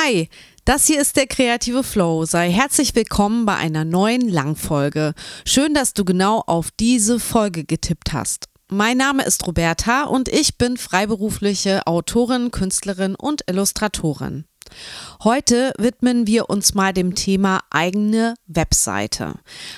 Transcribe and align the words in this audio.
Hi, 0.00 0.28
das 0.64 0.86
hier 0.86 1.00
ist 1.00 1.16
der 1.16 1.26
kreative 1.26 1.82
Flow. 1.82 2.24
Sei 2.24 2.52
herzlich 2.52 2.94
willkommen 2.94 3.46
bei 3.46 3.56
einer 3.56 3.84
neuen 3.84 4.28
Langfolge. 4.28 5.12
Schön, 5.44 5.74
dass 5.74 5.92
du 5.92 6.04
genau 6.04 6.44
auf 6.46 6.70
diese 6.70 7.18
Folge 7.18 7.64
getippt 7.64 8.12
hast. 8.12 8.46
Mein 8.68 8.96
Name 8.98 9.24
ist 9.24 9.44
Roberta 9.46 10.04
und 10.04 10.28
ich 10.28 10.56
bin 10.56 10.76
freiberufliche 10.76 11.86
Autorin, 11.86 12.52
Künstlerin 12.52 13.16
und 13.16 13.42
Illustratorin. 13.48 14.44
Heute 15.24 15.72
widmen 15.78 16.28
wir 16.28 16.48
uns 16.48 16.74
mal 16.74 16.92
dem 16.92 17.16
Thema 17.16 17.60
eigene 17.70 18.34
Webseite. 18.46 19.34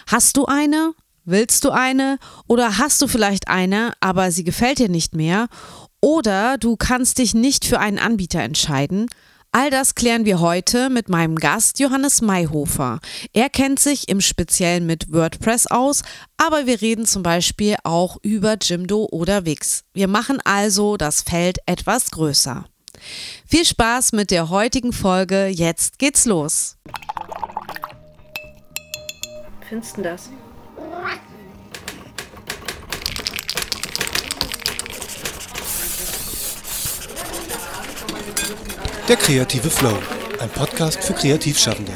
Hast 0.07 0.37
du 0.37 0.45
eine? 0.45 0.93
Willst 1.25 1.65
du 1.65 1.71
eine? 1.71 2.19
Oder 2.47 2.77
hast 2.77 3.01
du 3.01 3.07
vielleicht 3.07 3.49
eine, 3.49 3.93
aber 4.01 4.33
sie 4.33 4.45
gefällt 4.45 4.81
dir 4.81 4.91
nicht 4.91 5.15
mehr? 5.15 5.49
Oder 6.03 6.59
du 6.59 6.77
kannst 6.77 7.19
dich 7.19 7.33
nicht 7.33 7.65
für 7.65 7.79
einen 7.79 7.99
Anbieter 7.99 8.41
entscheiden? 8.41 9.09
All 9.53 9.69
das 9.69 9.97
klären 9.97 10.25
wir 10.25 10.39
heute 10.39 10.91
mit 10.91 11.09
meinem 11.09 11.35
Gast 11.35 11.81
Johannes 11.81 12.23
Mayhofer. 12.23 13.01
Er 13.33 13.51
kennt 13.51 13.81
sich 13.81 14.09
im 14.09 14.21
Speziellen 14.21 14.87
mit 14.87 15.13
WordPress 15.13 15.67
aus, 15.67 16.03
aber 16.37 16.67
wir 16.67 16.81
reden 16.81 17.05
zum 17.05 17.25
Beispiel 17.25 17.75
auch 17.83 18.19
über 18.23 18.57
Jimdo 18.63 19.09
oder 19.11 19.47
Wix. 19.47 19.83
Wir 19.93 20.07
machen 20.07 20.39
also 20.45 20.97
das 20.97 21.23
Feld 21.23 21.59
etwas 21.67 22.13
größer. 22.13 22.65
Viel 23.45 23.65
Spaß 23.65 24.13
mit 24.13 24.31
der 24.31 24.51
heutigen 24.51 24.93
Folge. 24.93 25.49
Jetzt 25.49 25.99
geht's 25.99 26.27
los. 26.27 26.77
Findest 29.69 29.97
du 29.97 30.03
das? 30.03 30.31
Der 39.11 39.17
kreative 39.17 39.69
Flow, 39.69 39.99
ein 40.39 40.49
Podcast 40.51 41.03
für 41.03 41.15
Kreativschaffende. 41.15 41.91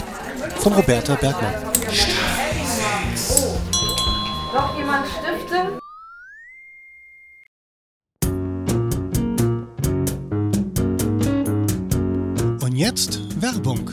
Von 0.57 0.73
Roberta 0.73 1.15
Bergmann. 1.15 1.55
Noch 4.53 4.77
jemand 4.77 5.07
Stifte? 5.07 5.79
Und 12.65 12.73
jetzt 12.75 13.21
Werbung. 13.41 13.93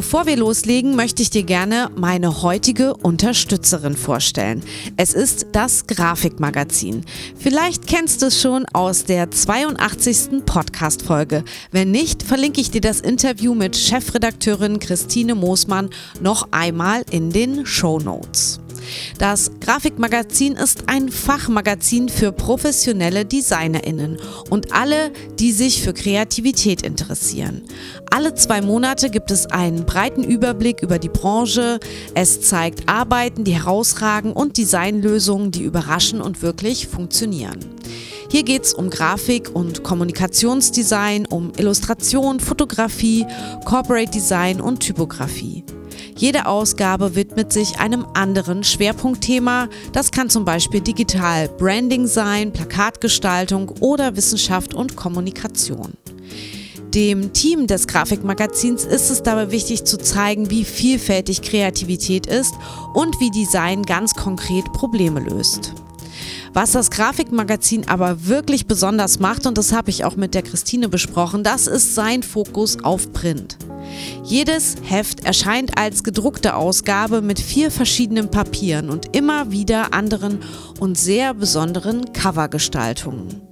Bevor 0.00 0.24
wir 0.24 0.38
loslegen, 0.38 0.96
möchte 0.96 1.20
ich 1.20 1.28
dir 1.28 1.42
gerne 1.42 1.90
meine 1.94 2.40
heutige 2.40 2.94
Unterstützerin 2.94 3.98
vorstellen. 3.98 4.62
Es 4.96 5.12
ist 5.12 5.48
das 5.52 5.86
Grafikmagazin. 5.86 7.04
Vielleicht 7.38 7.86
kennst 7.86 8.22
du 8.22 8.28
es 8.28 8.40
schon 8.40 8.64
aus 8.72 9.04
der 9.04 9.30
82. 9.30 10.46
Podcast-Folge. 10.46 11.44
Wenn 11.70 11.90
nicht, 11.90 12.22
verlinke 12.22 12.62
ich 12.62 12.70
dir 12.70 12.80
das 12.80 13.02
Interview 13.02 13.54
mit 13.54 13.76
Chefredakteurin 13.76 14.78
Christine 14.78 15.34
Moosmann 15.34 15.90
noch 16.22 16.48
einmal 16.50 17.04
in 17.10 17.30
den 17.30 17.66
Show 17.66 17.98
Notes. 17.98 18.58
Das 19.18 19.50
Grafikmagazin 19.60 20.54
ist 20.54 20.84
ein 20.88 21.08
Fachmagazin 21.08 22.08
für 22.08 22.32
professionelle 22.32 23.24
Designerinnen 23.24 24.18
und 24.48 24.72
alle, 24.72 25.12
die 25.38 25.52
sich 25.52 25.82
für 25.82 25.92
Kreativität 25.92 26.82
interessieren. 26.82 27.62
Alle 28.10 28.34
zwei 28.34 28.60
Monate 28.60 29.10
gibt 29.10 29.30
es 29.30 29.46
einen 29.46 29.86
breiten 29.86 30.24
Überblick 30.24 30.82
über 30.82 30.98
die 30.98 31.08
Branche. 31.08 31.80
Es 32.14 32.40
zeigt 32.40 32.88
Arbeiten, 32.88 33.44
die 33.44 33.54
herausragen 33.54 34.32
und 34.32 34.56
Designlösungen, 34.56 35.50
die 35.50 35.62
überraschen 35.62 36.20
und 36.20 36.42
wirklich 36.42 36.88
funktionieren. 36.88 37.58
Hier 38.30 38.44
geht 38.44 38.64
es 38.64 38.74
um 38.74 38.90
Grafik 38.90 39.50
und 39.54 39.82
Kommunikationsdesign, 39.82 41.26
um 41.26 41.52
Illustration, 41.56 42.38
Fotografie, 42.38 43.26
Corporate 43.64 44.10
Design 44.12 44.60
und 44.60 44.80
Typografie. 44.80 45.64
Jede 46.20 46.44
Ausgabe 46.44 47.14
widmet 47.14 47.50
sich 47.50 47.78
einem 47.78 48.04
anderen 48.12 48.62
Schwerpunktthema. 48.62 49.70
Das 49.94 50.10
kann 50.10 50.28
zum 50.28 50.44
Beispiel 50.44 50.82
Digital 50.82 51.48
Branding 51.48 52.06
sein, 52.06 52.52
Plakatgestaltung 52.52 53.70
oder 53.80 54.16
Wissenschaft 54.16 54.74
und 54.74 54.96
Kommunikation. 54.96 55.94
Dem 56.92 57.32
Team 57.32 57.66
des 57.66 57.86
Grafikmagazins 57.86 58.84
ist 58.84 59.08
es 59.08 59.22
dabei 59.22 59.50
wichtig 59.50 59.84
zu 59.84 59.96
zeigen, 59.96 60.50
wie 60.50 60.64
vielfältig 60.64 61.40
Kreativität 61.40 62.26
ist 62.26 62.52
und 62.92 63.18
wie 63.18 63.30
Design 63.30 63.84
ganz 63.84 64.12
konkret 64.12 64.70
Probleme 64.74 65.20
löst. 65.20 65.72
Was 66.52 66.72
das 66.72 66.90
Grafikmagazin 66.90 67.88
aber 67.88 68.26
wirklich 68.26 68.66
besonders 68.66 69.20
macht, 69.20 69.46
und 69.46 69.56
das 69.56 69.72
habe 69.72 69.90
ich 69.90 70.04
auch 70.04 70.16
mit 70.16 70.34
der 70.34 70.42
Christine 70.42 70.88
besprochen, 70.88 71.44
das 71.44 71.68
ist 71.68 71.94
sein 71.94 72.22
Fokus 72.24 72.82
auf 72.82 73.12
Print. 73.12 73.56
Jedes 74.24 74.76
Heft 74.82 75.24
erscheint 75.24 75.78
als 75.78 76.02
gedruckte 76.02 76.54
Ausgabe 76.54 77.22
mit 77.22 77.38
vier 77.38 77.70
verschiedenen 77.70 78.30
Papieren 78.30 78.90
und 78.90 79.16
immer 79.16 79.50
wieder 79.52 79.94
anderen 79.94 80.40
und 80.80 80.98
sehr 80.98 81.34
besonderen 81.34 82.12
Covergestaltungen. 82.12 83.49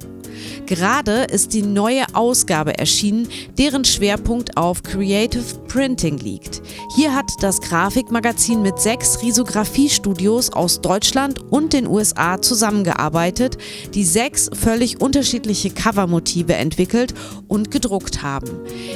Gerade 0.68 1.24
ist 1.24 1.54
die 1.54 1.62
neue 1.62 2.04
Ausgabe 2.12 2.76
erschienen, 2.76 3.26
deren 3.56 3.86
Schwerpunkt 3.86 4.58
auf 4.58 4.82
Creative 4.82 5.42
Printing 5.66 6.18
liegt. 6.18 6.60
Hier 6.94 7.14
hat 7.14 7.24
das 7.40 7.62
Grafikmagazin 7.62 8.60
mit 8.60 8.78
sechs 8.78 9.22
Risografie-Studios 9.22 10.52
aus 10.52 10.82
Deutschland 10.82 11.40
und 11.50 11.72
den 11.72 11.86
USA 11.86 12.42
zusammengearbeitet, 12.42 13.56
die 13.94 14.04
sechs 14.04 14.50
völlig 14.52 15.00
unterschiedliche 15.00 15.70
Covermotive 15.70 16.54
entwickelt 16.54 17.14
und 17.46 17.70
gedruckt 17.70 18.22
haben. 18.22 18.50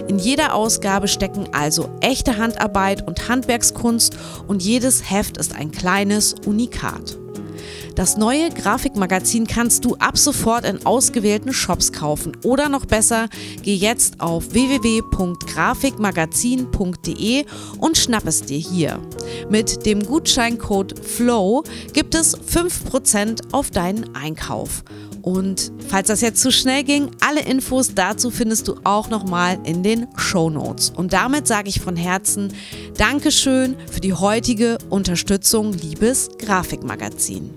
In 0.08 0.18
jeder 0.18 0.54
Ausgabe 0.54 1.08
stecken 1.08 1.48
also 1.52 1.88
echte 2.02 2.36
Handarbeit 2.36 3.08
und 3.08 3.30
Handwerkskunst 3.30 4.18
und 4.46 4.62
jedes 4.62 5.10
Heft 5.10 5.38
ist 5.38 5.54
ein 5.54 5.70
kleines 5.70 6.34
Unikat. 6.44 7.21
Das 7.94 8.16
neue 8.16 8.48
Grafikmagazin 8.50 9.47
kannst 9.47 9.84
du 9.84 9.94
ab 9.97 10.16
sofort 10.16 10.64
in 10.64 10.86
ausgewählten 10.86 11.53
Shops 11.53 11.92
kaufen. 11.92 12.32
Oder 12.42 12.69
noch 12.69 12.86
besser, 12.86 13.28
geh 13.62 13.75
jetzt 13.75 14.20
auf 14.20 14.53
www.grafikmagazin.de 14.53 17.44
und 17.78 17.98
schnapp 17.98 18.26
es 18.26 18.42
dir 18.42 18.58
hier. 18.58 19.00
Mit 19.50 19.84
dem 19.84 20.06
Gutscheincode 20.06 20.98
FLOW 20.98 21.64
gibt 21.92 22.14
es 22.14 22.38
5% 22.38 23.52
auf 23.52 23.70
deinen 23.70 24.14
Einkauf. 24.14 24.82
Und 25.22 25.72
falls 25.88 26.08
das 26.08 26.20
jetzt 26.20 26.42
zu 26.42 26.50
schnell 26.50 26.82
ging, 26.82 27.10
alle 27.20 27.42
Infos 27.42 27.94
dazu 27.94 28.31
findest 28.31 28.66
du 28.69 28.75
auch 28.82 29.08
nochmal 29.08 29.58
in 29.64 29.84
den 29.84 30.08
Show 30.16 30.50
Notes. 30.50 30.91
Und 30.91 31.12
damit 31.12 31.47
sage 31.47 31.69
ich 31.69 31.81
von 31.81 31.97
Herzen 31.97 32.52
Dankeschön 32.97 33.76
für 33.91 34.00
die 34.00 34.14
heutige 34.14 34.78
Unterstützung, 34.91 35.72
liebes 35.72 36.28
Grafikmagazin. 36.38 37.50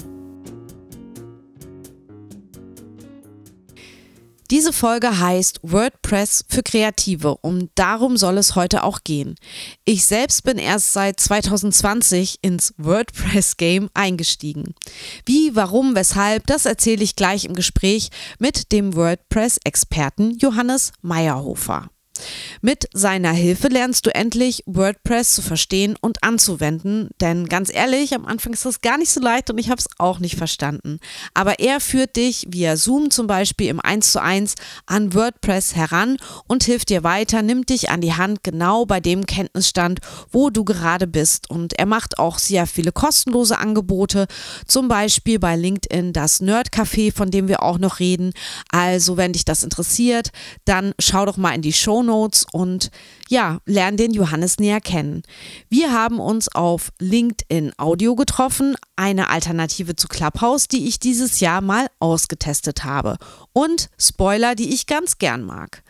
Diese 4.52 4.74
Folge 4.74 5.20
heißt 5.20 5.60
WordPress 5.64 6.46
für 6.48 6.62
Kreative 6.62 7.36
und 7.38 7.72
darum 7.74 8.16
soll 8.16 8.38
es 8.38 8.56
heute 8.56 8.84
auch 8.84 9.00
gehen. 9.04 9.36
Ich 9.86 10.06
selbst 10.06 10.44
bin 10.44 10.60
erst 10.60 10.94
seit 10.94 11.20
2020 11.20 12.38
ins 12.44 12.74
WordPress-Game 12.78 13.90
eingestiegen. 13.96 14.76
Wie, 15.26 15.56
warum, 15.56 15.96
weshalb, 15.96 16.46
das 16.46 16.66
erzähle 16.66 17.04
ich 17.04 17.16
gleich 17.16 17.46
im 17.46 17.56
Gespräch 17.56 18.10
mit 18.38 18.72
dem 18.72 18.96
WordPress-Experten 18.96 20.38
Johannes 20.38 20.92
Meyerhofer. 21.02 21.90
Mit 22.62 22.88
seiner 22.94 23.32
Hilfe 23.32 23.68
lernst 23.68 24.06
du 24.06 24.16
endlich 24.16 24.64
WordPress 24.66 25.34
zu 25.36 25.42
verstehen 25.42 25.96
und 26.00 26.24
anzuwenden, 26.24 27.10
denn 27.20 27.48
ganz 27.48 27.74
ehrlich, 27.74 28.14
am 28.14 28.26
Anfang 28.26 28.54
ist 28.54 28.66
das 28.66 28.82
gar 28.82 28.98
nicht 28.98 29.12
so 29.12 29.20
leicht 29.20 29.50
und 29.50 29.58
ich 29.58 29.70
habe 29.70 29.80
es 29.80 29.88
auch 29.98 30.20
nicht 30.20 30.36
verstanden. 30.36 31.00
Aber 31.34 31.60
er 31.60 31.80
führt 31.80 32.16
dich 32.16 32.48
via 32.50 32.78
Zoom 32.78 33.12
zum 33.12 33.28
Beispiel 33.28 33.68
im 33.68 33.80
1 33.80 34.12
zu 34.12 34.22
1 34.22 34.56
an 34.86 35.14
WordPress 35.14 35.76
heran 35.76 36.18
und 36.48 36.64
hilft 36.64 36.90
dir 36.90 37.04
weiter, 37.04 37.42
nimmt 37.42 37.70
dich 37.70 37.90
an 37.90 38.02
die 38.02 38.14
Hand 38.14 38.44
genau 38.44 38.86
bei 38.86 39.00
dem 39.00 39.26
Kenntnisstand, 39.26 40.00
wo 40.32 40.50
du 40.50 40.64
gerade 40.64 41.08
bist. 41.08 41.50
Und 41.50 41.78
er 41.78 41.86
macht 41.86 42.18
auch 42.18 42.40
sehr 42.40 42.68
viele 42.68 42.92
kostenlose 42.92 43.58
Angebote, 43.58 44.28
zum 44.68 44.88
Beispiel 44.88 45.40
bei 45.40 45.56
LinkedIn 45.56 46.14
das 46.14 46.40
Nerd 46.40 46.70
Café, 46.72 47.14
von 47.14 47.32
dem 47.32 47.48
wir 47.48 47.62
auch 47.62 47.78
noch 47.78 48.00
reden. 48.00 48.32
Also 48.72 49.18
wenn 49.18 49.34
dich 49.34 49.46
das 49.46 49.64
interessiert, 49.64 50.32
dann 50.66 50.94
schau 51.00 51.26
doch 51.26 51.38
mal 51.38 51.54
in 51.54 51.62
die 51.62 51.74
Show 51.74 52.05
Notes 52.06 52.46
und 52.52 52.92
ja, 53.28 53.60
lern 53.66 53.98
den 53.98 54.14
Johannes 54.14 54.60
näher 54.60 54.82
kennen. 54.82 55.24
Wir 55.70 55.92
haben 55.92 56.20
uns 56.20 56.48
auf 56.54 56.92
LinkedIn 57.00 57.74
Audio 57.78 58.16
getroffen, 58.16 58.76
eine 58.96 59.30
Alternative 59.30 59.96
zu 59.96 60.08
Clubhouse, 60.08 60.68
die 60.68 60.88
ich 60.88 61.00
dieses 61.00 61.40
Jahr 61.40 61.62
mal 61.62 61.88
ausgetestet 62.00 62.84
habe. 62.84 63.18
Und 63.52 63.90
Spoiler, 63.98 64.56
die 64.56 64.74
ich 64.74 64.86
ganz 64.86 65.18
gern 65.18 65.44
mag. 65.44 65.84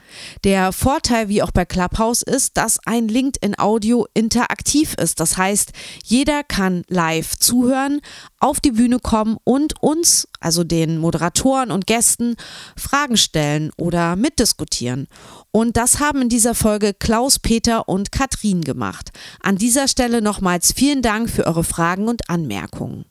Der 0.44 0.72
Vorteil, 0.72 1.30
wie 1.30 1.42
auch 1.42 1.52
bei 1.52 1.66
Clubhouse, 1.66 2.22
ist, 2.22 2.58
dass 2.58 2.80
ein 2.86 3.08
LinkedIn 3.08 3.58
Audio 3.58 4.08
interaktiv 4.14 4.94
ist. 4.96 5.20
Das 5.20 5.38
heißt, 5.38 5.72
jeder 6.04 6.44
kann 6.44 6.84
live 6.88 7.36
zuhören, 7.38 8.02
auf 8.40 8.60
die 8.60 8.72
Bühne 8.72 9.00
kommen 9.00 9.38
und 9.44 9.82
uns, 9.82 10.28
also 10.40 10.64
den 10.64 11.00
Moderatoren 11.00 11.72
und 11.72 11.88
Gästen, 11.88 12.36
Fragen 12.78 13.18
stellen 13.18 13.72
oder 13.78 14.16
mitdiskutieren. 14.16 15.08
Und 15.56 15.78
das 15.78 16.02
haben 16.02 16.24
in 16.24 16.28
dieser 16.28 16.54
Folge 16.54 16.94
Klaus, 16.94 17.40
Peter 17.40 17.88
und 17.88 18.12
Katrin 18.12 18.60
gemacht. 18.60 19.12
An 19.42 19.56
dieser 19.56 19.88
Stelle 19.88 20.22
nochmals 20.22 20.74
vielen 20.74 21.02
Dank 21.02 21.30
für 21.30 21.48
eure 21.48 21.64
Fragen 21.64 22.10
und 22.10 22.30
Anmerkungen. 22.30 23.06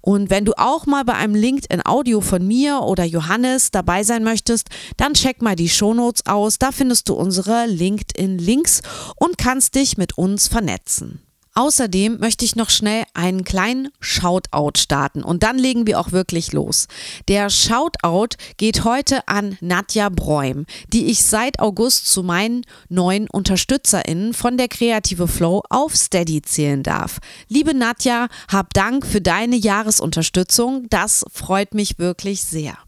Und 0.00 0.30
wenn 0.30 0.46
du 0.46 0.54
auch 0.56 0.86
mal 0.86 1.04
bei 1.04 1.12
einem 1.12 1.34
LinkedIn 1.34 1.84
Audio 1.84 2.22
von 2.22 2.46
mir 2.46 2.80
oder 2.80 3.04
Johannes 3.04 3.70
dabei 3.70 4.02
sein 4.02 4.24
möchtest, 4.24 4.70
dann 4.96 5.12
check 5.12 5.42
mal 5.42 5.56
die 5.56 5.68
Shownotes 5.68 6.24
aus. 6.24 6.58
Da 6.58 6.72
findest 6.72 7.10
du 7.10 7.12
unsere 7.12 7.66
LinkedIn 7.66 8.38
Links 8.38 8.80
und 9.16 9.36
kannst 9.36 9.74
dich 9.74 9.98
mit 9.98 10.16
uns 10.16 10.48
vernetzen. 10.48 11.20
Außerdem 11.54 12.18
möchte 12.20 12.44
ich 12.44 12.54
noch 12.54 12.70
schnell 12.70 13.04
einen 13.14 13.44
kleinen 13.44 13.88
Shoutout 13.98 14.78
starten 14.78 15.22
und 15.22 15.42
dann 15.42 15.58
legen 15.58 15.86
wir 15.86 15.98
auch 15.98 16.12
wirklich 16.12 16.52
los. 16.52 16.86
Der 17.28 17.50
Shoutout 17.50 18.36
geht 18.56 18.84
heute 18.84 19.26
an 19.26 19.56
Nadja 19.60 20.08
Bräum, 20.08 20.66
die 20.92 21.06
ich 21.06 21.24
seit 21.24 21.58
August 21.58 22.06
zu 22.06 22.22
meinen 22.22 22.62
neuen 22.88 23.28
UnterstützerInnen 23.28 24.32
von 24.32 24.56
der 24.56 24.68
Kreative 24.68 25.26
Flow 25.26 25.62
auf 25.70 25.96
Steady 25.96 26.42
zählen 26.42 26.82
darf. 26.82 27.18
Liebe 27.48 27.74
Nadja, 27.74 28.28
hab 28.50 28.72
Dank 28.74 29.04
für 29.04 29.20
deine 29.20 29.56
Jahresunterstützung. 29.56 30.86
Das 30.88 31.24
freut 31.32 31.74
mich 31.74 31.98
wirklich 31.98 32.42
sehr. 32.42 32.78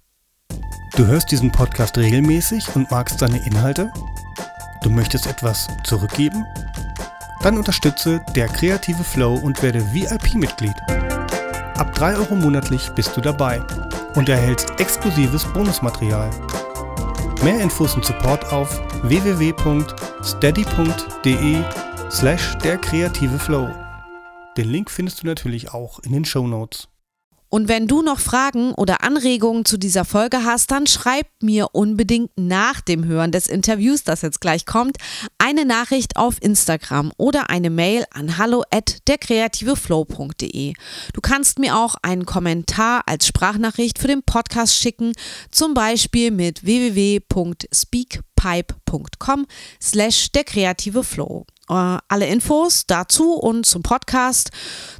Du 0.95 1.07
hörst 1.07 1.31
diesen 1.31 1.51
Podcast 1.51 1.97
regelmäßig 1.97 2.65
und 2.75 2.91
magst 2.91 3.19
seine 3.19 3.45
Inhalte? 3.47 3.91
Du 4.83 4.91
möchtest 4.91 5.27
etwas 5.27 5.69
zurückgeben? 5.85 6.45
Dann 7.43 7.59
unterstütze 7.59 8.21
der 8.37 8.47
kreative 8.49 9.03
Flow 9.03 9.35
und 9.35 9.63
werde 9.63 9.81
VIP-Mitglied. 9.93 10.77
Ab 11.77 11.93
3 11.95 12.17
Euro 12.17 12.37
monatlich 12.37 12.91
bist 12.91 13.17
du 13.17 13.21
dabei 13.21 13.61
und 14.15 14.29
erhältst 14.29 14.79
exklusives 14.79 15.45
Bonusmaterial. 15.53 16.31
Mehr 17.43 17.61
Infos 17.61 17.97
und 17.97 18.05
Support 18.05 18.53
auf 18.53 18.81
www.steady.de 19.03 19.65
slash 22.11 22.57
der 22.59 22.79
kreative 22.79 23.39
Flow. 23.39 23.69
Den 24.57 24.69
Link 24.69 24.91
findest 24.91 25.23
du 25.23 25.27
natürlich 25.27 25.75
auch 25.75 25.99
in 26.01 26.13
den 26.13 26.25
Show 26.25 26.47
Notes. 26.47 26.92
Und 27.55 27.69
wenn 27.69 27.87
du 27.87 28.01
noch 28.01 28.19
Fragen 28.19 28.73
oder 28.73 29.05
Anregungen 29.05 29.67
zu 29.67 29.77
dieser 29.77 30.07
Folge 30.07 30.43
hast, 30.43 30.71
dann 30.71 30.87
schreib 30.87 31.27
mir 31.43 31.67
unbedingt 31.73 32.31
nach 32.35 32.81
dem 32.81 33.05
Hören 33.05 33.31
des 33.31 33.47
Interviews, 33.47 34.05
das 34.05 34.23
jetzt 34.23 34.41
gleich 34.41 34.65
kommt, 34.65 34.97
eine 35.37 35.67
Nachricht 35.67 36.17
auf 36.17 36.37
Instagram 36.41 37.13
oder 37.19 37.51
eine 37.51 37.69
Mail 37.69 38.07
an 38.11 38.39
hallo 38.39 38.65
at 38.71 39.07
derkreativeflow.de. 39.07 40.73
Du 41.13 41.21
kannst 41.21 41.59
mir 41.59 41.77
auch 41.77 41.97
einen 42.01 42.25
Kommentar 42.25 43.03
als 43.05 43.27
Sprachnachricht 43.27 43.99
für 43.99 44.09
den 44.09 44.23
Podcast 44.23 44.75
schicken, 44.75 45.13
zum 45.51 45.75
Beispiel 45.75 46.31
mit 46.31 46.65
www.speakpipe.com 48.43 49.47
slash 49.81 50.33
der 50.33 50.45
kreative 50.45 51.03
Flow. 51.05 51.47
Äh, 51.69 51.99
alle 52.09 52.27
Infos 52.27 52.87
dazu 52.87 53.35
und 53.35 53.67
zum 53.67 53.83
Podcast, 53.83 54.51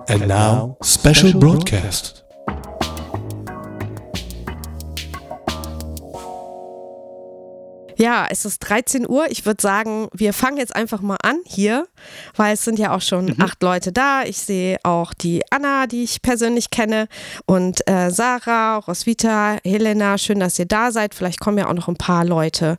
And 0.09 0.27
now, 0.27 0.77
special 0.81 1.39
broadcast. 1.39 2.18
Ja, 7.99 8.27
es 8.29 8.45
ist 8.45 8.59
13 8.59 9.09
Uhr. 9.09 9.29
Ich 9.29 9.45
würde 9.45 9.61
sagen, 9.61 10.07
wir 10.13 10.31
fangen 10.31 10.55
jetzt 10.55 10.73
einfach 10.73 11.01
mal 11.01 11.17
an 11.21 11.41
hier, 11.45 11.85
weil 12.37 12.53
es 12.53 12.63
sind 12.63 12.79
ja 12.79 12.95
auch 12.95 13.01
schon 13.01 13.25
mhm. 13.25 13.35
acht 13.39 13.61
Leute 13.61 13.91
da. 13.91 14.23
Ich 14.23 14.37
sehe 14.37 14.77
auch 14.83 15.13
die 15.13 15.41
Anna, 15.51 15.85
die 15.85 16.03
ich 16.03 16.21
persönlich 16.21 16.69
kenne, 16.69 17.09
und 17.45 17.85
äh, 17.89 18.09
Sarah, 18.09 18.77
Roswitha, 18.77 19.57
Helena. 19.65 20.17
Schön, 20.17 20.39
dass 20.39 20.57
ihr 20.57 20.65
da 20.65 20.93
seid. 20.93 21.13
Vielleicht 21.13 21.41
kommen 21.41 21.57
ja 21.57 21.67
auch 21.67 21.73
noch 21.73 21.89
ein 21.89 21.97
paar 21.97 22.23
Leute 22.23 22.77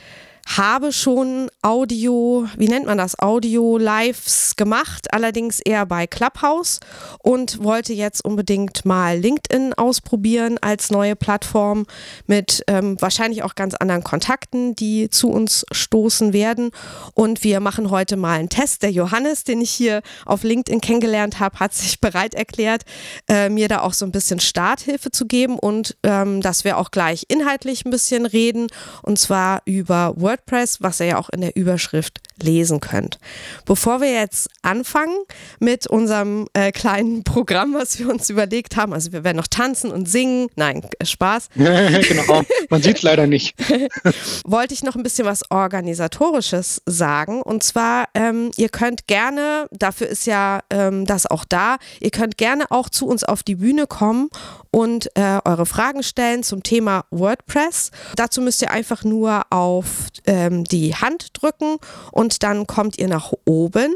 habe 0.57 0.91
schon 0.91 1.49
Audio, 1.61 2.47
wie 2.57 2.67
nennt 2.67 2.87
man 2.87 2.97
das, 2.97 3.19
Audio-Lives 3.19 4.55
gemacht, 4.55 5.13
allerdings 5.13 5.59
eher 5.59 5.85
bei 5.85 6.07
Clubhouse 6.07 6.79
und 7.19 7.63
wollte 7.63 7.93
jetzt 7.93 8.25
unbedingt 8.25 8.83
mal 8.83 9.17
LinkedIn 9.17 9.75
ausprobieren 9.75 10.57
als 10.59 10.89
neue 10.89 11.15
Plattform 11.15 11.85
mit 12.25 12.63
ähm, 12.67 12.97
wahrscheinlich 12.99 13.43
auch 13.43 13.53
ganz 13.53 13.75
anderen 13.75 14.03
Kontakten, 14.03 14.75
die 14.75 15.09
zu 15.11 15.29
uns 15.29 15.65
stoßen 15.71 16.33
werden. 16.33 16.71
Und 17.13 17.43
wir 17.43 17.59
machen 17.59 17.91
heute 17.91 18.17
mal 18.17 18.39
einen 18.39 18.49
Test. 18.49 18.81
Der 18.81 18.91
Johannes, 18.91 19.43
den 19.43 19.61
ich 19.61 19.71
hier 19.71 20.01
auf 20.25 20.43
LinkedIn 20.43 20.81
kennengelernt 20.81 21.39
habe, 21.39 21.59
hat 21.59 21.75
sich 21.75 21.99
bereit 22.01 22.33
erklärt, 22.33 22.85
äh, 23.29 23.49
mir 23.49 23.67
da 23.67 23.81
auch 23.81 23.93
so 23.93 24.03
ein 24.03 24.11
bisschen 24.11 24.39
Starthilfe 24.39 25.11
zu 25.11 25.27
geben 25.27 25.59
und 25.59 25.95
ähm, 26.01 26.41
dass 26.41 26.63
wir 26.63 26.77
auch 26.77 26.89
gleich 26.89 27.25
inhaltlich 27.27 27.85
ein 27.85 27.91
bisschen 27.91 28.25
reden 28.25 28.67
und 29.03 29.19
zwar 29.19 29.61
über 29.65 30.13
WordPress 30.15 30.38
WordPress, 30.39 30.81
was 30.81 30.99
ihr 30.99 31.07
ja 31.07 31.17
auch 31.17 31.29
in 31.29 31.41
der 31.41 31.55
Überschrift 31.55 32.19
lesen 32.41 32.79
könnt. 32.79 33.19
Bevor 33.65 34.01
wir 34.01 34.11
jetzt 34.11 34.49
anfangen 34.61 35.17
mit 35.59 35.87
unserem 35.87 36.47
äh, 36.53 36.71
kleinen 36.71 37.23
Programm, 37.29 37.73
was 37.73 37.99
wir 37.99 38.09
uns 38.09 38.29
überlegt 38.29 38.75
haben, 38.77 38.93
also 38.93 39.11
wir 39.11 39.23
werden 39.23 39.37
noch 39.37 39.47
tanzen 39.47 39.91
und 39.91 40.07
singen, 40.07 40.47
nein, 40.55 40.87
Spaß. 41.03 41.49
genau, 41.55 42.43
man 42.69 42.81
sieht 42.81 42.97
es 42.97 43.03
leider 43.03 43.27
nicht. 43.27 43.55
Wollte 44.45 44.73
ich 44.73 44.83
noch 44.83 44.95
ein 44.95 45.03
bisschen 45.03 45.25
was 45.25 45.49
Organisatorisches 45.51 46.81
sagen 46.85 47.41
und 47.41 47.63
zwar, 47.63 48.05
ähm, 48.13 48.51
ihr 48.55 48.69
könnt 48.69 49.07
gerne, 49.07 49.67
dafür 49.71 50.07
ist 50.07 50.25
ja 50.25 50.61
ähm, 50.69 51.05
das 51.05 51.25
auch 51.25 51.45
da, 51.45 51.77
ihr 51.99 52.11
könnt 52.11 52.37
gerne 52.37 52.71
auch 52.71 52.89
zu 52.89 53.07
uns 53.07 53.23
auf 53.23 53.43
die 53.43 53.55
Bühne 53.55 53.87
kommen 53.87 54.29
und 54.71 55.09
äh, 55.15 55.39
eure 55.43 55.65
Fragen 55.65 56.03
stellen 56.03 56.43
zum 56.43 56.63
Thema 56.63 57.05
WordPress. 57.11 57.91
Dazu 58.15 58.41
müsst 58.41 58.61
ihr 58.61 58.71
einfach 58.71 59.03
nur 59.03 59.41
auf 59.49 60.07
ähm, 60.29 60.63
die 60.63 60.95
Hand 60.95 61.29
drücken 61.33 61.77
und 62.11 62.43
dann 62.43 62.67
kommt 62.67 62.99
ihr 62.99 63.07
nach 63.07 63.33
oben. 63.45 63.95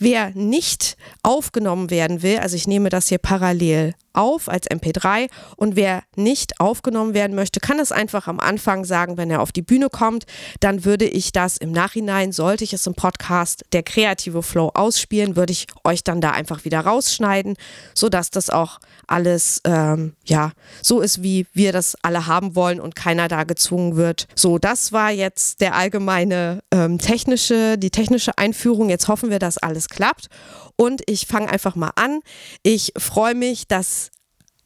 Wer 0.00 0.30
nicht 0.34 0.96
aufgenommen 1.22 1.88
werden 1.88 2.20
will, 2.22 2.38
also 2.38 2.56
ich 2.56 2.66
nehme 2.66 2.90
das 2.90 3.06
hier 3.06 3.18
parallel 3.18 3.94
auf 4.12 4.48
als 4.48 4.68
MP3 4.68 5.28
und 5.54 5.76
wer 5.76 6.02
nicht 6.16 6.58
aufgenommen 6.58 7.14
werden 7.14 7.36
möchte, 7.36 7.60
kann 7.60 7.78
es 7.78 7.92
einfach 7.92 8.26
am 8.26 8.40
Anfang 8.40 8.84
sagen, 8.84 9.16
wenn 9.16 9.30
er 9.30 9.40
auf 9.40 9.52
die 9.52 9.62
Bühne 9.62 9.88
kommt, 9.88 10.26
dann 10.58 10.84
würde 10.84 11.04
ich 11.04 11.30
das 11.30 11.56
im 11.56 11.70
Nachhinein, 11.70 12.32
sollte 12.32 12.64
ich 12.64 12.72
es 12.72 12.84
im 12.88 12.94
Podcast 12.94 13.64
der 13.72 13.84
kreative 13.84 14.42
Flow 14.42 14.72
ausspielen, 14.74 15.36
würde 15.36 15.52
ich 15.52 15.68
euch 15.84 16.02
dann 16.02 16.20
da 16.20 16.32
einfach 16.32 16.64
wieder 16.64 16.80
rausschneiden, 16.80 17.54
sodass 17.94 18.30
das 18.30 18.50
auch 18.50 18.80
alles 19.08 19.60
ähm, 19.64 20.14
ja 20.24 20.52
so 20.82 21.00
ist, 21.00 21.22
wie 21.22 21.46
wir 21.52 21.72
das 21.72 21.96
alle 22.02 22.26
haben 22.26 22.54
wollen 22.54 22.80
und 22.80 22.94
keiner 22.94 23.28
da 23.28 23.44
gezwungen 23.44 23.96
wird. 23.96 24.28
So, 24.34 24.58
das 24.58 24.92
war 24.92 25.10
jetzt 25.10 25.60
der 25.60 25.74
allgemeine 25.74 26.60
ähm, 26.70 26.98
technische, 26.98 27.78
die 27.78 27.90
technische 27.90 28.38
Einführung. 28.38 28.88
Jetzt 28.90 29.08
hoffen 29.08 29.30
wir, 29.30 29.38
dass 29.38 29.58
alles 29.58 29.88
klappt 29.88 30.28
und 30.76 31.02
ich 31.06 31.26
fange 31.26 31.50
einfach 31.50 31.74
mal 31.74 31.92
an. 31.96 32.20
Ich 32.62 32.92
freue 32.96 33.34
mich, 33.34 33.66
dass 33.66 34.10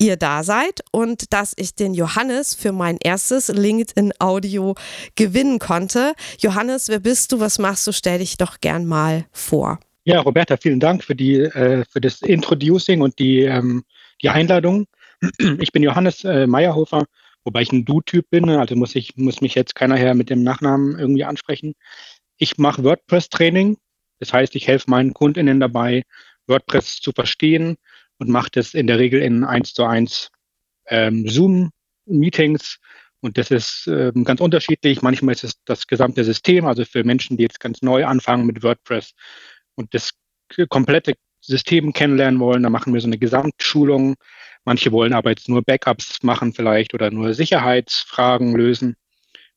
ihr 0.02 0.16
da 0.16 0.42
seid 0.42 0.80
und 0.90 1.32
dass 1.32 1.54
ich 1.56 1.74
den 1.74 1.94
Johannes 1.94 2.54
für 2.54 2.72
mein 2.72 2.98
erstes 3.02 3.48
LinkedIn 3.48 4.12
Audio 4.18 4.74
gewinnen 5.14 5.58
konnte. 5.58 6.14
Johannes, 6.38 6.88
wer 6.88 6.98
bist 6.98 7.32
du? 7.32 7.40
Was 7.40 7.58
machst 7.58 7.86
du? 7.86 7.92
Stell 7.92 8.18
dich 8.18 8.36
doch 8.36 8.60
gern 8.60 8.84
mal 8.84 9.26
vor. 9.30 9.78
Ja, 10.04 10.20
Roberta, 10.20 10.56
vielen 10.56 10.80
Dank 10.80 11.04
für 11.04 11.14
die 11.14 11.36
äh, 11.36 11.84
für 11.88 12.00
das 12.00 12.22
Introducing 12.22 13.00
und 13.02 13.18
die 13.20 13.42
ähm, 13.42 13.84
die 14.22 14.30
Einladung. 14.30 14.86
Ich 15.60 15.72
bin 15.72 15.82
Johannes 15.82 16.24
äh, 16.24 16.46
Meyerhofer 16.46 17.04
wobei 17.44 17.62
ich 17.62 17.72
ein 17.72 17.84
Du-Typ 17.84 18.30
bin, 18.30 18.44
ne? 18.44 18.60
also 18.60 18.76
muss 18.76 18.94
ich, 18.94 19.16
muss 19.16 19.40
mich 19.40 19.54
jetzt 19.54 19.74
keiner 19.74 19.96
her 19.96 20.14
mit 20.14 20.30
dem 20.30 20.42
Nachnamen 20.42 20.98
irgendwie 20.98 21.24
ansprechen. 21.24 21.74
Ich 22.36 22.58
mache 22.58 22.84
WordPress-Training. 22.84 23.76
Das 24.18 24.32
heißt, 24.32 24.54
ich 24.54 24.68
helfe 24.68 24.90
meinen 24.90 25.14
KundInnen 25.14 25.58
dabei, 25.60 26.04
WordPress 26.46 27.00
zu 27.00 27.12
verstehen 27.12 27.76
und 28.18 28.28
mache 28.28 28.50
das 28.52 28.74
in 28.74 28.86
der 28.86 28.98
Regel 28.98 29.20
in 29.20 29.44
eins 29.44 29.74
zu 29.74 29.84
eins 29.84 30.30
ähm, 30.86 31.28
Zoom-Meetings. 31.28 32.78
Und 33.20 33.38
das 33.38 33.50
ist 33.50 33.86
ähm, 33.88 34.24
ganz 34.24 34.40
unterschiedlich. 34.40 35.02
Manchmal 35.02 35.34
ist 35.34 35.44
es 35.44 35.54
das 35.64 35.86
gesamte 35.86 36.24
System, 36.24 36.66
also 36.66 36.84
für 36.84 37.04
Menschen, 37.04 37.36
die 37.36 37.44
jetzt 37.44 37.60
ganz 37.60 37.82
neu 37.82 38.04
anfangen 38.04 38.46
mit 38.46 38.62
WordPress 38.62 39.12
und 39.74 39.94
das 39.94 40.10
komplette 40.68 41.14
System 41.42 41.92
kennenlernen 41.92 42.40
wollen, 42.40 42.62
da 42.62 42.70
machen 42.70 42.94
wir 42.94 43.00
so 43.00 43.06
eine 43.06 43.18
Gesamtschulung. 43.18 44.14
Manche 44.64 44.92
wollen 44.92 45.12
aber 45.12 45.30
jetzt 45.30 45.48
nur 45.48 45.62
Backups 45.62 46.22
machen 46.22 46.52
vielleicht 46.52 46.94
oder 46.94 47.10
nur 47.10 47.34
Sicherheitsfragen 47.34 48.54
lösen. 48.54 48.96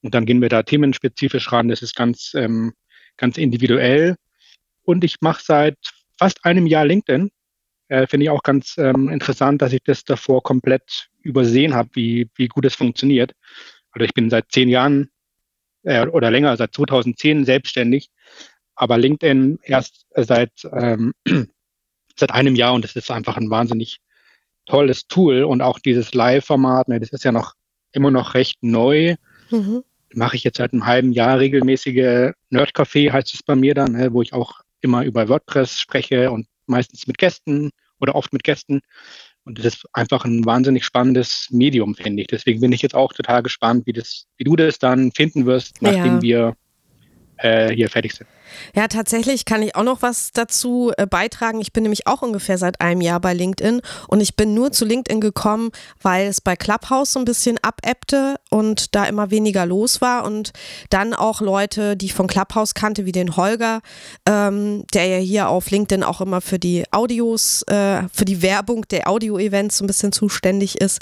Und 0.01 0.13
dann 0.13 0.25
gehen 0.25 0.41
wir 0.41 0.49
da 0.49 0.63
themenspezifisch 0.63 1.51
ran. 1.51 1.67
Das 1.67 1.81
ist 1.81 1.95
ganz, 1.95 2.33
ähm, 2.35 2.73
ganz 3.17 3.37
individuell. 3.37 4.15
Und 4.83 5.03
ich 5.03 5.17
mache 5.21 5.43
seit 5.43 5.77
fast 6.17 6.43
einem 6.45 6.67
Jahr 6.67 6.85
LinkedIn. 6.85 7.29
Äh, 7.87 8.07
Finde 8.07 8.25
ich 8.25 8.29
auch 8.29 8.43
ganz 8.43 8.77
ähm, 8.77 9.09
interessant, 9.09 9.61
dass 9.61 9.73
ich 9.73 9.83
das 9.83 10.03
davor 10.03 10.41
komplett 10.41 11.09
übersehen 11.21 11.73
habe, 11.73 11.89
wie, 11.93 12.29
wie 12.35 12.47
gut 12.47 12.65
es 12.65 12.75
funktioniert. 12.75 13.33
Also 13.91 14.05
ich 14.05 14.13
bin 14.13 14.29
seit 14.29 14.51
zehn 14.51 14.69
Jahren 14.69 15.09
äh, 15.83 16.07
oder 16.07 16.31
länger, 16.31 16.57
seit 16.57 16.73
2010 16.73 17.45
selbstständig, 17.45 18.09
aber 18.75 18.97
LinkedIn 18.97 19.59
erst 19.63 20.05
seit, 20.15 20.51
ähm, 20.73 21.13
seit 22.15 22.31
einem 22.31 22.55
Jahr 22.55 22.73
und 22.73 22.85
es 22.85 22.95
ist 22.95 23.11
einfach 23.11 23.37
ein 23.37 23.49
wahnsinnig 23.49 23.99
tolles 24.65 25.07
Tool 25.07 25.43
und 25.43 25.61
auch 25.61 25.79
dieses 25.79 26.13
Live-Format, 26.13 26.87
ne, 26.87 26.99
das 26.99 27.09
ist 27.09 27.23
ja 27.23 27.31
noch 27.31 27.53
immer 27.91 28.11
noch 28.11 28.33
recht 28.33 28.57
neu. 28.61 29.15
Mhm. 29.51 29.83
Mache 30.13 30.35
ich 30.35 30.43
jetzt 30.43 30.57
seit 30.57 30.73
einem 30.73 30.85
halben 30.85 31.11
Jahr 31.11 31.39
regelmäßige 31.39 32.31
Nerdcafé, 32.51 33.11
heißt 33.11 33.33
es 33.33 33.43
bei 33.43 33.55
mir 33.55 33.73
dann, 33.73 33.93
ne, 33.93 34.13
wo 34.13 34.21
ich 34.21 34.33
auch 34.33 34.61
immer 34.81 35.03
über 35.03 35.27
WordPress 35.29 35.79
spreche 35.79 36.31
und 36.31 36.47
meistens 36.67 37.07
mit 37.07 37.17
Gästen 37.17 37.71
oder 37.99 38.15
oft 38.15 38.33
mit 38.33 38.43
Gästen. 38.43 38.81
Und 39.43 39.59
das 39.59 39.65
ist 39.65 39.85
einfach 39.93 40.25
ein 40.25 40.43
wahnsinnig 40.45 40.83
spannendes 40.83 41.47
Medium, 41.51 41.93
finde 41.95 42.21
ich. 42.21 42.27
Deswegen 42.27 42.61
bin 42.61 42.71
ich 42.71 42.81
jetzt 42.81 42.95
auch 42.95 43.13
total 43.13 43.43
gespannt, 43.43 43.85
wie, 43.85 43.93
das, 43.93 44.25
wie 44.37 44.43
du 44.43 44.55
das 44.55 44.79
dann 44.79 45.11
finden 45.11 45.45
wirst, 45.45 45.81
nachdem 45.81 46.15
ja. 46.15 46.21
wir 46.21 46.55
äh, 47.37 47.73
hier 47.73 47.89
fertig 47.89 48.13
sind. 48.13 48.27
Ja, 48.75 48.87
tatsächlich 48.87 49.45
kann 49.45 49.61
ich 49.61 49.75
auch 49.75 49.83
noch 49.83 50.01
was 50.01 50.31
dazu 50.33 50.91
äh, 50.97 51.07
beitragen. 51.07 51.61
Ich 51.61 51.73
bin 51.73 51.83
nämlich 51.83 52.07
auch 52.07 52.21
ungefähr 52.21 52.57
seit 52.57 52.81
einem 52.81 53.01
Jahr 53.01 53.19
bei 53.19 53.33
LinkedIn 53.33 53.81
und 54.07 54.21
ich 54.21 54.35
bin 54.35 54.53
nur 54.53 54.71
zu 54.71 54.85
LinkedIn 54.85 55.21
gekommen, 55.21 55.71
weil 56.01 56.27
es 56.27 56.41
bei 56.41 56.55
Clubhouse 56.55 57.13
so 57.13 57.19
ein 57.19 57.25
bisschen 57.25 57.57
abebbte 57.61 58.35
und 58.49 58.95
da 58.95 59.05
immer 59.05 59.31
weniger 59.31 59.65
los 59.65 60.01
war 60.01 60.25
und 60.25 60.51
dann 60.89 61.13
auch 61.13 61.41
Leute, 61.41 61.97
die 61.97 62.07
ich 62.07 62.13
von 62.13 62.27
Clubhouse 62.27 62.73
kannte, 62.73 63.05
wie 63.05 63.11
den 63.11 63.35
Holger, 63.37 63.81
ähm, 64.27 64.83
der 64.93 65.07
ja 65.07 65.17
hier 65.17 65.49
auf 65.49 65.69
LinkedIn 65.69 66.03
auch 66.03 66.21
immer 66.21 66.41
für 66.41 66.59
die 66.59 66.83
Audios, 66.91 67.63
äh, 67.63 68.03
für 68.13 68.25
die 68.25 68.41
Werbung 68.41 68.87
der 68.89 69.09
Audio-Events 69.09 69.77
so 69.77 69.83
ein 69.83 69.87
bisschen 69.87 70.11
zuständig 70.11 70.79
ist, 70.79 70.99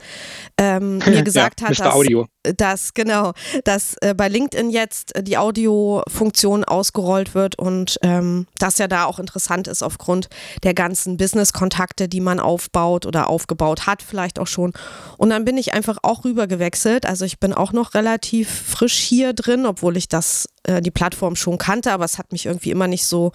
ähm, 0.57 0.97
mir 1.05 1.23
gesagt 1.23 1.61
ja, 1.61 1.69
hat, 1.69 1.79
dass, 1.79 1.93
Audio. 1.93 2.27
dass 2.43 2.93
genau, 2.93 3.33
dass 3.63 3.95
äh, 4.01 4.13
bei 4.13 4.27
LinkedIn 4.27 4.69
jetzt 4.69 5.13
die 5.21 5.37
Audio-Funktion 5.37 6.63
ausgerollt 6.63 7.32
wird 7.35 7.57
und 7.57 7.97
ähm, 8.01 8.47
das 8.57 8.77
ja 8.77 8.87
da 8.87 9.05
auch 9.05 9.19
interessant 9.19 9.67
ist 9.67 9.83
aufgrund 9.83 10.29
der 10.63 10.73
ganzen 10.73 11.17
Business-Kontakte, 11.17 12.07
die 12.07 12.21
man 12.21 12.39
aufbaut 12.39 13.05
oder 13.05 13.29
aufgebaut 13.29 13.85
hat, 13.87 14.01
vielleicht 14.01 14.39
auch 14.39 14.47
schon. 14.47 14.73
Und 15.17 15.29
dann 15.29 15.45
bin 15.45 15.57
ich 15.57 15.73
einfach 15.73 15.97
auch 16.03 16.25
rüber 16.25 16.47
gewechselt. 16.47 17.05
Also 17.05 17.25
ich 17.25 17.39
bin 17.39 17.53
auch 17.53 17.73
noch 17.73 17.93
relativ 17.93 18.49
frisch 18.49 18.97
hier 18.97 19.33
drin, 19.33 19.65
obwohl 19.65 19.97
ich 19.97 20.07
das, 20.07 20.49
äh, 20.63 20.81
die 20.81 20.91
Plattform 20.91 21.35
schon 21.35 21.57
kannte, 21.57 21.91
aber 21.91 22.05
es 22.05 22.17
hat 22.17 22.31
mich 22.31 22.45
irgendwie 22.45 22.71
immer 22.71 22.87
nicht 22.87 23.05
so 23.05 23.31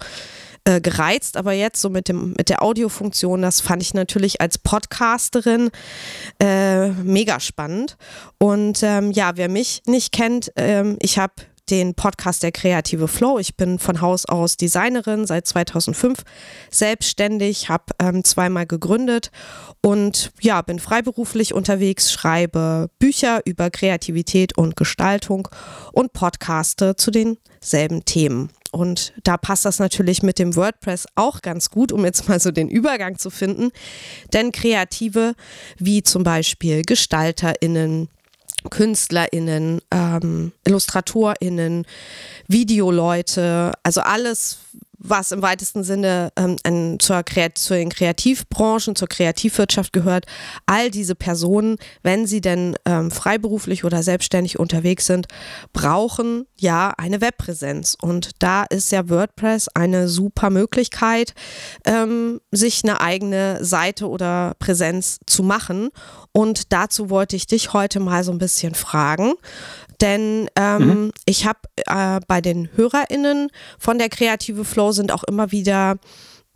äh, 0.65 0.81
gereizt, 0.81 1.37
aber 1.37 1.53
jetzt 1.53 1.81
so 1.81 1.89
mit, 1.89 2.09
dem, 2.09 2.33
mit 2.37 2.49
der 2.49 2.61
Audiofunktion, 2.61 3.41
das 3.41 3.61
fand 3.61 3.81
ich 3.81 3.93
natürlich 3.93 4.41
als 4.41 4.57
Podcasterin 4.57 5.71
äh, 6.39 6.89
mega 6.89 7.39
spannend. 7.39 7.97
Und 8.37 8.83
ähm, 8.83 9.11
ja, 9.11 9.31
wer 9.35 9.49
mich 9.49 9.81
nicht 9.85 10.11
kennt, 10.11 10.51
ähm, 10.57 10.97
ich 11.01 11.17
habe 11.17 11.33
den 11.69 11.93
Podcast 11.93 12.43
Der 12.43 12.51
kreative 12.51 13.07
Flow. 13.07 13.39
Ich 13.39 13.55
bin 13.55 13.79
von 13.79 14.01
Haus 14.01 14.25
aus 14.25 14.57
Designerin, 14.57 15.27
seit 15.27 15.47
2005 15.47 16.23
selbstständig, 16.71 17.69
habe 17.69 17.85
ähm, 17.99 18.23
zweimal 18.23 18.65
gegründet 18.65 19.31
und 19.81 20.31
ja, 20.41 20.61
bin 20.61 20.79
freiberuflich 20.79 21.53
unterwegs, 21.53 22.11
schreibe 22.11 22.89
Bücher 22.99 23.41
über 23.45 23.69
Kreativität 23.69 24.57
und 24.57 24.75
Gestaltung 24.75 25.47
und 25.93 26.13
podcaste 26.13 26.95
zu 26.95 27.11
denselben 27.11 28.05
Themen. 28.05 28.49
Und 28.71 29.13
da 29.23 29.37
passt 29.37 29.65
das 29.65 29.79
natürlich 29.79 30.21
mit 30.21 30.37
dem 30.37 30.55
WordPress 30.55 31.07
auch 31.15 31.41
ganz 31.41 31.71
gut, 31.71 31.91
um 31.91 32.05
jetzt 32.05 32.29
mal 32.29 32.39
so 32.39 32.51
den 32.51 32.69
Übergang 32.69 33.17
zu 33.17 33.29
finden. 33.29 33.71
Denn 34.33 34.51
Kreative 34.51 35.33
wie 35.77 36.03
zum 36.03 36.23
Beispiel 36.23 36.83
GestalterInnen, 36.83 38.09
KünstlerInnen, 38.69 39.81
ähm, 39.91 40.51
IllustratorInnen, 40.65 41.85
Videoleute, 42.47 43.73
also 43.83 44.01
alles, 44.01 44.59
was 44.99 45.31
im 45.31 45.41
weitesten 45.41 45.83
Sinne 45.83 46.31
ähm, 46.35 46.57
ein, 46.63 46.97
zur, 46.99 47.23
zu 47.55 47.73
den 47.73 47.89
Kreativbranchen, 47.89 48.95
zur 48.95 49.07
Kreativwirtschaft 49.07 49.93
gehört, 49.93 50.25
all 50.65 50.91
diese 50.91 51.15
Personen, 51.15 51.77
wenn 52.03 52.27
sie 52.27 52.41
denn 52.41 52.75
ähm, 52.85 53.09
freiberuflich 53.09 53.85
oder 53.85 54.03
selbstständig 54.03 54.59
unterwegs 54.59 55.05
sind, 55.05 55.27
brauchen 55.71 56.45
ja 56.57 56.93
eine 56.97 57.21
Webpräsenz. 57.21 57.95
Und 57.99 58.31
da 58.39 58.63
ist 58.63 58.91
ja 58.91 59.09
WordPress 59.09 59.69
eine 59.69 60.09
super 60.09 60.49
Möglichkeit, 60.49 61.33
ähm, 61.85 62.41
sich 62.51 62.83
eine 62.83 62.99
eigene 62.99 63.63
Seite 63.63 64.09
oder 64.09 64.55
Präsenz 64.59 65.19
zu 65.25 65.43
machen. 65.43 65.89
Und 66.33 66.73
dazu 66.73 67.09
wollte 67.09 67.37
ich 67.37 67.47
dich 67.47 67.73
heute 67.73 67.99
mal 67.99 68.23
so 68.23 68.31
ein 68.31 68.37
bisschen 68.37 68.75
fragen. 68.75 69.33
Denn 70.01 70.49
ähm, 70.55 70.87
mhm. 70.87 71.11
ich 71.25 71.45
habe 71.45 71.59
äh, 71.75 72.19
bei 72.27 72.39
den 72.39 72.69
HörerInnen 72.75 73.49
von 73.77 73.97
der 73.97 74.09
Kreative 74.09 74.63
Flow 74.63 74.88
sind 74.91 75.11
auch 75.11 75.23
immer 75.23 75.51
wieder 75.51 75.97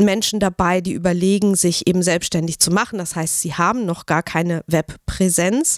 Menschen 0.01 0.39
dabei, 0.39 0.81
die 0.81 0.93
überlegen, 0.93 1.55
sich 1.55 1.87
eben 1.87 2.01
selbstständig 2.01 2.59
zu 2.59 2.71
machen. 2.71 2.97
Das 2.97 3.15
heißt, 3.15 3.41
sie 3.41 3.53
haben 3.53 3.85
noch 3.85 4.05
gar 4.07 4.23
keine 4.23 4.63
Webpräsenz 4.65 5.77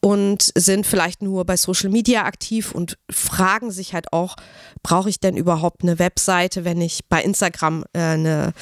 und 0.00 0.50
sind 0.56 0.86
vielleicht 0.86 1.22
nur 1.22 1.44
bei 1.44 1.56
Social 1.56 1.90
Media 1.90 2.24
aktiv 2.24 2.72
und 2.72 2.96
fragen 3.10 3.70
sich 3.70 3.92
halt 3.92 4.12
auch, 4.12 4.36
brauche 4.82 5.10
ich 5.10 5.20
denn 5.20 5.36
überhaupt 5.36 5.82
eine 5.82 5.98
Webseite, 5.98 6.64
wenn 6.64 6.80
ich 6.80 7.00
bei 7.08 7.22
Instagram 7.22 7.84
äh, 7.92 8.00
eine 8.00 8.52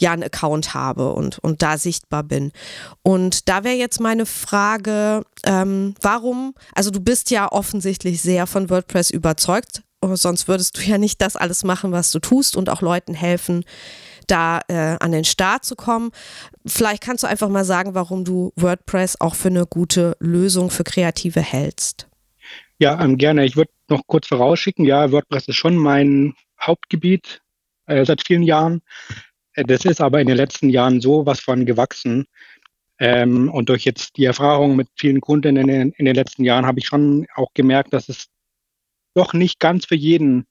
ja 0.00 0.12
einen 0.12 0.24
Account 0.24 0.74
habe 0.74 1.12
und, 1.12 1.38
und 1.38 1.62
da 1.62 1.78
sichtbar 1.78 2.24
bin. 2.24 2.50
Und 3.02 3.48
da 3.48 3.62
wäre 3.62 3.76
jetzt 3.76 4.00
meine 4.00 4.26
Frage, 4.26 5.24
ähm, 5.44 5.94
warum, 6.02 6.54
also 6.74 6.90
du 6.90 7.00
bist 7.00 7.30
ja 7.30 7.50
offensichtlich 7.50 8.20
sehr 8.20 8.48
von 8.48 8.68
WordPress 8.68 9.10
überzeugt, 9.10 9.82
sonst 10.02 10.48
würdest 10.48 10.78
du 10.78 10.82
ja 10.82 10.98
nicht 10.98 11.20
das 11.20 11.36
alles 11.36 11.64
machen, 11.64 11.92
was 11.92 12.10
du 12.10 12.18
tust 12.18 12.56
und 12.56 12.68
auch 12.68 12.82
Leuten 12.82 13.14
helfen, 13.14 13.64
da 14.26 14.60
äh, 14.68 14.96
an 15.00 15.12
den 15.12 15.24
Start 15.24 15.64
zu 15.64 15.76
kommen. 15.76 16.10
Vielleicht 16.66 17.02
kannst 17.02 17.22
du 17.22 17.28
einfach 17.28 17.48
mal 17.48 17.64
sagen, 17.64 17.94
warum 17.94 18.24
du 18.24 18.52
WordPress 18.56 19.20
auch 19.20 19.34
für 19.34 19.48
eine 19.48 19.66
gute 19.66 20.16
Lösung 20.20 20.70
für 20.70 20.84
Kreative 20.84 21.40
hältst. 21.40 22.08
Ja, 22.78 23.02
ähm, 23.02 23.16
gerne. 23.16 23.44
Ich 23.44 23.56
würde 23.56 23.70
noch 23.88 24.02
kurz 24.06 24.26
vorausschicken, 24.26 24.84
ja, 24.84 25.12
WordPress 25.12 25.48
ist 25.48 25.56
schon 25.56 25.76
mein 25.76 26.34
Hauptgebiet 26.60 27.40
äh, 27.86 28.04
seit 28.04 28.26
vielen 28.26 28.42
Jahren. 28.42 28.82
Äh, 29.54 29.64
das 29.64 29.84
ist 29.84 30.00
aber 30.00 30.20
in 30.20 30.26
den 30.26 30.36
letzten 30.36 30.68
Jahren 30.68 31.00
so 31.00 31.26
was 31.26 31.40
von 31.40 31.66
gewachsen. 31.66 32.26
Ähm, 32.98 33.50
und 33.50 33.68
durch 33.68 33.84
jetzt 33.84 34.16
die 34.16 34.24
Erfahrung 34.24 34.76
mit 34.76 34.88
vielen 34.96 35.20
Kunden 35.20 35.56
in 35.56 35.66
den, 35.66 35.92
in 35.92 36.04
den 36.04 36.14
letzten 36.14 36.44
Jahren 36.44 36.66
habe 36.66 36.78
ich 36.78 36.86
schon 36.86 37.26
auch 37.34 37.52
gemerkt, 37.54 37.92
dass 37.92 38.08
es 38.08 38.26
doch 39.14 39.32
nicht 39.32 39.60
ganz 39.60 39.86
für 39.86 39.94
jeden 39.94 40.46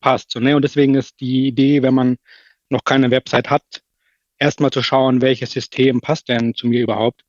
passt. 0.00 0.30
So, 0.30 0.40
ne? 0.40 0.56
Und 0.56 0.62
deswegen 0.62 0.94
ist 0.94 1.20
die 1.20 1.46
Idee, 1.46 1.82
wenn 1.82 1.94
man 1.94 2.16
noch 2.68 2.84
keine 2.84 3.10
Website 3.10 3.50
hat, 3.50 3.82
erstmal 4.38 4.70
zu 4.70 4.82
schauen, 4.82 5.20
welches 5.20 5.52
System 5.52 6.00
passt 6.00 6.28
denn 6.28 6.54
zu 6.54 6.66
mir 6.66 6.82
überhaupt, 6.82 7.22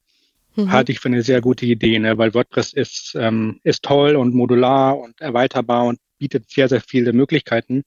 mhm. 0.56 0.72
halte 0.72 0.92
ich 0.92 1.00
für 1.00 1.10
eine 1.10 1.22
sehr 1.22 1.42
gute 1.42 1.66
Idee, 1.66 2.00
ne? 2.00 2.18
weil 2.18 2.34
WordPress 2.34 2.74
ist, 2.74 3.16
ähm, 3.18 3.60
ist 3.64 3.84
toll 3.84 4.16
und 4.16 4.34
modular 4.34 4.98
und 4.98 5.22
erweiterbar 5.22 5.86
und 5.86 6.00
bietet 6.18 6.50
sehr, 6.50 6.70
sehr 6.70 6.82
viele 6.82 7.14
Möglichkeiten. 7.14 7.84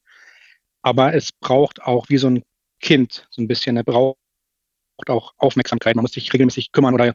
Aber 0.82 1.14
es 1.14 1.32
braucht 1.32 1.82
auch 1.82 2.08
wie 2.08 2.18
so 2.18 2.28
ein 2.28 2.42
Kind 2.80 3.26
so 3.30 3.42
ein 3.42 3.48
bisschen. 3.48 3.76
Er 3.76 3.84
braucht 3.84 4.16
auch 5.06 5.34
Aufmerksamkeit. 5.36 5.96
Man 5.96 6.02
muss 6.02 6.12
sich 6.12 6.32
regelmäßig 6.32 6.72
kümmern 6.72 6.94
oder 6.94 7.14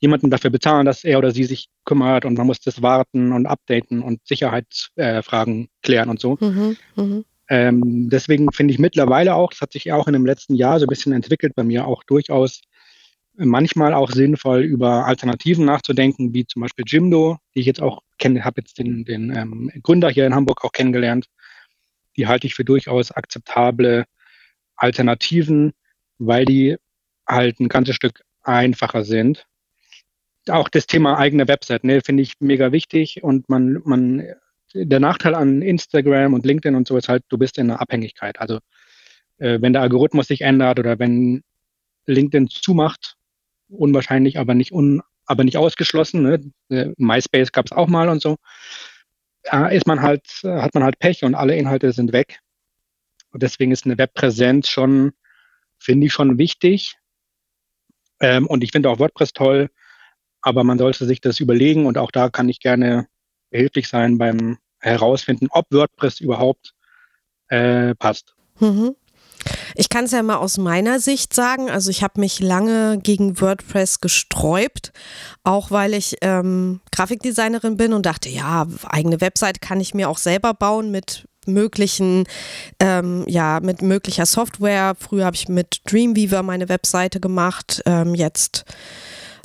jemanden 0.00 0.30
dafür 0.30 0.50
bezahlen, 0.50 0.86
dass 0.86 1.04
er 1.04 1.18
oder 1.18 1.30
sie 1.30 1.44
sich 1.44 1.68
kümmert 1.84 2.24
und 2.24 2.36
man 2.36 2.46
muss 2.46 2.60
das 2.60 2.82
warten 2.82 3.32
und 3.32 3.46
updaten 3.46 4.02
und 4.02 4.26
Sicherheitsfragen 4.26 5.64
äh, 5.64 5.68
klären 5.82 6.08
und 6.08 6.20
so. 6.20 6.36
Mhm, 6.40 6.76
mh. 6.96 7.22
ähm, 7.48 8.08
deswegen 8.10 8.50
finde 8.52 8.72
ich 8.72 8.80
mittlerweile 8.80 9.34
auch, 9.34 9.50
das 9.50 9.60
hat 9.60 9.72
sich 9.72 9.92
auch 9.92 10.06
in 10.06 10.14
dem 10.14 10.26
letzten 10.26 10.54
Jahr 10.54 10.80
so 10.80 10.86
ein 10.86 10.88
bisschen 10.88 11.12
entwickelt 11.12 11.54
bei 11.54 11.62
mir, 11.62 11.86
auch 11.86 12.02
durchaus 12.04 12.62
manchmal 13.34 13.94
auch 13.94 14.10
sinnvoll, 14.10 14.62
über 14.62 15.06
Alternativen 15.06 15.64
nachzudenken, 15.64 16.34
wie 16.34 16.46
zum 16.46 16.62
Beispiel 16.62 16.84
Jimdo, 16.86 17.38
die 17.54 17.60
ich 17.60 17.66
jetzt 17.66 17.80
auch 17.80 18.02
kenne, 18.18 18.44
habe 18.44 18.60
jetzt 18.60 18.78
den, 18.78 19.04
den 19.04 19.34
ähm, 19.34 19.70
Gründer 19.82 20.10
hier 20.10 20.26
in 20.26 20.34
Hamburg 20.34 20.64
auch 20.64 20.72
kennengelernt. 20.72 21.26
Die 22.16 22.26
halte 22.26 22.46
ich 22.46 22.54
für 22.54 22.64
durchaus 22.64 23.12
akzeptable 23.12 24.04
Alternativen, 24.76 25.72
weil 26.18 26.44
die 26.44 26.76
halt 27.26 27.60
ein 27.60 27.68
ganzes 27.68 27.96
Stück 27.96 28.22
einfacher 28.42 29.04
sind. 29.04 29.46
Auch 30.48 30.68
das 30.68 30.86
Thema 30.86 31.18
eigene 31.18 31.48
Website, 31.48 31.84
ne, 31.84 32.00
finde 32.00 32.22
ich 32.22 32.34
mega 32.40 32.72
wichtig 32.72 33.22
und 33.22 33.48
man, 33.48 33.80
man, 33.84 34.24
der 34.74 35.00
Nachteil 35.00 35.34
an 35.34 35.62
Instagram 35.62 36.34
und 36.34 36.46
LinkedIn 36.46 36.74
und 36.74 36.88
so 36.88 36.96
ist 36.96 37.08
halt, 37.08 37.24
du 37.28 37.38
bist 37.38 37.58
in 37.58 37.70
einer 37.70 37.80
Abhängigkeit. 37.80 38.40
Also 38.40 38.58
äh, 39.38 39.60
wenn 39.60 39.72
der 39.72 39.82
Algorithmus 39.82 40.28
sich 40.28 40.42
ändert 40.42 40.78
oder 40.78 40.98
wenn 40.98 41.42
LinkedIn 42.06 42.48
zumacht, 42.48 43.16
unwahrscheinlich, 43.68 44.38
aber 44.38 44.54
nicht 44.54 44.72
un, 44.72 45.02
aber 45.26 45.44
nicht 45.44 45.56
ausgeschlossen. 45.56 46.22
Ne? 46.22 46.40
Äh, 46.70 46.92
MySpace 46.96 47.52
gab 47.52 47.66
es 47.66 47.72
auch 47.72 47.88
mal 47.88 48.08
und 48.08 48.20
so. 48.22 48.36
Da 49.44 49.68
ist 49.68 49.86
man 49.86 50.02
halt, 50.02 50.26
hat 50.42 50.74
man 50.74 50.84
halt 50.84 50.98
Pech 50.98 51.24
und 51.24 51.34
alle 51.34 51.56
Inhalte 51.56 51.92
sind 51.92 52.12
weg. 52.12 52.40
Und 53.32 53.42
deswegen 53.42 53.72
ist 53.72 53.86
eine 53.86 53.96
Webpräsenz 53.96 54.68
schon, 54.68 55.12
finde 55.78 56.06
ich 56.06 56.12
schon 56.12 56.36
wichtig. 56.38 56.96
Ähm, 58.20 58.46
und 58.46 58.62
ich 58.64 58.72
finde 58.72 58.90
auch 58.90 58.98
WordPress 58.98 59.32
toll, 59.32 59.70
aber 60.42 60.64
man 60.64 60.78
sollte 60.78 61.06
sich 61.06 61.20
das 61.20 61.40
überlegen 61.40 61.86
und 61.86 61.98
auch 61.98 62.10
da 62.10 62.30
kann 62.30 62.48
ich 62.48 62.60
gerne 62.60 63.06
behilflich 63.50 63.88
sein 63.88 64.18
beim 64.18 64.58
herausfinden, 64.80 65.48
ob 65.50 65.66
WordPress 65.70 66.20
überhaupt 66.20 66.74
äh, 67.48 67.94
passt. 67.96 68.34
Mhm. 68.58 68.94
Ich 69.74 69.88
kann 69.88 70.04
es 70.04 70.10
ja 70.10 70.22
mal 70.22 70.36
aus 70.36 70.58
meiner 70.58 71.00
Sicht 71.00 71.32
sagen. 71.32 71.70
Also 71.70 71.90
ich 71.90 72.02
habe 72.02 72.20
mich 72.20 72.40
lange 72.40 72.98
gegen 72.98 73.40
WordPress 73.40 74.00
gesträubt, 74.00 74.92
auch 75.44 75.70
weil 75.70 75.94
ich 75.94 76.16
ähm, 76.20 76.80
Grafikdesignerin 76.92 77.76
bin 77.76 77.92
und 77.92 78.04
dachte, 78.06 78.28
ja, 78.28 78.66
eigene 78.84 79.20
Website 79.20 79.60
kann 79.60 79.80
ich 79.80 79.94
mir 79.94 80.08
auch 80.08 80.18
selber 80.18 80.52
bauen 80.54 80.90
mit 80.90 81.26
möglichen, 81.46 82.24
ähm, 82.80 83.24
ja, 83.26 83.60
mit 83.60 83.80
möglicher 83.80 84.26
Software. 84.26 84.94
Früher 84.98 85.24
habe 85.24 85.36
ich 85.36 85.48
mit 85.48 85.80
Dreamweaver 85.86 86.42
meine 86.42 86.68
Webseite 86.68 87.18
gemacht, 87.18 87.82
ähm, 87.86 88.14
jetzt 88.14 88.64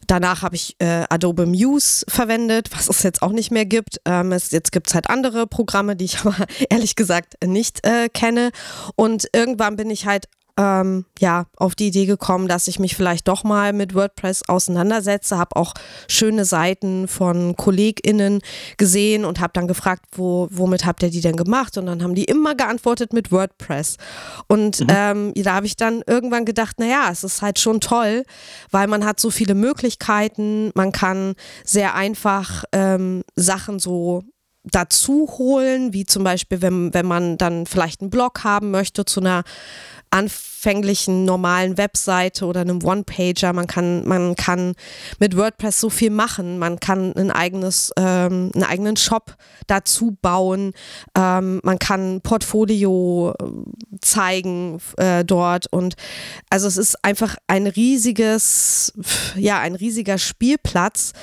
Danach 0.07 0.41
habe 0.41 0.55
ich 0.55 0.75
äh, 0.79 1.05
Adobe 1.09 1.45
Muse 1.45 2.05
verwendet, 2.07 2.69
was 2.71 2.89
es 2.89 3.03
jetzt 3.03 3.21
auch 3.21 3.31
nicht 3.31 3.51
mehr 3.51 3.65
gibt. 3.65 3.99
Ähm, 4.05 4.31
es, 4.31 4.51
jetzt 4.51 4.71
gibt 4.71 4.87
es 4.87 4.95
halt 4.95 5.09
andere 5.09 5.47
Programme, 5.47 5.95
die 5.95 6.05
ich 6.05 6.19
aber 6.25 6.35
ehrlich 6.69 6.95
gesagt 6.95 7.35
nicht 7.43 7.85
äh, 7.85 8.09
kenne. 8.09 8.51
Und 8.95 9.27
irgendwann 9.33 9.75
bin 9.75 9.89
ich 9.89 10.05
halt 10.05 10.25
ähm, 10.57 11.05
ja, 11.19 11.47
auf 11.57 11.75
die 11.75 11.87
Idee 11.87 12.05
gekommen, 12.05 12.47
dass 12.47 12.67
ich 12.67 12.79
mich 12.79 12.95
vielleicht 12.95 13.27
doch 13.27 13.43
mal 13.43 13.73
mit 13.73 13.93
WordPress 13.93 14.47
auseinandersetze, 14.47 15.37
habe 15.37 15.55
auch 15.55 15.73
schöne 16.07 16.45
Seiten 16.45 17.07
von 17.07 17.55
KollegInnen 17.55 18.41
gesehen 18.77 19.25
und 19.25 19.39
habe 19.39 19.51
dann 19.53 19.67
gefragt, 19.67 20.05
wo, 20.13 20.47
womit 20.51 20.85
habt 20.85 21.03
ihr 21.03 21.09
die 21.09 21.21
denn 21.21 21.35
gemacht? 21.35 21.77
Und 21.77 21.87
dann 21.87 22.01
haben 22.01 22.15
die 22.15 22.23
immer 22.23 22.55
geantwortet 22.55 23.11
mit 23.11 23.31
WordPress. 23.31 23.97
Und 24.47 24.81
mhm. 24.81 24.87
ähm, 24.89 25.33
da 25.35 25.55
habe 25.55 25.65
ich 25.65 25.75
dann 25.75 26.01
irgendwann 26.07 26.45
gedacht, 26.45 26.79
naja, 26.79 27.09
es 27.11 27.23
ist 27.23 27.41
halt 27.41 27.59
schon 27.59 27.81
toll, 27.81 28.23
weil 28.71 28.87
man 28.87 29.05
hat 29.05 29.19
so 29.19 29.29
viele 29.31 29.55
Möglichkeiten, 29.55 30.71
man 30.73 30.91
kann 30.91 31.35
sehr 31.65 31.95
einfach 31.95 32.63
ähm, 32.71 33.23
Sachen 33.35 33.79
so 33.79 34.23
dazu 34.71 35.27
holen, 35.37 35.93
wie 35.93 36.05
zum 36.05 36.23
Beispiel, 36.23 36.61
wenn, 36.61 36.93
wenn 36.93 37.05
man 37.05 37.37
dann 37.37 37.65
vielleicht 37.65 38.01
einen 38.01 38.09
Blog 38.09 38.43
haben 38.43 38.71
möchte 38.71 39.05
zu 39.05 39.19
einer 39.19 39.43
and 40.15 40.54
anfänglichen 40.55 41.25
normalen 41.25 41.77
Webseite 41.77 42.45
oder 42.45 42.61
einem 42.61 42.83
One-Pager. 42.83 43.53
Man 43.53 43.67
kann, 43.67 44.07
man 44.07 44.35
kann 44.35 44.73
mit 45.19 45.37
WordPress 45.37 45.79
so 45.79 45.89
viel 45.89 46.09
machen. 46.09 46.57
Man 46.57 46.79
kann 46.79 47.13
ein 47.15 47.29
eigenes, 47.29 47.91
ähm, 47.97 48.51
einen 48.55 48.63
eigenen 48.63 48.95
Shop 48.95 49.35
dazu 49.67 50.17
bauen. 50.21 50.71
Ähm, 51.15 51.59
man 51.63 51.77
kann 51.77 52.21
Portfolio 52.21 53.33
äh, 53.39 53.45
zeigen 54.01 54.79
äh, 54.97 55.23
dort 55.23 55.67
und 55.71 55.95
also 56.49 56.67
es 56.67 56.77
ist 56.77 57.03
einfach 57.03 57.35
ein 57.47 57.67
riesiges, 57.67 58.93
ja, 59.35 59.59
ein 59.59 59.75
riesiger 59.75 60.17
Spielplatz, 60.17 61.13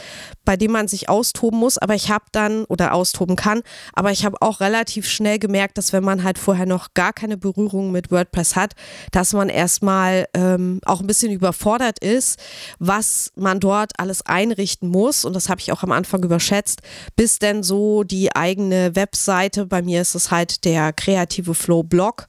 bei 0.44 0.56
dem 0.56 0.72
man 0.72 0.88
sich 0.88 1.08
austoben 1.08 1.58
muss. 1.58 1.78
Aber 1.78 1.94
ich 1.94 2.10
habe 2.10 2.24
dann 2.32 2.64
oder 2.66 2.92
austoben 2.94 3.36
kann. 3.36 3.62
Aber 3.92 4.10
ich 4.10 4.24
habe 4.24 4.36
auch 4.40 4.60
relativ 4.60 5.08
schnell 5.08 5.38
gemerkt, 5.38 5.78
dass 5.78 5.92
wenn 5.92 6.04
man 6.04 6.22
halt 6.22 6.38
vorher 6.38 6.66
noch 6.66 6.94
gar 6.94 7.12
keine 7.12 7.36
Berührung 7.36 7.92
mit 7.92 8.10
WordPress 8.10 8.56
hat, 8.56 8.74
dass 9.10 9.31
man 9.32 9.48
erstmal 9.48 10.26
ähm, 10.34 10.80
auch 10.84 11.00
ein 11.00 11.06
bisschen 11.06 11.32
überfordert 11.32 11.98
ist, 11.98 12.38
was 12.78 13.32
man 13.36 13.60
dort 13.60 13.92
alles 13.98 14.24
einrichten 14.26 14.88
muss. 14.88 15.24
Und 15.24 15.34
das 15.34 15.48
habe 15.48 15.60
ich 15.60 15.72
auch 15.72 15.82
am 15.82 15.92
Anfang 15.92 16.22
überschätzt, 16.22 16.80
bis 17.16 17.38
denn 17.38 17.62
so 17.62 18.04
die 18.04 18.34
eigene 18.34 18.94
Webseite, 18.96 19.66
bei 19.66 19.82
mir 19.82 20.00
ist 20.00 20.14
es 20.14 20.30
halt 20.30 20.64
der 20.64 20.92
kreative 20.92 21.54
Flow 21.54 21.82
Blog, 21.82 22.26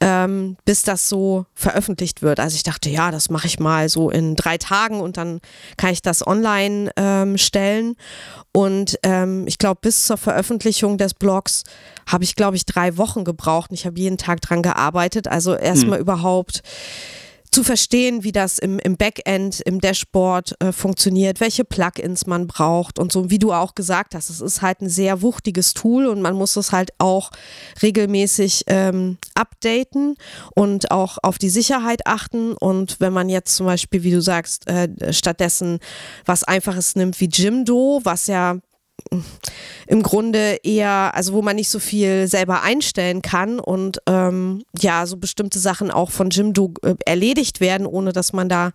ähm, 0.00 0.56
bis 0.64 0.82
das 0.82 1.08
so 1.08 1.46
veröffentlicht 1.54 2.22
wird. 2.22 2.40
Also 2.40 2.56
ich 2.56 2.62
dachte, 2.62 2.90
ja, 2.90 3.10
das 3.10 3.30
mache 3.30 3.46
ich 3.46 3.58
mal 3.58 3.88
so 3.88 4.10
in 4.10 4.36
drei 4.36 4.58
Tagen 4.58 5.00
und 5.00 5.16
dann 5.16 5.40
kann 5.76 5.90
ich 5.90 6.02
das 6.02 6.26
online 6.26 6.90
ähm, 6.96 7.38
stellen. 7.38 7.96
Und 8.52 8.98
ähm, 9.02 9.46
ich 9.46 9.58
glaube, 9.58 9.80
bis 9.82 10.06
zur 10.06 10.16
Veröffentlichung 10.16 10.98
des 10.98 11.14
Blogs 11.14 11.64
habe 12.08 12.24
ich, 12.24 12.34
glaube 12.34 12.56
ich, 12.56 12.64
drei 12.64 12.96
Wochen 12.96 13.24
gebraucht. 13.24 13.70
Ich 13.72 13.86
habe 13.86 14.00
jeden 14.00 14.18
Tag 14.18 14.40
dran 14.40 14.62
gearbeitet. 14.62 15.28
Also 15.28 15.54
erstmal 15.54 15.98
hm. 15.98 16.02
überhaupt 16.02 16.27
zu 17.50 17.64
verstehen, 17.64 18.24
wie 18.24 18.32
das 18.32 18.58
im, 18.58 18.78
im 18.78 18.96
Backend, 18.96 19.60
im 19.60 19.80
Dashboard 19.80 20.54
äh, 20.60 20.72
funktioniert, 20.72 21.40
welche 21.40 21.64
Plugins 21.64 22.26
man 22.26 22.46
braucht 22.46 22.98
und 22.98 23.10
so, 23.10 23.30
wie 23.30 23.38
du 23.38 23.52
auch 23.52 23.74
gesagt 23.74 24.14
hast, 24.14 24.30
es 24.30 24.40
ist 24.40 24.62
halt 24.62 24.82
ein 24.82 24.88
sehr 24.88 25.22
wuchtiges 25.22 25.74
Tool 25.74 26.06
und 26.06 26.20
man 26.20 26.34
muss 26.34 26.56
es 26.56 26.72
halt 26.72 26.90
auch 26.98 27.30
regelmäßig 27.82 28.64
ähm, 28.66 29.18
updaten 29.34 30.16
und 30.54 30.90
auch 30.90 31.18
auf 31.22 31.38
die 31.38 31.48
Sicherheit 31.48 32.06
achten. 32.06 32.52
Und 32.52 33.00
wenn 33.00 33.12
man 33.12 33.28
jetzt 33.28 33.56
zum 33.56 33.66
Beispiel, 33.66 34.02
wie 34.02 34.12
du 34.12 34.20
sagst, 34.20 34.68
äh, 34.68 35.12
stattdessen 35.12 35.78
was 36.26 36.44
Einfaches 36.44 36.96
nimmt 36.96 37.20
wie 37.20 37.28
Jimdo, 37.32 38.00
was 38.04 38.26
ja 38.26 38.58
im 39.86 40.02
Grunde 40.02 40.58
eher, 40.62 41.14
also 41.14 41.32
wo 41.32 41.42
man 41.42 41.56
nicht 41.56 41.70
so 41.70 41.78
viel 41.78 42.28
selber 42.28 42.62
einstellen 42.62 43.22
kann 43.22 43.58
und 43.58 44.00
ähm, 44.06 44.64
ja, 44.78 45.06
so 45.06 45.16
bestimmte 45.16 45.58
Sachen 45.58 45.90
auch 45.90 46.10
von 46.10 46.30
Jimdo 46.30 46.74
äh, 46.82 46.94
erledigt 47.06 47.60
werden, 47.60 47.86
ohne 47.86 48.12
dass 48.12 48.32
man 48.32 48.48
da 48.48 48.72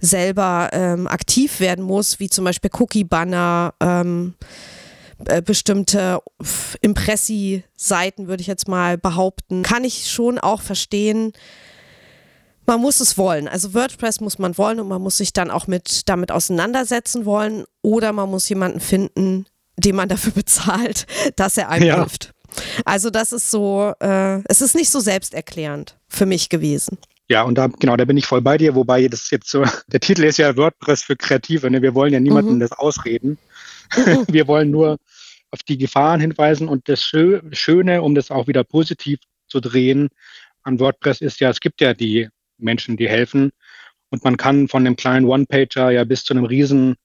selber 0.00 0.70
ähm, 0.72 1.06
aktiv 1.06 1.60
werden 1.60 1.84
muss, 1.84 2.18
wie 2.18 2.28
zum 2.28 2.44
Beispiel 2.44 2.70
Cookie-Banner, 2.76 3.74
ähm, 3.80 4.34
äh, 5.26 5.40
bestimmte 5.40 6.20
Impressi-Seiten, 6.80 8.26
würde 8.26 8.40
ich 8.40 8.48
jetzt 8.48 8.66
mal 8.66 8.98
behaupten, 8.98 9.62
kann 9.62 9.84
ich 9.84 10.10
schon 10.10 10.38
auch 10.38 10.60
verstehen, 10.60 11.32
man 12.72 12.80
muss 12.80 13.00
es 13.00 13.18
wollen. 13.18 13.48
Also 13.48 13.74
WordPress 13.74 14.20
muss 14.20 14.38
man 14.38 14.56
wollen 14.56 14.80
und 14.80 14.88
man 14.88 15.02
muss 15.02 15.18
sich 15.18 15.34
dann 15.34 15.50
auch 15.50 15.66
mit 15.66 16.08
damit 16.08 16.32
auseinandersetzen 16.32 17.26
wollen 17.26 17.64
oder 17.82 18.14
man 18.14 18.30
muss 18.30 18.48
jemanden 18.48 18.80
finden, 18.80 19.44
den 19.76 19.94
man 19.94 20.08
dafür 20.08 20.32
bezahlt, 20.34 21.06
dass 21.36 21.58
er 21.58 21.68
einem 21.68 21.86
ja. 21.86 21.96
hilft. 21.96 22.32
Also 22.86 23.10
das 23.10 23.32
ist 23.32 23.50
so, 23.50 23.92
äh, 24.00 24.40
es 24.46 24.62
ist 24.62 24.74
nicht 24.74 24.90
so 24.90 25.00
selbsterklärend 25.00 25.98
für 26.08 26.24
mich 26.24 26.48
gewesen. 26.48 26.96
Ja, 27.28 27.42
und 27.42 27.56
da, 27.56 27.66
genau, 27.66 27.96
da 27.96 28.06
bin 28.06 28.16
ich 28.16 28.24
voll 28.24 28.40
bei 28.40 28.56
dir, 28.56 28.74
wobei 28.74 29.06
das 29.06 29.30
jetzt 29.30 29.50
so, 29.50 29.64
der 29.88 30.00
Titel 30.00 30.24
ist 30.24 30.38
ja 30.38 30.56
WordPress 30.56 31.02
für 31.02 31.16
Kreative, 31.16 31.70
ne? 31.70 31.82
wir 31.82 31.94
wollen 31.94 32.14
ja 32.14 32.20
niemandem 32.20 32.54
mhm. 32.54 32.60
das 32.60 32.72
ausreden. 32.72 33.36
Mhm. 33.94 34.24
wir 34.28 34.48
wollen 34.48 34.70
nur 34.70 34.96
auf 35.50 35.62
die 35.62 35.76
Gefahren 35.76 36.20
hinweisen 36.20 36.68
und 36.68 36.88
das 36.88 37.02
Schöne, 37.02 38.00
um 38.00 38.14
das 38.14 38.30
auch 38.30 38.46
wieder 38.46 38.64
positiv 38.64 39.18
zu 39.46 39.60
drehen, 39.60 40.08
an 40.62 40.80
WordPress 40.80 41.20
ist 41.20 41.40
ja, 41.40 41.50
es 41.50 41.60
gibt 41.60 41.82
ja 41.82 41.92
die 41.92 42.28
Menschen, 42.62 42.96
die 42.96 43.08
helfen. 43.08 43.52
Und 44.10 44.24
man 44.24 44.36
kann 44.36 44.68
von 44.68 44.84
dem 44.84 44.96
kleinen 44.96 45.26
One-Pager 45.26 45.90
ja 45.90 46.04
bis 46.04 46.24
zu 46.24 46.34
einem 46.34 46.44
riesen, 46.44 46.96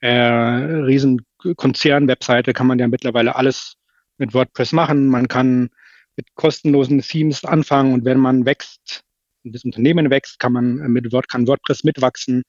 äh, 0.00 0.08
riesen 0.10 1.22
Konzern-Webseite 1.56 2.52
kann 2.52 2.66
man 2.66 2.78
ja 2.78 2.88
mittlerweile 2.88 3.36
alles 3.36 3.74
mit 4.18 4.34
WordPress 4.34 4.72
machen. 4.72 5.08
Man 5.08 5.28
kann 5.28 5.70
mit 6.16 6.34
kostenlosen 6.34 7.00
Themes 7.02 7.44
anfangen 7.44 7.92
und 7.92 8.04
wenn 8.04 8.18
man 8.18 8.46
wächst, 8.46 9.02
das 9.44 9.64
Unternehmen 9.64 10.10
wächst, 10.10 10.38
kann 10.38 10.52
man 10.52 10.76
mit 10.92 11.12
Word, 11.12 11.28
kann 11.28 11.46
WordPress 11.46 11.84
mitwachsen. 11.84 12.42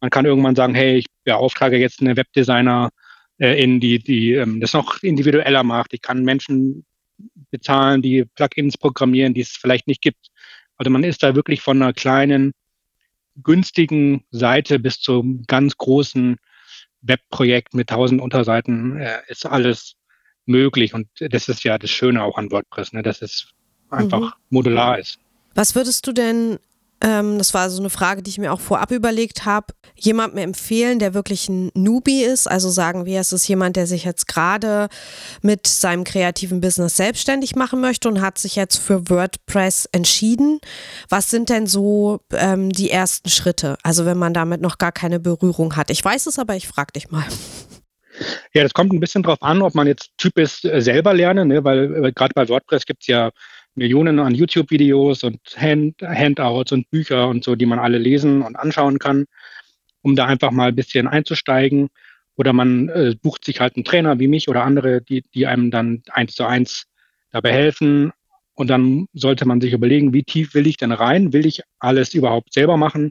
Man 0.00 0.10
kann 0.10 0.24
irgendwann 0.24 0.56
sagen, 0.56 0.74
hey, 0.74 0.98
ich 0.98 1.06
beauftrage 1.24 1.76
jetzt 1.76 2.00
eine 2.00 2.16
Webdesigner 2.16 2.90
äh, 3.38 3.62
in 3.62 3.80
die, 3.80 3.98
die 3.98 4.32
ähm, 4.34 4.60
das 4.60 4.72
noch 4.72 5.02
individueller 5.02 5.62
macht. 5.62 5.92
Ich 5.92 6.02
kann 6.02 6.24
Menschen 6.24 6.84
bezahlen, 7.50 8.02
die 8.02 8.24
Plugins 8.24 8.78
programmieren, 8.78 9.34
die 9.34 9.42
es 9.42 9.50
vielleicht 9.50 9.86
nicht 9.86 10.00
gibt. 10.00 10.28
Also 10.80 10.88
man 10.88 11.04
ist 11.04 11.22
da 11.22 11.34
wirklich 11.34 11.60
von 11.60 11.82
einer 11.82 11.92
kleinen, 11.92 12.52
günstigen 13.42 14.24
Seite 14.30 14.78
bis 14.78 14.98
zum 14.98 15.42
ganz 15.46 15.76
großen 15.76 16.38
Webprojekt 17.02 17.74
mit 17.74 17.90
tausend 17.90 18.22
Unterseiten 18.22 18.98
äh, 18.98 19.18
ist 19.28 19.44
alles 19.44 19.96
möglich. 20.46 20.94
Und 20.94 21.06
das 21.18 21.50
ist 21.50 21.64
ja 21.64 21.76
das 21.76 21.90
Schöne 21.90 22.22
auch 22.22 22.38
an 22.38 22.50
WordPress, 22.50 22.94
ne, 22.94 23.02
dass 23.02 23.20
es 23.20 23.48
einfach 23.90 24.38
mhm. 24.38 24.42
modular 24.48 24.98
ist. 24.98 25.18
Was 25.54 25.74
würdest 25.74 26.06
du 26.06 26.12
denn 26.12 26.58
ähm, 27.02 27.38
das 27.38 27.54
war 27.54 27.70
so 27.70 27.80
eine 27.80 27.90
Frage, 27.90 28.22
die 28.22 28.30
ich 28.30 28.38
mir 28.38 28.52
auch 28.52 28.60
vorab 28.60 28.90
überlegt 28.90 29.44
habe, 29.46 29.68
jemandem 29.96 30.38
empfehlen, 30.38 30.98
der 30.98 31.14
wirklich 31.14 31.48
ein 31.48 31.70
Newbie 31.74 32.22
ist, 32.22 32.46
also 32.46 32.68
sagen 32.68 33.06
wir, 33.06 33.20
es 33.20 33.32
ist 33.32 33.48
jemand, 33.48 33.76
der 33.76 33.86
sich 33.86 34.04
jetzt 34.04 34.26
gerade 34.26 34.88
mit 35.42 35.66
seinem 35.66 36.04
kreativen 36.04 36.60
Business 36.60 36.96
selbstständig 36.96 37.56
machen 37.56 37.80
möchte 37.80 38.08
und 38.08 38.20
hat 38.20 38.38
sich 38.38 38.56
jetzt 38.56 38.76
für 38.76 39.08
WordPress 39.08 39.88
entschieden. 39.92 40.60
Was 41.08 41.30
sind 41.30 41.48
denn 41.48 41.66
so 41.66 42.20
ähm, 42.32 42.70
die 42.70 42.90
ersten 42.90 43.30
Schritte? 43.30 43.78
Also 43.82 44.04
wenn 44.04 44.18
man 44.18 44.34
damit 44.34 44.60
noch 44.60 44.78
gar 44.78 44.92
keine 44.92 45.20
Berührung 45.20 45.76
hat. 45.76 45.90
Ich 45.90 46.04
weiß 46.04 46.26
es, 46.26 46.38
aber 46.38 46.56
ich 46.56 46.68
frage 46.68 46.92
dich 46.92 47.10
mal. 47.10 47.24
Ja, 48.52 48.62
das 48.62 48.74
kommt 48.74 48.92
ein 48.92 49.00
bisschen 49.00 49.22
drauf 49.22 49.38
an, 49.40 49.62
ob 49.62 49.74
man 49.74 49.86
jetzt 49.86 50.10
Typ 50.18 50.38
ist, 50.38 50.64
äh, 50.64 50.82
selber 50.82 51.14
lernen, 51.14 51.48
ne? 51.48 51.64
weil 51.64 52.04
äh, 52.04 52.12
gerade 52.12 52.32
bei 52.34 52.48
WordPress 52.48 52.84
gibt 52.84 53.02
es 53.02 53.06
ja 53.06 53.30
Millionen 53.74 54.18
an 54.18 54.34
YouTube-Videos 54.34 55.24
und 55.24 55.40
Hand 55.56 56.02
Handouts 56.02 56.72
und 56.72 56.90
Bücher 56.90 57.28
und 57.28 57.44
so, 57.44 57.54
die 57.54 57.66
man 57.66 57.78
alle 57.78 57.98
lesen 57.98 58.42
und 58.42 58.56
anschauen 58.56 58.98
kann, 58.98 59.26
um 60.02 60.16
da 60.16 60.26
einfach 60.26 60.50
mal 60.50 60.68
ein 60.68 60.76
bisschen 60.76 61.06
einzusteigen. 61.06 61.88
Oder 62.36 62.52
man 62.52 62.88
äh, 62.88 63.14
bucht 63.20 63.44
sich 63.44 63.60
halt 63.60 63.76
einen 63.76 63.84
Trainer 63.84 64.18
wie 64.18 64.28
mich 64.28 64.48
oder 64.48 64.64
andere, 64.64 65.02
die, 65.02 65.22
die 65.34 65.46
einem 65.46 65.70
dann 65.70 66.02
eins 66.10 66.34
zu 66.34 66.44
eins 66.44 66.84
dabei 67.32 67.52
helfen. 67.52 68.12
Und 68.54 68.68
dann 68.68 69.06
sollte 69.12 69.46
man 69.46 69.60
sich 69.60 69.72
überlegen, 69.72 70.12
wie 70.12 70.22
tief 70.22 70.54
will 70.54 70.66
ich 70.66 70.76
denn 70.76 70.92
rein? 70.92 71.32
Will 71.32 71.46
ich 71.46 71.62
alles 71.78 72.14
überhaupt 72.14 72.52
selber 72.52 72.76
machen? 72.76 73.10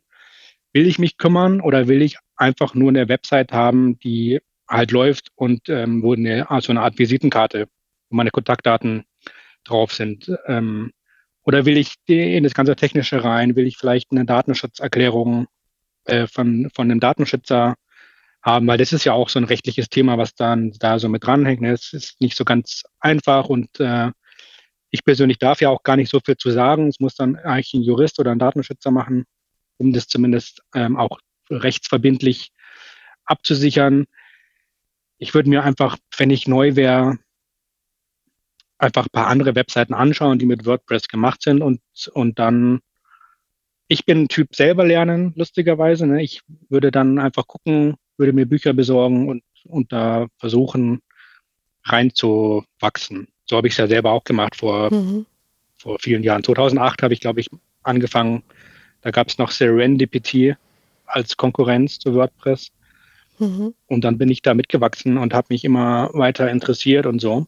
Will 0.73 0.87
ich 0.87 0.99
mich 0.99 1.17
kümmern 1.17 1.61
oder 1.61 1.87
will 1.87 2.01
ich 2.01 2.17
einfach 2.35 2.73
nur 2.73 2.89
eine 2.89 3.09
Website 3.09 3.51
haben, 3.51 3.99
die 3.99 4.39
halt 4.67 4.91
läuft 4.91 5.29
und 5.35 5.67
ähm, 5.67 6.03
wo 6.03 6.13
eine, 6.13 6.49
also 6.49 6.71
eine 6.71 6.81
Art 6.81 6.99
Visitenkarte, 6.99 7.67
wo 8.09 8.15
meine 8.15 8.31
Kontaktdaten 8.31 9.03
drauf 9.69 9.93
sind. 9.93 10.31
Ähm, 10.47 10.91
oder 11.43 11.65
will 11.65 11.77
ich 11.77 11.95
in 12.05 12.43
das 12.43 12.53
ganze 12.53 12.75
Technische 12.75 13.23
rein? 13.23 13.55
Will 13.55 13.67
ich 13.67 13.77
vielleicht 13.77 14.11
eine 14.11 14.25
Datenschutzerklärung 14.25 15.47
äh, 16.05 16.27
von, 16.27 16.69
von 16.75 16.91
einem 16.91 16.99
Datenschützer 16.99 17.75
haben? 18.41 18.67
Weil 18.67 18.77
das 18.77 18.93
ist 18.93 19.05
ja 19.05 19.13
auch 19.13 19.29
so 19.29 19.39
ein 19.39 19.45
rechtliches 19.45 19.89
Thema, 19.89 20.17
was 20.17 20.35
dann 20.35 20.71
da 20.79 20.99
so 20.99 21.09
mit 21.09 21.25
dranhängt. 21.25 21.61
Ne? 21.61 21.71
Es 21.71 21.93
ist 21.93 22.21
nicht 22.21 22.35
so 22.35 22.45
ganz 22.45 22.83
einfach 22.99 23.45
und 23.45 23.79
äh, 23.79 24.11
ich 24.91 25.03
persönlich 25.03 25.37
darf 25.39 25.61
ja 25.61 25.69
auch 25.69 25.83
gar 25.83 25.95
nicht 25.95 26.09
so 26.09 26.19
viel 26.19 26.37
zu 26.37 26.51
sagen. 26.51 26.87
Es 26.87 26.99
muss 26.99 27.15
dann 27.15 27.35
eigentlich 27.37 27.73
ein 27.73 27.83
Jurist 27.83 28.19
oder 28.19 28.31
ein 28.31 28.39
Datenschützer 28.39 28.91
machen, 28.91 29.25
um 29.77 29.93
das 29.93 30.07
zumindest 30.07 30.61
ähm, 30.75 30.97
auch 30.97 31.19
rechtsverbindlich 31.49 32.51
abzusichern. 33.25 34.05
Ich 35.17 35.33
würde 35.33 35.49
mir 35.49 35.63
einfach, 35.63 35.97
wenn 36.17 36.31
ich 36.31 36.47
neu 36.47 36.75
wäre, 36.75 37.17
einfach 38.79 39.05
ein 39.05 39.11
paar 39.11 39.27
andere 39.27 39.55
Webseiten 39.55 39.93
anschauen, 39.93 40.39
die 40.39 40.45
mit 40.45 40.65
WordPress 40.65 41.07
gemacht 41.07 41.43
sind 41.43 41.61
und, 41.61 41.81
und 42.13 42.39
dann, 42.39 42.79
ich 43.87 44.05
bin 44.05 44.27
Typ 44.29 44.55
selber 44.55 44.85
lernen, 44.85 45.33
lustigerweise. 45.35 46.07
Ne? 46.07 46.23
Ich 46.23 46.41
würde 46.69 46.89
dann 46.89 47.19
einfach 47.19 47.45
gucken, 47.45 47.95
würde 48.17 48.33
mir 48.33 48.45
Bücher 48.45 48.73
besorgen 48.73 49.27
und, 49.27 49.43
und 49.65 49.91
da 49.91 50.27
versuchen 50.37 51.01
reinzuwachsen. 51.83 53.27
So 53.45 53.57
habe 53.57 53.67
ich 53.67 53.73
es 53.73 53.77
ja 53.77 53.87
selber 53.87 54.11
auch 54.11 54.23
gemacht 54.23 54.55
vor, 54.55 54.93
mhm. 54.93 55.25
vor 55.77 55.97
vielen 55.99 56.23
Jahren. 56.23 56.43
2008 56.43 57.03
habe 57.03 57.13
ich, 57.13 57.19
glaube 57.19 57.41
ich, 57.41 57.49
angefangen. 57.83 58.43
Da 59.01 59.11
gab 59.11 59.27
es 59.27 59.37
noch 59.37 59.51
Serendipity 59.51 60.55
als 61.05 61.35
Konkurrenz 61.35 61.99
zu 61.99 62.13
WordPress. 62.13 62.71
Mhm. 63.39 63.73
Und 63.87 64.03
dann 64.03 64.17
bin 64.17 64.29
ich 64.29 64.41
da 64.41 64.53
mitgewachsen 64.53 65.17
und 65.17 65.33
habe 65.33 65.47
mich 65.49 65.65
immer 65.65 66.09
weiter 66.13 66.49
interessiert 66.49 67.05
und 67.05 67.19
so. 67.19 67.47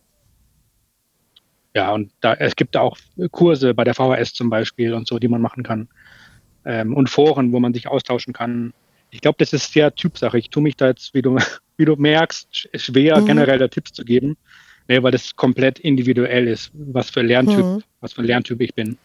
Ja, 1.73 1.93
und 1.93 2.11
da, 2.19 2.33
es 2.33 2.55
gibt 2.55 2.75
auch 2.75 2.97
Kurse 3.31 3.73
bei 3.73 3.83
der 3.83 3.93
VHS 3.93 4.33
zum 4.33 4.49
Beispiel 4.49 4.93
und 4.93 5.07
so, 5.07 5.19
die 5.19 5.27
man 5.27 5.41
machen 5.41 5.63
kann. 5.63 5.87
Ähm, 6.65 6.95
und 6.95 7.09
Foren, 7.09 7.51
wo 7.53 7.59
man 7.59 7.73
sich 7.73 7.87
austauschen 7.87 8.33
kann. 8.33 8.73
Ich 9.09 9.21
glaube, 9.21 9.37
das 9.39 9.53
ist 9.53 9.73
sehr 9.73 9.93
Typsache. 9.95 10.37
Ich 10.37 10.49
tue 10.49 10.61
mich 10.61 10.75
da 10.75 10.87
jetzt, 10.87 11.13
wie 11.13 11.21
du, 11.21 11.37
wie 11.77 11.85
du 11.85 11.95
merkst, 11.95 12.69
schwer, 12.75 13.21
mhm. 13.21 13.25
generell 13.25 13.57
da 13.57 13.67
Tipps 13.67 13.93
zu 13.93 14.03
geben, 14.03 14.37
ne, 14.87 15.01
weil 15.01 15.11
das 15.11 15.35
komplett 15.35 15.79
individuell 15.79 16.47
ist, 16.47 16.71
was 16.73 17.09
für 17.09 17.21
Lerntyp, 17.21 17.65
mhm. 17.65 17.83
was 18.01 18.13
für 18.13 18.21
Lerntyp 18.21 18.61
ich 18.61 18.73
bin. 18.73 18.97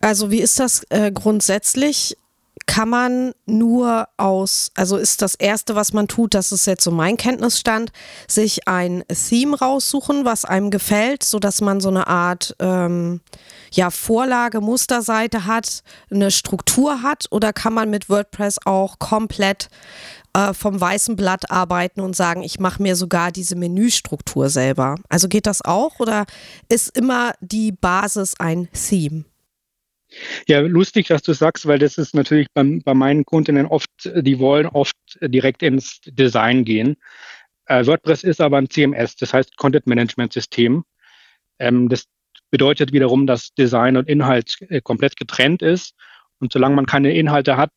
Also 0.00 0.30
wie 0.30 0.40
ist 0.40 0.60
das 0.60 0.84
äh, 0.90 1.10
grundsätzlich? 1.12 2.16
Kann 2.66 2.88
man 2.88 3.32
nur 3.46 4.08
aus, 4.16 4.70
also 4.74 4.96
ist 4.96 5.22
das 5.22 5.34
Erste, 5.34 5.74
was 5.74 5.92
man 5.92 6.08
tut, 6.08 6.34
das 6.34 6.52
ist 6.52 6.66
jetzt 6.66 6.84
so 6.84 6.90
mein 6.90 7.16
Kenntnisstand, 7.16 7.92
sich 8.26 8.66
ein 8.66 9.04
Theme 9.08 9.58
raussuchen, 9.58 10.24
was 10.24 10.44
einem 10.44 10.70
gefällt, 10.70 11.22
sodass 11.22 11.60
man 11.60 11.80
so 11.80 11.88
eine 11.88 12.06
Art 12.06 12.56
ähm, 12.58 13.20
ja, 13.72 13.90
Vorlage, 13.90 14.60
Musterseite 14.60 15.46
hat, 15.46 15.82
eine 16.10 16.30
Struktur 16.30 17.02
hat 17.02 17.26
oder 17.30 17.52
kann 17.52 17.74
man 17.74 17.90
mit 17.90 18.08
WordPress 18.08 18.58
auch 18.64 18.98
komplett 18.98 19.68
äh, 20.34 20.52
vom 20.52 20.80
weißen 20.80 21.16
Blatt 21.16 21.50
arbeiten 21.50 22.00
und 22.00 22.16
sagen, 22.16 22.42
ich 22.42 22.58
mache 22.58 22.82
mir 22.82 22.96
sogar 22.96 23.30
diese 23.30 23.56
Menüstruktur 23.56 24.48
selber. 24.48 24.96
Also 25.08 25.28
geht 25.28 25.46
das 25.46 25.62
auch 25.62 26.00
oder 26.00 26.24
ist 26.68 26.96
immer 26.96 27.32
die 27.40 27.72
Basis 27.72 28.34
ein 28.38 28.68
Theme? 28.72 29.24
Ja, 30.46 30.60
lustig, 30.60 31.08
dass 31.08 31.22
du 31.22 31.32
sagst, 31.32 31.66
weil 31.66 31.78
das 31.78 31.98
ist 31.98 32.14
natürlich 32.14 32.48
bei, 32.52 32.80
bei 32.84 32.94
meinen 32.94 33.24
Kundinnen 33.24 33.66
oft, 33.66 33.90
die 34.04 34.38
wollen 34.38 34.66
oft 34.66 34.96
direkt 35.20 35.62
ins 35.62 36.00
Design 36.04 36.64
gehen. 36.64 36.96
Äh, 37.66 37.86
WordPress 37.86 38.24
ist 38.24 38.40
aber 38.40 38.58
ein 38.58 38.68
CMS, 38.68 39.16
das 39.16 39.32
heißt 39.32 39.56
Content 39.56 39.86
Management 39.86 40.32
System. 40.32 40.84
Ähm, 41.58 41.88
das 41.88 42.06
bedeutet 42.50 42.92
wiederum, 42.92 43.26
dass 43.26 43.54
Design 43.54 43.96
und 43.96 44.08
Inhalt 44.08 44.56
äh, 44.68 44.80
komplett 44.80 45.16
getrennt 45.16 45.62
ist. 45.62 45.94
Und 46.40 46.52
solange 46.52 46.76
man 46.76 46.86
keine 46.86 47.14
Inhalte 47.14 47.56
hat, 47.56 47.72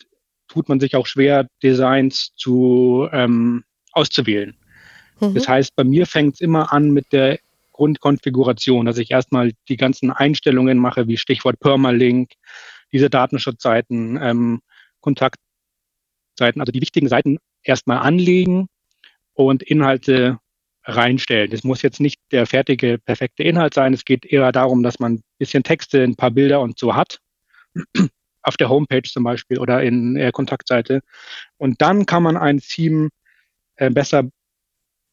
tut 0.47 0.69
man 0.69 0.79
sich 0.79 0.95
auch 0.95 1.07
schwer, 1.07 1.47
Designs 1.63 2.33
zu 2.35 3.07
ähm, 3.11 3.63
auszuwählen. 3.91 4.55
Mhm. 5.19 5.33
Das 5.33 5.47
heißt, 5.47 5.75
bei 5.75 5.83
mir 5.83 6.05
fängt 6.05 6.35
es 6.35 6.41
immer 6.41 6.73
an 6.73 6.91
mit 6.91 7.11
der 7.11 7.39
Grundkonfiguration, 7.77 8.87
dass 8.87 8.97
ich 8.97 9.11
erstmal 9.11 9.53
die 9.69 9.77
ganzen 9.77 10.11
Einstellungen 10.11 10.79
mache, 10.79 11.07
wie 11.07 11.15
Stichwort 11.15 11.59
Permalink, 11.59 12.31
diese 12.91 13.09
Datenschutzseiten, 13.09 14.19
ähm, 14.21 14.61
Kontaktseiten, 14.99 16.59
also 16.59 16.71
die 16.71 16.81
wichtigen 16.81 17.07
Seiten 17.07 17.37
erstmal 17.61 17.99
anlegen 17.99 18.67
und 19.33 19.61
Inhalte 19.61 20.39
reinstellen. 20.85 21.51
Das 21.51 21.63
muss 21.63 21.83
jetzt 21.83 21.99
nicht 21.99 22.19
der 22.31 22.47
fertige, 22.47 22.97
perfekte 22.97 23.43
Inhalt 23.43 23.75
sein. 23.75 23.93
Es 23.93 24.05
geht 24.05 24.25
eher 24.25 24.51
darum, 24.51 24.81
dass 24.81 24.99
man 24.99 25.15
ein 25.15 25.23
bisschen 25.37 25.63
Texte, 25.63 26.01
ein 26.01 26.15
paar 26.15 26.31
Bilder 26.31 26.61
und 26.61 26.79
so 26.79 26.95
hat. 26.95 27.19
Auf 28.41 28.57
der 28.57 28.69
Homepage 28.69 29.03
zum 29.03 29.23
Beispiel 29.23 29.59
oder 29.59 29.83
in 29.83 30.15
der 30.15 30.31
Kontaktseite. 30.31 31.01
Und 31.57 31.81
dann 31.81 32.05
kann 32.05 32.23
man 32.23 32.37
ein 32.37 32.59
Theme 32.59 33.09
äh, 33.75 33.91
besser 33.91 34.23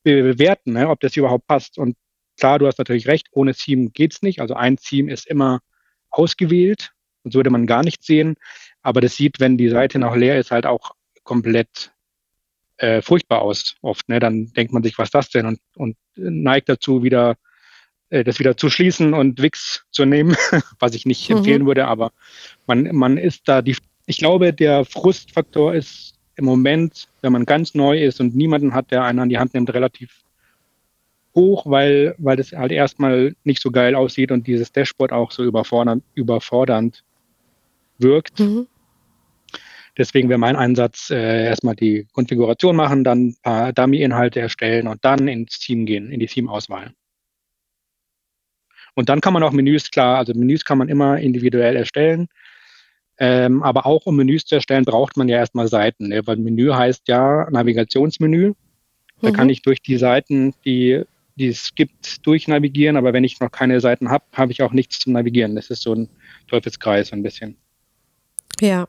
bewerten, 0.04 0.74
ne, 0.74 0.88
ob 0.88 1.00
das 1.00 1.16
überhaupt 1.16 1.46
passt. 1.46 1.76
Und 1.76 1.96
Klar, 2.38 2.58
du 2.58 2.66
hast 2.66 2.78
natürlich 2.78 3.06
recht, 3.06 3.28
ohne 3.32 3.54
Theme 3.54 3.90
geht's 3.90 4.22
nicht. 4.22 4.40
Also 4.40 4.54
ein 4.54 4.76
Theme 4.76 5.12
ist 5.12 5.26
immer 5.26 5.60
ausgewählt, 6.10 6.92
sonst 7.22 7.34
würde 7.34 7.50
man 7.50 7.66
gar 7.66 7.82
nichts 7.82 8.06
sehen. 8.06 8.36
Aber 8.82 9.00
das 9.00 9.16
sieht, 9.16 9.40
wenn 9.40 9.56
die 9.56 9.68
Seite 9.68 9.98
noch 9.98 10.16
leer 10.16 10.38
ist, 10.38 10.50
halt 10.50 10.66
auch 10.66 10.94
komplett 11.22 11.92
äh, 12.76 13.02
furchtbar 13.02 13.42
aus 13.42 13.76
oft. 13.82 14.08
Ne? 14.08 14.18
Dann 14.18 14.52
denkt 14.52 14.72
man 14.72 14.82
sich, 14.82 14.98
was 14.98 15.08
ist 15.08 15.14
das 15.14 15.30
denn? 15.30 15.46
Und, 15.46 15.60
und 15.76 15.96
neigt 16.16 16.68
dazu, 16.68 17.02
wieder 17.02 17.36
äh, 18.10 18.24
das 18.24 18.38
wieder 18.38 18.56
zu 18.56 18.70
schließen 18.70 19.14
und 19.14 19.40
Wix 19.40 19.84
zu 19.90 20.04
nehmen, 20.04 20.36
was 20.78 20.94
ich 20.94 21.06
nicht 21.06 21.28
mhm. 21.30 21.38
empfehlen 21.38 21.66
würde. 21.66 21.86
Aber 21.86 22.12
man, 22.66 22.94
man 22.94 23.16
ist 23.16 23.48
da 23.48 23.62
die, 23.62 23.76
ich 24.06 24.18
glaube, 24.18 24.52
der 24.52 24.84
Frustfaktor 24.84 25.74
ist 25.74 26.14
im 26.36 26.44
Moment, 26.44 27.08
wenn 27.22 27.32
man 27.32 27.44
ganz 27.44 27.74
neu 27.74 28.02
ist 28.02 28.20
und 28.20 28.34
niemanden 28.34 28.74
hat, 28.74 28.90
der 28.90 29.04
einen 29.04 29.20
an 29.20 29.28
die 29.28 29.38
Hand 29.38 29.54
nimmt, 29.54 29.72
relativ 29.72 30.23
hoch, 31.34 31.66
weil, 31.66 32.14
weil 32.18 32.36
das 32.36 32.52
halt 32.52 32.72
erstmal 32.72 33.34
nicht 33.44 33.60
so 33.60 33.70
geil 33.70 33.94
aussieht 33.94 34.30
und 34.30 34.46
dieses 34.46 34.72
Dashboard 34.72 35.12
auch 35.12 35.30
so 35.30 35.44
überfordernd, 35.44 36.04
überfordernd 36.14 37.04
wirkt. 37.98 38.40
Mhm. 38.40 38.66
Deswegen 39.96 40.28
wäre 40.28 40.38
mein 40.38 40.56
Einsatz 40.56 41.10
äh, 41.10 41.44
erstmal 41.46 41.76
die 41.76 42.06
Konfiguration 42.12 42.74
machen, 42.74 43.04
dann 43.04 43.28
ein 43.28 43.36
paar 43.42 43.72
Dummy-Inhalte 43.72 44.40
erstellen 44.40 44.88
und 44.88 45.04
dann 45.04 45.28
ins 45.28 45.58
Team 45.60 45.86
gehen, 45.86 46.10
in 46.10 46.18
die 46.18 46.26
Team-Auswahl. 46.26 46.92
Und 48.94 49.08
dann 49.08 49.20
kann 49.20 49.32
man 49.32 49.42
auch 49.42 49.52
Menüs, 49.52 49.90
klar, 49.90 50.18
also 50.18 50.34
Menüs 50.34 50.64
kann 50.64 50.78
man 50.78 50.88
immer 50.88 51.18
individuell 51.18 51.76
erstellen. 51.76 52.28
Ähm, 53.18 53.62
aber 53.62 53.86
auch 53.86 54.06
um 54.06 54.16
Menüs 54.16 54.44
zu 54.44 54.56
erstellen, 54.56 54.84
braucht 54.84 55.16
man 55.16 55.28
ja 55.28 55.36
erstmal 55.36 55.68
Seiten, 55.68 56.08
ne? 56.08 56.26
weil 56.26 56.36
Menü 56.36 56.72
heißt 56.72 57.06
ja 57.06 57.48
Navigationsmenü. 57.50 58.54
Da 59.20 59.30
mhm. 59.30 59.32
kann 59.32 59.48
ich 59.48 59.62
durch 59.62 59.80
die 59.80 59.98
Seiten, 59.98 60.54
die 60.64 61.04
die 61.36 61.48
es 61.48 61.74
gibt, 61.74 62.26
durchnavigieren, 62.26 62.96
aber 62.96 63.12
wenn 63.12 63.24
ich 63.24 63.40
noch 63.40 63.50
keine 63.50 63.80
Seiten 63.80 64.10
habe, 64.10 64.24
habe 64.32 64.52
ich 64.52 64.62
auch 64.62 64.72
nichts 64.72 64.98
zum 65.00 65.12
Navigieren. 65.12 65.56
Das 65.56 65.70
ist 65.70 65.82
so 65.82 65.94
ein 65.94 66.08
Teufelskreis 66.48 67.12
ein 67.12 67.22
bisschen. 67.22 67.56
Ja. 68.60 68.88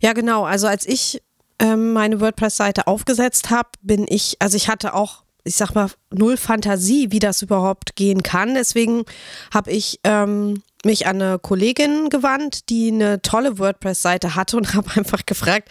Ja, 0.00 0.12
genau. 0.12 0.44
Also 0.44 0.66
als 0.66 0.86
ich 0.86 1.20
ähm, 1.58 1.92
meine 1.92 2.20
WordPress-Seite 2.20 2.86
aufgesetzt 2.86 3.50
habe, 3.50 3.68
bin 3.82 4.06
ich, 4.08 4.36
also 4.38 4.56
ich 4.56 4.68
hatte 4.68 4.94
auch, 4.94 5.24
ich 5.44 5.56
sag 5.56 5.74
mal, 5.74 5.90
null 6.10 6.36
Fantasie, 6.36 7.10
wie 7.10 7.18
das 7.18 7.42
überhaupt 7.42 7.96
gehen 7.96 8.22
kann. 8.22 8.54
Deswegen 8.54 9.04
habe 9.52 9.70
ich 9.70 9.98
ähm, 10.04 10.62
mich 10.84 11.06
an 11.06 11.20
eine 11.20 11.38
Kollegin 11.38 12.08
gewandt, 12.08 12.68
die 12.70 12.88
eine 12.88 13.20
tolle 13.22 13.58
WordPress-Seite 13.58 14.34
hatte 14.34 14.56
und 14.56 14.74
habe 14.74 14.90
einfach 14.96 15.26
gefragt, 15.26 15.68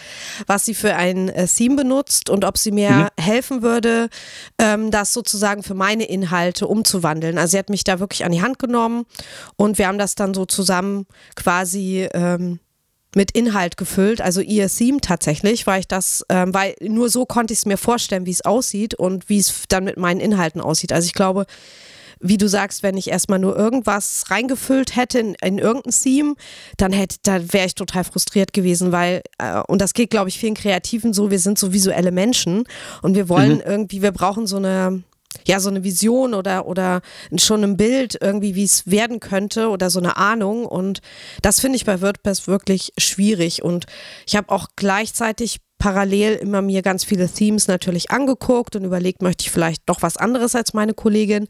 was 0.47 0.65
sie 0.65 0.73
für 0.73 0.95
ein 0.95 1.29
äh, 1.29 1.47
Theme 1.47 1.75
benutzt 1.75 2.29
und 2.29 2.45
ob 2.45 2.57
sie 2.57 2.71
mir 2.71 2.91
mhm. 2.91 3.23
helfen 3.23 3.61
würde, 3.61 4.09
ähm, 4.59 4.91
das 4.91 5.13
sozusagen 5.13 5.63
für 5.63 5.73
meine 5.73 6.05
Inhalte 6.05 6.67
umzuwandeln. 6.67 7.37
Also 7.37 7.51
sie 7.51 7.57
hat 7.59 7.69
mich 7.69 7.83
da 7.83 7.99
wirklich 7.99 8.25
an 8.25 8.31
die 8.31 8.41
Hand 8.41 8.59
genommen 8.59 9.05
und 9.55 9.77
wir 9.77 9.87
haben 9.87 9.97
das 9.97 10.15
dann 10.15 10.33
so 10.33 10.45
zusammen 10.45 11.05
quasi 11.35 12.07
ähm, 12.13 12.59
mit 13.15 13.31
Inhalt 13.31 13.75
gefüllt, 13.77 14.21
also 14.21 14.39
ihr 14.39 14.69
Theme 14.69 15.01
tatsächlich, 15.01 15.65
weil 15.65 15.79
ich 15.79 15.87
das, 15.87 16.23
ähm, 16.29 16.53
weil 16.53 16.75
nur 16.81 17.09
so 17.09 17.25
konnte 17.25 17.53
ich 17.53 17.59
es 17.59 17.65
mir 17.65 17.77
vorstellen, 17.77 18.25
wie 18.27 18.31
es 18.31 18.45
aussieht 18.45 18.93
und 18.93 19.29
wie 19.29 19.39
es 19.39 19.63
dann 19.67 19.85
mit 19.85 19.97
meinen 19.97 20.19
Inhalten 20.19 20.61
aussieht. 20.61 20.93
Also 20.93 21.07
ich 21.07 21.13
glaube, 21.13 21.45
wie 22.19 22.37
du 22.37 22.47
sagst, 22.47 22.83
wenn 22.83 22.97
ich 22.97 23.09
erstmal 23.09 23.39
nur 23.39 23.55
irgendwas 23.55 24.25
reingefüllt 24.29 24.95
hätte 24.95 25.19
in, 25.19 25.35
in 25.41 25.57
irgendein 25.57 25.93
Theme, 25.93 26.35
dann 26.77 26.91
hätte, 26.91 27.17
da 27.23 27.53
wäre 27.53 27.67
ich 27.67 27.75
total 27.75 28.03
frustriert 28.03 28.53
gewesen, 28.53 28.91
weil, 28.91 29.21
äh, 29.37 29.61
und 29.67 29.81
das 29.81 29.93
geht, 29.93 30.09
glaube 30.09 30.29
ich, 30.29 30.37
vielen 30.37 30.55
Kreativen 30.55 31.13
so, 31.13 31.31
wir 31.31 31.39
sind 31.39 31.57
so 31.57 31.73
visuelle 31.73 32.11
Menschen 32.11 32.65
und 33.01 33.15
wir 33.15 33.29
wollen 33.29 33.55
mhm. 33.55 33.63
irgendwie, 33.65 34.01
wir 34.01 34.11
brauchen 34.11 34.47
so 34.47 34.57
eine, 34.57 35.03
ja, 35.45 35.59
so 35.59 35.69
eine 35.69 35.83
Vision 35.83 36.33
oder, 36.33 36.65
oder 36.65 37.01
schon 37.37 37.63
ein 37.63 37.77
Bild 37.77 38.17
irgendwie, 38.19 38.55
wie 38.55 38.63
es 38.63 38.89
werden 38.89 39.19
könnte 39.19 39.69
oder 39.69 39.89
so 39.89 39.99
eine 39.99 40.17
Ahnung. 40.17 40.65
Und 40.65 40.99
das 41.41 41.59
finde 41.59 41.77
ich 41.77 41.85
bei 41.85 42.01
WordPress 42.01 42.47
wirklich 42.47 42.93
schwierig. 42.97 43.63
Und 43.63 43.85
ich 44.27 44.35
habe 44.35 44.49
auch 44.49 44.67
gleichzeitig 44.75 45.59
parallel 45.79 46.35
immer 46.35 46.61
mir 46.61 46.81
ganz 46.81 47.03
viele 47.05 47.27
Themes 47.27 47.67
natürlich 47.67 48.11
angeguckt 48.11 48.75
und 48.75 48.83
überlegt, 48.83 49.21
möchte 49.21 49.45
ich 49.45 49.51
vielleicht 49.51 49.81
doch 49.87 50.01
was 50.01 50.17
anderes 50.17 50.53
als 50.53 50.73
meine 50.73 50.93
Kollegin. 50.93 51.47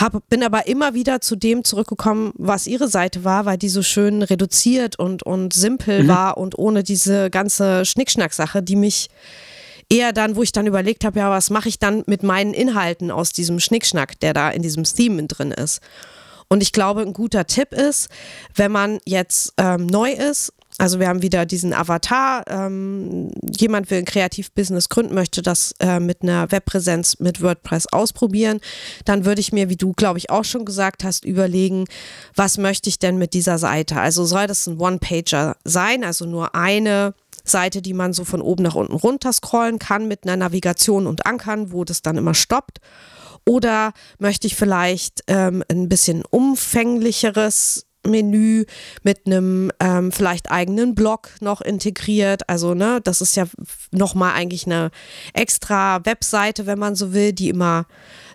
Hab, 0.00 0.28
bin 0.28 0.42
aber 0.42 0.66
immer 0.66 0.94
wieder 0.94 1.20
zu 1.20 1.36
dem 1.36 1.62
zurückgekommen, 1.62 2.32
was 2.36 2.66
ihre 2.66 2.88
Seite 2.88 3.22
war, 3.22 3.44
weil 3.44 3.58
die 3.58 3.68
so 3.68 3.82
schön 3.82 4.22
reduziert 4.22 4.98
und, 4.98 5.22
und 5.22 5.52
simpel 5.52 6.04
mhm. 6.04 6.08
war 6.08 6.38
und 6.38 6.58
ohne 6.58 6.82
diese 6.82 7.30
ganze 7.30 7.84
Schnickschnack-Sache, 7.84 8.62
die 8.62 8.76
mich 8.76 9.08
eher 9.90 10.12
dann, 10.12 10.36
wo 10.36 10.42
ich 10.42 10.52
dann 10.52 10.66
überlegt 10.66 11.04
habe, 11.04 11.18
ja, 11.18 11.30
was 11.30 11.50
mache 11.50 11.68
ich 11.68 11.78
dann 11.78 12.02
mit 12.06 12.22
meinen 12.22 12.54
Inhalten 12.54 13.10
aus 13.10 13.30
diesem 13.30 13.60
Schnickschnack, 13.60 14.18
der 14.20 14.32
da 14.32 14.50
in 14.50 14.62
diesem 14.62 14.84
Theme 14.84 15.22
drin 15.24 15.52
ist. 15.52 15.80
Und 16.48 16.62
ich 16.62 16.72
glaube, 16.72 17.02
ein 17.02 17.12
guter 17.12 17.46
Tipp 17.46 17.72
ist, 17.72 18.08
wenn 18.54 18.72
man 18.72 18.98
jetzt 19.04 19.52
ähm, 19.58 19.86
neu 19.86 20.12
ist 20.12 20.52
also 20.78 21.00
wir 21.00 21.08
haben 21.08 21.22
wieder 21.22 21.46
diesen 21.46 21.72
Avatar. 21.72 22.44
Ähm, 22.48 23.30
jemand 23.58 23.90
will 23.90 23.98
ein 23.98 24.04
Kreativbusiness 24.04 24.88
gründen, 24.90 25.14
möchte 25.14 25.40
das 25.40 25.72
äh, 25.80 26.00
mit 26.00 26.22
einer 26.22 26.50
Webpräsenz 26.52 27.18
mit 27.18 27.40
WordPress 27.40 27.86
ausprobieren. 27.92 28.60
Dann 29.06 29.24
würde 29.24 29.40
ich 29.40 29.52
mir, 29.52 29.70
wie 29.70 29.76
du, 29.76 29.92
glaube 29.94 30.18
ich, 30.18 30.28
auch 30.28 30.44
schon 30.44 30.66
gesagt 30.66 31.02
hast, 31.02 31.24
überlegen, 31.24 31.86
was 32.34 32.58
möchte 32.58 32.90
ich 32.90 32.98
denn 32.98 33.16
mit 33.16 33.32
dieser 33.32 33.56
Seite? 33.56 34.00
Also 34.00 34.24
soll 34.26 34.46
das 34.46 34.66
ein 34.66 34.78
One-Pager 34.78 35.56
sein, 35.64 36.04
also 36.04 36.26
nur 36.26 36.54
eine 36.54 37.14
Seite, 37.42 37.80
die 37.80 37.94
man 37.94 38.12
so 38.12 38.24
von 38.24 38.42
oben 38.42 38.64
nach 38.64 38.74
unten 38.74 38.94
runter 38.94 39.32
scrollen 39.32 39.78
kann 39.78 40.08
mit 40.08 40.24
einer 40.24 40.36
Navigation 40.36 41.06
und 41.06 41.24
Ankern, 41.24 41.72
wo 41.72 41.84
das 41.84 42.02
dann 42.02 42.18
immer 42.18 42.34
stoppt. 42.34 42.80
Oder 43.48 43.92
möchte 44.18 44.46
ich 44.46 44.56
vielleicht 44.56 45.22
ähm, 45.28 45.62
ein 45.70 45.88
bisschen 45.88 46.22
umfänglicheres 46.28 47.86
Menü 48.06 48.64
mit 49.02 49.26
einem 49.26 49.70
ähm, 49.80 50.12
vielleicht 50.12 50.50
eigenen 50.50 50.94
Blog 50.94 51.30
noch 51.40 51.60
integriert. 51.60 52.48
Also, 52.48 52.74
ne, 52.74 53.00
das 53.02 53.20
ist 53.20 53.36
ja 53.36 53.44
nochmal 53.90 54.34
eigentlich 54.34 54.66
eine 54.66 54.90
extra 55.32 56.04
Webseite, 56.04 56.66
wenn 56.66 56.78
man 56.78 56.94
so 56.94 57.12
will, 57.12 57.32
die 57.32 57.48
immer 57.48 57.86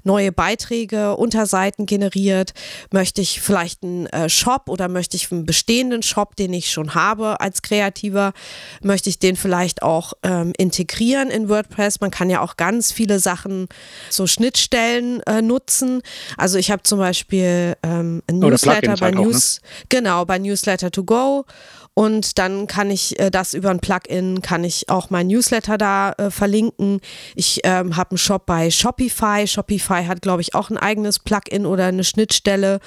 neue 0.04 0.32
Beiträge, 0.32 1.16
Unterseiten 1.16 1.86
generiert? 1.86 2.54
Möchte 2.92 3.22
ich 3.22 3.42
vielleicht 3.42 3.84
einen 3.84 4.06
äh, 4.08 4.30
Shop 4.30 4.64
oder 4.68 4.88
möchte 4.88 5.18
ich 5.18 5.32
einen 5.32 5.46
bestehenden 5.46 6.04
Shop, 6.04 6.36
den 6.36 6.54
ich 6.54 6.72
schon 6.72 6.96
habe 6.96 7.40
als 7.40 7.62
Kreativer, 7.62 8.34
möchte 8.82 9.10
ich 9.10 9.20
den 9.20 9.36
vielleicht 9.36 9.84
auch 9.84 10.14
ähm, 10.24 10.54
integrieren 10.58 11.30
in 11.30 11.50
WordPress? 11.50 12.00
Man 12.02 12.12
kann 12.12 12.30
ja 12.30 12.42
auch 12.42 12.58
ganz 12.58 12.92
viele 12.92 13.20
Sachen, 13.20 13.68
so 14.10 14.28
Schnittstellen 14.28 15.22
äh, 15.24 15.42
nutzen. 15.42 16.02
Also 16.38 16.58
ich 16.58 16.72
habe 16.72 16.84
zum 16.84 17.00
Beispiel 17.00 17.76
ähm, 17.84 18.24
ein 18.28 18.40
Newsletter 18.40 18.96
bei 18.96 19.08
halt 19.08 19.16
News, 19.16 19.60
auch, 19.60 19.70
ne? 19.70 19.86
genau, 19.90 20.26
bei 20.26 20.40
Newsletter 20.40 20.92
to 20.92 21.04
go 21.04 21.46
und 21.94 22.40
dann 22.40 22.68
kann 22.68 22.90
ich 22.90 23.20
äh, 23.20 23.30
das 23.30 23.54
über 23.54 23.70
ein 23.70 23.80
Plugin, 23.80 24.42
kann 24.42 24.64
ich 24.64 24.90
auch 24.90 25.10
mein 25.10 25.28
Newsletter 25.28 25.78
da 25.78 26.14
äh, 26.14 26.32
verlinken. 26.32 27.02
Ich 27.36 27.62
ähm, 27.64 27.98
habe 27.98 28.12
einen 28.12 28.18
Shop 28.18 28.46
bei 28.46 28.72
Shopify. 28.72 29.46
Shopify 29.46 30.06
hat, 30.06 30.22
glaube 30.22 30.42
ich, 30.42 30.56
auch 30.56 30.70
ein 30.70 30.78
eigenes 30.78 31.20
Plugin 31.20 31.66
oder 31.66 31.88
eine 31.88 32.06
Schnittstelle. 32.06 32.80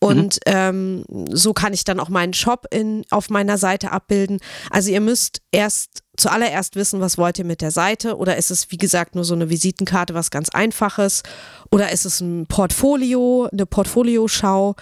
Und 0.00 0.36
mhm. 0.46 0.52
ähm, 0.54 1.04
so 1.30 1.52
kann 1.52 1.74
ich 1.74 1.84
dann 1.84 2.00
auch 2.00 2.08
meinen 2.08 2.32
Shop 2.32 2.66
in, 2.70 3.04
auf 3.10 3.28
meiner 3.28 3.58
Seite 3.58 3.92
abbilden. 3.92 4.38
Also 4.70 4.90
ihr 4.90 5.00
müsst 5.00 5.42
erst 5.52 6.02
zuallererst 6.16 6.74
wissen, 6.74 7.00
was 7.00 7.18
wollt 7.18 7.38
ihr 7.38 7.44
mit 7.44 7.60
der 7.60 7.70
Seite 7.70 8.16
oder 8.16 8.36
ist 8.36 8.50
es, 8.50 8.70
wie 8.70 8.76
gesagt, 8.76 9.14
nur 9.14 9.24
so 9.24 9.34
eine 9.34 9.50
Visitenkarte, 9.50 10.14
was 10.14 10.30
ganz 10.30 10.48
einfaches 10.48 11.22
oder 11.70 11.92
ist 11.92 12.06
es 12.06 12.20
ein 12.20 12.46
Portfolio, 12.46 13.48
eine 13.52 13.66
Portfolioschau 13.66 14.74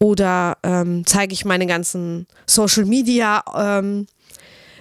oder 0.00 0.56
ähm, 0.62 1.04
zeige 1.06 1.32
ich 1.32 1.44
meine 1.44 1.66
ganzen 1.66 2.26
Social 2.46 2.84
Media 2.84 3.42
ähm, 3.56 4.06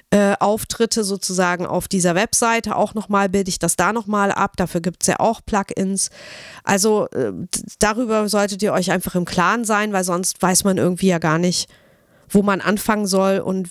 äh, 0.10 0.36
Auftritte 0.40 1.04
sozusagen 1.04 1.66
auf 1.66 1.88
dieser 1.88 2.16
Webseite 2.16 2.76
auch 2.76 2.94
nochmal, 2.94 3.28
bilde 3.28 3.50
ich 3.50 3.60
das 3.60 3.76
da 3.76 3.92
nochmal 3.92 4.32
ab. 4.32 4.54
Dafür 4.56 4.80
gibt 4.80 5.04
es 5.04 5.08
ja 5.08 5.20
auch 5.20 5.42
Plugins. 5.46 6.12
Also 6.64 7.08
äh, 7.10 7.34
darüber 7.80 8.30
solltet 8.30 8.64
ihr 8.64 8.74
euch 8.74 8.92
einfach 8.92 9.16
im 9.16 9.26
Klaren 9.26 9.66
sein, 9.66 9.92
weil 9.92 10.04
sonst 10.04 10.42
weiß 10.42 10.64
man 10.64 10.78
irgendwie 10.78 11.08
ja 11.08 11.20
gar 11.20 11.40
nicht, 11.40 11.70
wo 12.30 12.42
man 12.42 12.62
anfangen 12.62 13.08
soll 13.08 13.40
und 13.40 13.70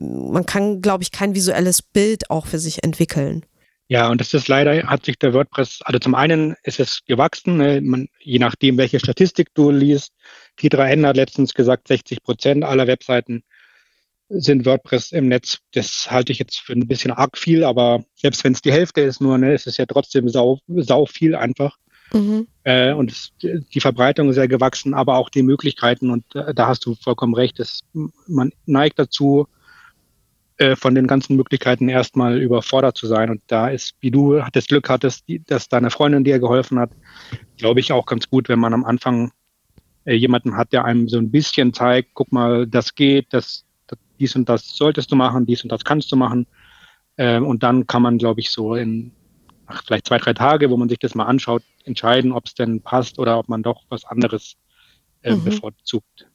man 0.00 0.46
kann, 0.46 0.80
glaube 0.80 1.02
ich, 1.02 1.12
kein 1.12 1.34
visuelles 1.34 1.82
Bild 1.82 2.30
auch 2.30 2.46
für 2.46 2.58
sich 2.58 2.84
entwickeln. 2.84 3.44
Ja, 3.88 4.10
und 4.10 4.20
das 4.20 4.34
ist 4.34 4.48
leider, 4.48 4.86
hat 4.86 5.06
sich 5.06 5.18
der 5.18 5.32
WordPress, 5.32 5.80
also 5.82 5.98
zum 5.98 6.14
einen 6.14 6.56
ist 6.62 6.78
es 6.78 7.00
gewachsen, 7.06 7.56
ne, 7.56 7.80
man, 7.80 8.08
je 8.20 8.38
nachdem, 8.38 8.76
welche 8.76 8.98
Statistik 8.98 9.48
du 9.54 9.70
liest. 9.70 10.12
T3N 10.58 11.06
hat 11.06 11.16
letztens 11.16 11.54
gesagt, 11.54 11.88
60 11.88 12.22
Prozent 12.22 12.64
aller 12.64 12.86
Webseiten 12.86 13.42
sind 14.28 14.66
WordPress 14.66 15.12
im 15.12 15.28
Netz. 15.28 15.58
Das 15.72 16.08
halte 16.10 16.32
ich 16.32 16.38
jetzt 16.38 16.58
für 16.58 16.74
ein 16.74 16.86
bisschen 16.86 17.12
arg 17.12 17.38
viel, 17.38 17.64
aber 17.64 18.04
selbst 18.14 18.44
wenn 18.44 18.52
es 18.52 18.62
die 18.62 18.72
Hälfte 18.72 19.00
ist 19.00 19.20
nur, 19.20 19.38
ne, 19.38 19.54
ist 19.54 19.66
es 19.66 19.78
ja 19.78 19.86
trotzdem 19.86 20.28
sau, 20.28 20.58
sau 20.66 21.06
viel 21.06 21.34
einfach. 21.34 21.78
Mhm. 22.12 22.46
Äh, 22.64 22.92
und 22.92 23.10
es, 23.10 23.32
die 23.42 23.80
Verbreitung 23.80 24.30
ist 24.30 24.36
ja 24.36 24.46
gewachsen, 24.46 24.94
aber 24.94 25.16
auch 25.16 25.30
die 25.30 25.42
Möglichkeiten. 25.42 26.10
Und 26.10 26.24
äh, 26.34 26.54
da 26.54 26.66
hast 26.66 26.84
du 26.84 26.94
vollkommen 26.94 27.34
recht. 27.34 27.58
dass 27.58 27.80
man 28.26 28.52
neigt 28.66 28.98
dazu, 28.98 29.46
äh, 30.58 30.74
von 30.74 30.94
den 30.94 31.06
ganzen 31.06 31.36
Möglichkeiten 31.36 31.88
erstmal 31.88 32.40
überfordert 32.40 32.96
zu 32.96 33.06
sein. 33.06 33.30
Und 33.30 33.42
da 33.46 33.68
ist, 33.68 33.94
wie 34.00 34.10
du 34.10 34.42
das 34.52 34.66
Glück 34.66 34.88
hattest, 34.88 35.28
die, 35.28 35.42
dass 35.44 35.68
deine 35.68 35.90
Freundin 35.90 36.24
dir 36.24 36.38
geholfen 36.38 36.78
hat, 36.78 36.90
glaube 37.56 37.80
ich 37.80 37.92
auch 37.92 38.06
ganz 38.06 38.28
gut, 38.28 38.48
wenn 38.48 38.58
man 38.58 38.74
am 38.74 38.84
Anfang 38.84 39.30
äh, 40.08 40.14
jemanden 40.14 40.56
hat, 40.56 40.72
der 40.72 40.86
einem 40.86 41.06
so 41.06 41.18
ein 41.18 41.30
bisschen 41.30 41.74
zeigt, 41.74 42.14
guck 42.14 42.32
mal, 42.32 42.66
das 42.66 42.94
geht, 42.94 43.26
das, 43.30 43.66
das 43.86 43.98
dies 44.18 44.34
und 44.34 44.48
das 44.48 44.74
solltest 44.74 45.12
du 45.12 45.16
machen, 45.16 45.44
dies 45.44 45.62
und 45.62 45.70
das 45.70 45.84
kannst 45.84 46.10
du 46.10 46.16
machen. 46.16 46.46
Äh, 47.16 47.38
und 47.40 47.62
dann 47.62 47.86
kann 47.86 48.00
man, 48.02 48.16
glaube 48.16 48.40
ich, 48.40 48.50
so 48.50 48.74
in 48.74 49.12
ach, 49.66 49.82
vielleicht 49.84 50.06
zwei, 50.06 50.16
drei 50.16 50.32
Tage, 50.32 50.70
wo 50.70 50.78
man 50.78 50.88
sich 50.88 50.98
das 50.98 51.14
mal 51.14 51.26
anschaut, 51.26 51.62
entscheiden, 51.84 52.32
ob 52.32 52.46
es 52.46 52.54
denn 52.54 52.80
passt 52.80 53.18
oder 53.18 53.38
ob 53.38 53.48
man 53.50 53.62
doch 53.62 53.82
was 53.90 54.06
anderes 54.06 54.56
äh, 55.22 55.34
mhm. 55.34 55.44
bevorzugt. 55.44 56.27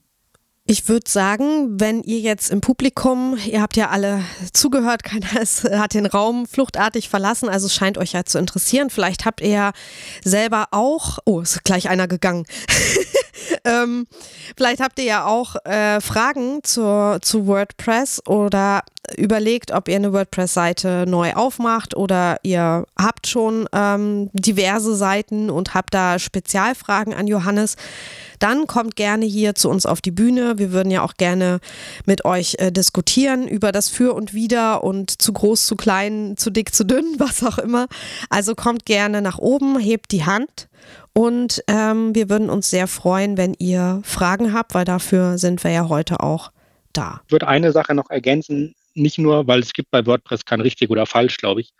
Ich 0.66 0.88
würde 0.88 1.12
sagen, 1.12 1.78
wenn 1.78 2.04
ihr 2.04 2.20
jetzt 2.20 2.50
im 2.50 2.62
Publikum, 2.62 3.38
ihr 3.46 3.62
habt 3.62 3.76
ja 3.76 3.90
alle 3.90 4.24
zugehört, 4.54 5.04
keiner 5.04 5.42
ist, 5.42 5.66
hat 5.66 5.94
den 5.94 6.06
Raum 6.06 6.46
fluchtartig 6.46 7.10
verlassen, 7.10 7.50
also 7.50 7.66
es 7.66 7.76
scheint 7.76 7.98
euch 7.98 8.14
ja 8.14 8.24
zu 8.24 8.40
interessieren. 8.40 8.90
Vielleicht 8.90 9.26
habt 9.26 9.42
ihr 9.42 9.50
ja 9.50 9.72
selber 10.24 10.68
auch, 10.72 11.20
oh, 11.26 11.42
ist 11.42 11.66
gleich 11.66 11.90
einer 11.90 12.08
gegangen. 12.08 12.46
ähm, 13.66 14.08
vielleicht 14.56 14.80
habt 14.80 15.00
ihr 15.00 15.06
ja 15.06 15.26
auch 15.26 15.58
äh, 15.66 16.00
Fragen 16.00 16.64
zur, 16.64 17.20
zu 17.22 17.46
WordPress 17.46 18.26
oder 18.26 18.84
überlegt, 19.18 19.72
ob 19.72 19.90
ihr 19.90 19.96
eine 19.96 20.14
WordPress-Seite 20.14 21.06
neu 21.08 21.34
aufmacht 21.34 21.96
oder 21.96 22.38
ihr 22.44 22.86
habt 22.98 23.28
schon 23.28 23.68
ähm, 23.74 24.30
diverse 24.34 24.96
Seiten 24.96 25.50
und 25.50 25.74
habt 25.74 25.94
da 25.94 26.20
Spezialfragen 26.20 27.14
an 27.14 27.28
Johannes, 27.28 27.76
dann 28.40 28.66
kommt 28.66 28.96
gerne 28.96 29.26
hier 29.26 29.56
zu 29.56 29.70
uns 29.70 29.86
auf 29.86 30.02
die 30.02 30.12
Bühne. 30.12 30.58
Wir 30.58 30.72
würden 30.72 30.90
ja 30.92 31.04
auch 31.04 31.16
gerne 31.16 31.60
mit 32.06 32.26
euch 32.26 32.56
äh, 32.60 32.72
diskutieren 32.72 33.48
über 33.48 33.72
das 33.72 33.90
Für 33.90 34.14
und 34.14 34.34
Wider 34.34 34.84
und 34.84 35.22
zu 35.22 35.34
groß, 35.34 35.66
zu 35.66 35.76
klein, 35.76 36.36
zu 36.38 36.50
dick, 36.50 36.74
zu 36.74 36.86
dünn, 36.86 37.06
was 37.18 37.44
auch 37.44 37.58
immer. 37.58 37.88
Also 38.30 38.56
kommt 38.56 38.86
gerne 38.86 39.22
nach 39.22 39.38
oben, 39.38 39.80
hebt 39.80 40.12
die 40.12 40.26
Hand. 40.26 40.70
Und 41.14 41.64
ähm, 41.68 42.16
wir 42.16 42.30
würden 42.30 42.50
uns 42.50 42.70
sehr 42.70 42.88
freuen, 42.88 43.38
wenn 43.38 43.54
ihr 43.60 44.02
Fragen 44.04 44.52
habt, 44.54 44.74
weil 44.74 44.84
dafür 44.84 45.38
sind 45.38 45.64
wir 45.64 45.72
ja 45.72 45.88
heute 45.88 46.22
auch 46.22 46.52
da. 46.92 47.22
Ich 47.28 47.32
würde 47.32 47.48
eine 47.48 47.72
Sache 47.72 47.94
noch 47.94 48.10
ergänzen 48.10 48.76
nicht 48.96 49.18
nur, 49.18 49.48
weil 49.48 49.60
es 49.60 49.74
gibt 49.74 49.92
bei 49.92 50.06
WordPress 50.06 50.46
kein 50.46 50.62
richtig 50.62 50.90
oder 50.90 51.06
falsch, 51.06 51.38
glaube 51.38 51.62
ich. 51.62 51.74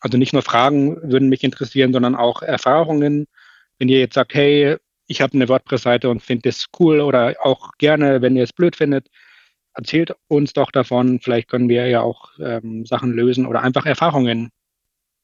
Also 0.00 0.16
nicht 0.16 0.32
nur 0.32 0.42
Fragen 0.42 0.96
würden 1.10 1.28
mich 1.28 1.42
interessieren, 1.42 1.92
sondern 1.92 2.14
auch 2.14 2.42
Erfahrungen. 2.42 3.26
Wenn 3.78 3.88
ihr 3.88 3.98
jetzt 3.98 4.14
sagt, 4.14 4.34
hey, 4.34 4.76
ich 5.08 5.20
habe 5.20 5.34
eine 5.34 5.48
WordPress-Seite 5.48 6.08
und 6.08 6.22
finde 6.22 6.48
das 6.48 6.66
cool 6.78 7.00
oder 7.00 7.34
auch 7.42 7.72
gerne, 7.78 8.22
wenn 8.22 8.36
ihr 8.36 8.44
es 8.44 8.52
blöd 8.52 8.76
findet, 8.76 9.08
erzählt 9.74 10.14
uns 10.28 10.52
doch 10.52 10.70
davon. 10.70 11.20
Vielleicht 11.20 11.48
können 11.48 11.68
wir 11.68 11.86
ja 11.88 12.00
auch 12.00 12.30
ähm, 12.40 12.86
Sachen 12.86 13.12
lösen 13.12 13.46
oder 13.46 13.62
einfach 13.62 13.86
Erfahrungen 13.86 14.50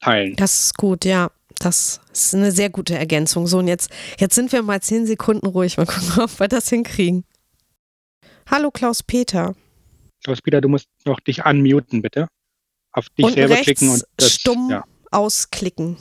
teilen. 0.01 0.37
Das 0.37 0.64
ist 0.64 0.77
gut, 0.77 1.05
ja. 1.05 1.31
Das 1.59 2.01
ist 2.12 2.35
eine 2.35 2.51
sehr 2.51 2.70
gute 2.70 2.96
Ergänzung. 2.96 3.46
So, 3.46 3.59
und 3.59 3.68
jetzt, 3.68 3.90
jetzt 4.18 4.35
sind 4.35 4.51
wir 4.53 4.62
mal 4.62 4.81
zehn 4.81 5.07
Sekunden 5.07 5.46
ruhig. 5.46 5.77
Mal 5.77 5.87
gucken, 5.87 6.12
ob 6.22 6.40
wir 6.40 6.48
das 6.48 6.68
hinkriegen. 6.68 7.25
Hallo 8.51 8.70
Klaus-Peter. 10.23 10.61
Klaus-Peter, 10.61 10.61
du 10.61 10.69
musst 10.69 10.89
noch 11.05 11.21
dich 11.21 11.45
unmuten, 11.45 12.03
bitte. 12.03 12.29
Auf 12.93 13.09
dich 13.11 13.25
und 13.25 13.33
selber 13.35 13.57
klicken 13.57 13.89
und 13.89 14.05
das, 14.17 14.35
stumm 14.35 14.69
ja. 14.71 14.85
ausklicken. 15.11 15.97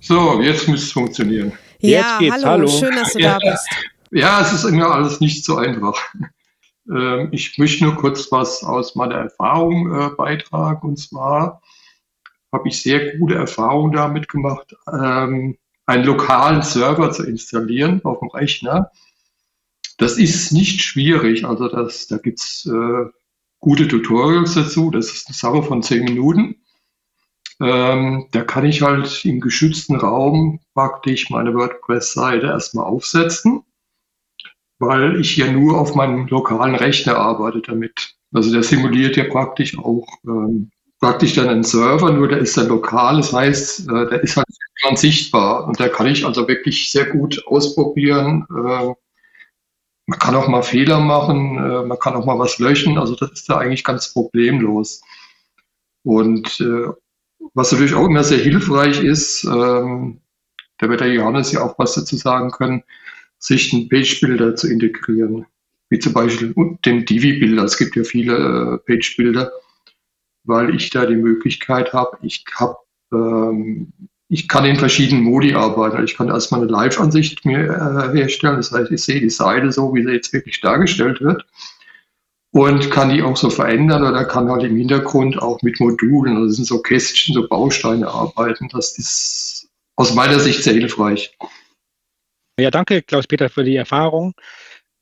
So, 0.00 0.40
jetzt 0.42 0.68
müsste 0.68 0.86
es 0.86 0.92
funktionieren. 0.92 1.52
Ja, 1.80 2.18
geht's, 2.18 2.34
hallo, 2.34 2.46
hallo. 2.46 2.68
schön, 2.68 2.94
dass 2.94 3.12
du 3.14 3.20
Ja. 3.20 3.38
da 3.38 3.50
bist. 3.50 3.68
Ja, 4.10 4.40
es 4.42 4.52
ist 4.52 4.64
immer 4.64 4.90
alles 4.90 5.20
nicht 5.20 5.44
so 5.44 5.56
einfach. 5.56 5.98
Ähm, 6.88 7.28
ich 7.32 7.56
möchte 7.58 7.84
nur 7.84 7.96
kurz 7.96 8.30
was 8.30 8.62
aus 8.62 8.94
meiner 8.94 9.14
Erfahrung 9.14 9.90
äh, 9.90 10.10
beitragen. 10.10 10.86
Und 10.86 10.98
zwar 10.98 11.62
habe 12.52 12.68
ich 12.68 12.82
sehr 12.82 13.16
gute 13.16 13.34
Erfahrungen 13.34 13.92
damit 13.92 14.28
gemacht, 14.28 14.76
ähm, 14.92 15.56
einen 15.86 16.04
lokalen 16.04 16.62
Server 16.62 17.10
zu 17.10 17.24
installieren 17.24 18.04
auf 18.04 18.20
dem 18.20 18.28
Rechner. 18.28 18.90
Das 19.96 20.18
ist 20.18 20.52
nicht 20.52 20.82
schwierig. 20.82 21.44
Also 21.44 21.68
das, 21.68 22.06
da 22.06 22.18
gibt's 22.18 22.66
äh, 22.66 23.06
gute 23.64 23.88
Tutorials 23.88 24.54
dazu. 24.54 24.90
Das 24.90 25.06
ist 25.06 25.26
eine 25.26 25.34
Sache 25.34 25.62
von 25.62 25.82
zehn 25.82 26.04
Minuten. 26.04 26.56
Ähm, 27.60 28.26
da 28.30 28.42
kann 28.42 28.66
ich 28.66 28.82
halt 28.82 29.24
im 29.24 29.40
geschützten 29.40 29.96
Raum 29.96 30.60
praktisch 30.74 31.30
meine 31.30 31.54
WordPress-Seite 31.54 32.46
erstmal 32.46 32.84
aufsetzen, 32.84 33.62
weil 34.78 35.18
ich 35.18 35.38
ja 35.38 35.50
nur 35.50 35.80
auf 35.80 35.94
meinem 35.94 36.26
lokalen 36.26 36.74
Rechner 36.74 37.16
arbeite 37.16 37.62
damit. 37.62 38.16
Also 38.32 38.52
der 38.52 38.64
simuliert 38.64 39.16
ja 39.16 39.24
praktisch 39.24 39.78
auch 39.78 40.06
ähm, 40.26 40.70
praktisch 41.00 41.34
dann 41.34 41.48
einen 41.48 41.64
Server, 41.64 42.12
nur 42.12 42.28
der 42.28 42.38
ist 42.38 42.58
dann 42.58 42.68
lokal, 42.68 43.16
das 43.16 43.32
heißt, 43.32 43.88
äh, 43.88 44.10
der 44.10 44.22
ist 44.22 44.36
halt 44.36 44.98
sichtbar 44.98 45.66
und 45.66 45.80
da 45.80 45.88
kann 45.88 46.06
ich 46.06 46.26
also 46.26 46.46
wirklich 46.46 46.90
sehr 46.92 47.06
gut 47.06 47.42
ausprobieren. 47.46 48.46
Äh, 48.50 48.94
man 50.06 50.18
kann 50.18 50.34
auch 50.34 50.48
mal 50.48 50.62
Fehler 50.62 51.00
machen, 51.00 51.56
äh, 51.56 51.84
man 51.84 51.98
kann 51.98 52.14
auch 52.14 52.26
mal 52.26 52.38
was 52.38 52.58
löschen, 52.58 52.98
also 52.98 53.14
das 53.14 53.32
ist 53.32 53.48
da 53.48 53.58
eigentlich 53.58 53.84
ganz 53.84 54.12
problemlos. 54.12 55.02
Und 56.02 56.60
äh, 56.60 56.88
was 57.54 57.72
natürlich 57.72 57.94
auch 57.94 58.06
immer 58.06 58.24
sehr 58.24 58.38
hilfreich 58.38 59.02
ist, 59.02 59.44
ähm, 59.44 60.20
da 60.78 60.88
wird 60.88 61.00
der 61.00 61.12
Johannes 61.12 61.52
ja 61.52 61.62
auch 61.62 61.78
was 61.78 61.94
dazu 61.94 62.16
sagen 62.16 62.50
können, 62.50 62.82
sich 63.38 63.72
einen 63.72 63.88
Page-Builder 63.88 64.56
zu 64.56 64.70
integrieren, 64.70 65.46
wie 65.88 65.98
zum 65.98 66.12
Beispiel 66.12 66.54
den 66.84 67.04
Divi-Bilder. 67.04 67.64
Es 67.64 67.76
gibt 67.76 67.96
ja 67.96 68.04
viele 68.04 68.34
äh, 68.34 68.78
Page-Bilder, 68.78 69.52
weil 70.44 70.74
ich 70.74 70.90
da 70.90 71.06
die 71.06 71.16
Möglichkeit 71.16 71.92
habe, 71.92 72.18
ich 72.22 72.44
habe 72.56 72.76
ähm, 73.12 73.92
ich 74.34 74.48
kann 74.48 74.64
in 74.64 74.76
verschiedenen 74.76 75.22
Modi 75.22 75.54
arbeiten. 75.54 76.02
Ich 76.02 76.16
kann 76.16 76.28
erstmal 76.28 76.62
eine 76.62 76.70
Live-Ansicht 76.70 77.44
mir 77.44 77.68
äh, 77.68 78.18
herstellen. 78.18 78.56
Das 78.56 78.72
heißt, 78.72 78.90
ich 78.90 79.00
sehe 79.04 79.20
die 79.20 79.30
Seite 79.30 79.70
so, 79.70 79.94
wie 79.94 80.02
sie 80.02 80.10
jetzt 80.10 80.32
wirklich 80.32 80.60
dargestellt 80.60 81.20
wird 81.20 81.46
und 82.50 82.90
kann 82.90 83.10
die 83.10 83.22
auch 83.22 83.36
so 83.36 83.48
verändern 83.48 84.02
oder 84.02 84.24
kann 84.24 84.50
halt 84.50 84.64
im 84.64 84.76
Hintergrund 84.76 85.40
auch 85.40 85.62
mit 85.62 85.78
Modulen, 85.78 86.36
also 86.36 86.48
sind 86.48 86.64
so 86.64 86.82
Kästchen, 86.82 87.32
so 87.32 87.46
Bausteine 87.46 88.08
arbeiten. 88.08 88.68
Das 88.72 88.98
ist 88.98 89.68
aus 89.94 90.14
meiner 90.14 90.40
Sicht 90.40 90.64
sehr 90.64 90.74
hilfreich. 90.74 91.36
Ja, 92.58 92.72
danke, 92.72 93.02
Klaus-Peter, 93.02 93.48
für 93.48 93.62
die 93.62 93.76
Erfahrung. 93.76 94.34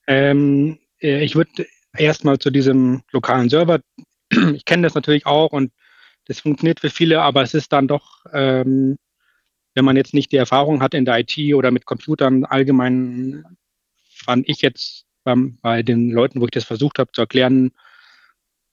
Ähm, 0.07 0.79
äh, 1.01 1.25
ich 1.25 1.37
würde 1.37 1.67
erstmal 1.97 2.39
zu 2.39 2.51
diesem 2.51 3.03
lokalen 3.13 3.49
Server, 3.49 3.81
ich 4.55 4.67
kenne 4.67 4.83
das 4.83 4.95
natürlich 4.95 5.25
auch 5.25 5.53
und 5.53 5.73
das 6.27 6.41
funktioniert 6.41 6.81
für 6.81 6.91
viele, 6.91 7.23
aber 7.23 7.43
es 7.43 7.55
ist 7.55 7.73
dann 7.73 7.89
doch, 7.89 8.27
ähm, 8.35 8.99
wenn 9.75 9.85
man 9.85 9.97
jetzt 9.97 10.15
nicht 10.15 10.33
die 10.33 10.37
Erfahrung 10.37 10.83
hat 10.83 10.95
in 10.95 11.05
der 11.05 11.19
IT 11.19 11.37
oder 11.55 11.71
mit 11.71 11.87
Computern 11.87 12.45
allgemein, 12.45 13.45
fand 14.09 14.49
ich 14.49 14.63
jetzt 14.63 15.07
beim, 15.25 15.59
bei 15.63 15.83
den 15.83 16.11
Leuten, 16.11 16.41
wo 16.41 16.45
ich 16.45 16.51
das 16.51 16.65
versucht 16.65 16.99
habe 16.99 17.13
zu 17.13 17.23
erklären, 17.23 17.73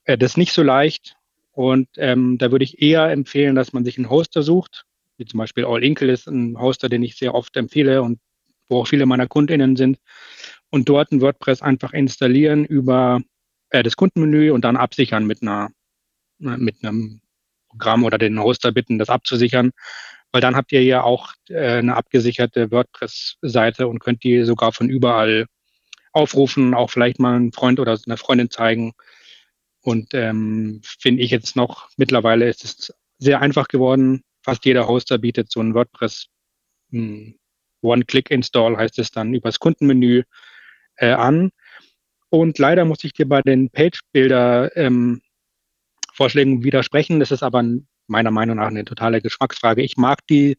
äh, 0.06 0.18
das 0.18 0.38
nicht 0.38 0.52
so 0.52 0.64
leicht. 0.64 1.16
Und 1.52 1.88
ähm, 1.98 2.38
da 2.38 2.52
würde 2.52 2.64
ich 2.64 2.82
eher 2.82 3.10
empfehlen, 3.10 3.56
dass 3.56 3.74
man 3.74 3.84
sich 3.84 3.98
einen 3.98 4.10
Hoster 4.10 4.44
sucht, 4.44 4.86
wie 5.18 5.26
zum 5.26 5.38
Beispiel 5.38 5.66
All 5.66 5.84
Inkle 5.84 6.12
ist 6.12 6.28
ein 6.28 6.60
Hoster, 6.60 6.90
den 6.90 7.04
ich 7.04 7.18
sehr 7.18 7.36
oft 7.36 7.56
empfehle 7.58 8.02
und 8.02 8.20
wo 8.70 8.82
auch 8.82 8.88
viele 8.88 9.06
meiner 9.06 9.28
KundInnen 9.28 9.76
sind. 9.76 10.00
Und 10.70 10.88
dort 10.88 11.12
ein 11.12 11.22
WordPress 11.22 11.62
einfach 11.62 11.94
installieren 11.94 12.66
über 12.66 13.22
äh, 13.72 13.84
das 13.84 13.96
Kundenmenü 13.96 14.52
und 14.52 14.64
dann 14.64 14.78
absichern 14.78 15.26
mit 15.26 15.42
einer 15.42 15.70
mit 16.40 16.84
einem 16.84 17.20
Programm 17.68 18.06
oder 18.06 18.18
den 18.18 18.40
Hoster 18.40 18.72
bitten, 18.72 18.98
das 18.98 19.10
abzusichern, 19.10 19.72
weil 20.32 20.42
dann 20.42 20.56
habt 20.56 20.72
ihr 20.72 20.84
ja 20.84 21.04
auch 21.04 21.34
äh, 21.50 21.78
eine 21.78 21.96
abgesicherte 21.96 22.72
WordPress-Seite 22.72 23.88
und 23.88 24.00
könnt 24.00 24.24
die 24.24 24.44
sogar 24.44 24.72
von 24.72 24.90
überall 24.90 25.46
aufrufen, 26.12 26.74
auch 26.74 26.90
vielleicht 26.90 27.20
mal 27.20 27.36
einen 27.36 27.52
Freund 27.52 27.80
oder 27.80 27.98
eine 28.06 28.18
Freundin 28.18 28.50
zeigen. 28.50 28.94
Und 29.82 30.14
ähm, 30.14 30.82
finde 30.84 31.24
ich 31.24 31.32
jetzt 31.32 31.56
noch, 31.56 31.90
mittlerweile 31.98 32.48
ist 32.50 32.64
es 32.64 32.94
sehr 33.18 33.42
einfach 33.42 33.68
geworden. 33.68 34.24
Fast 34.42 34.66
jeder 34.66 34.88
Hoster 34.88 35.18
bietet 35.18 35.52
so 35.52 35.62
ein 35.62 35.74
WordPress 35.74 36.28
hm, 36.92 37.36
One-Click-Install, 37.82 38.78
heißt 38.78 39.00
es 39.00 39.12
dann, 39.12 39.34
übers 39.34 39.60
Kundenmenü 39.60 40.24
äh, 40.98 41.12
an. 41.12 41.52
Und 42.30 42.60
leider 42.60 42.86
muss 42.86 43.04
ich 43.04 43.14
dir 43.14 43.28
bei 43.28 43.42
den 43.42 43.70
Page-Bilder 43.70 44.76
ähm, 44.76 45.22
Vorschlägen 46.14 46.64
widersprechen. 46.64 47.20
Das 47.20 47.32
ist 47.32 47.44
aber 47.44 47.64
meiner 48.10 48.32
Meinung 48.32 48.58
nach 48.58 48.68
eine 48.68 48.86
totale 48.86 49.22
Geschmacksfrage. 49.22 49.82
Ich 49.82 49.98
mag 49.98 50.26
die 50.28 50.58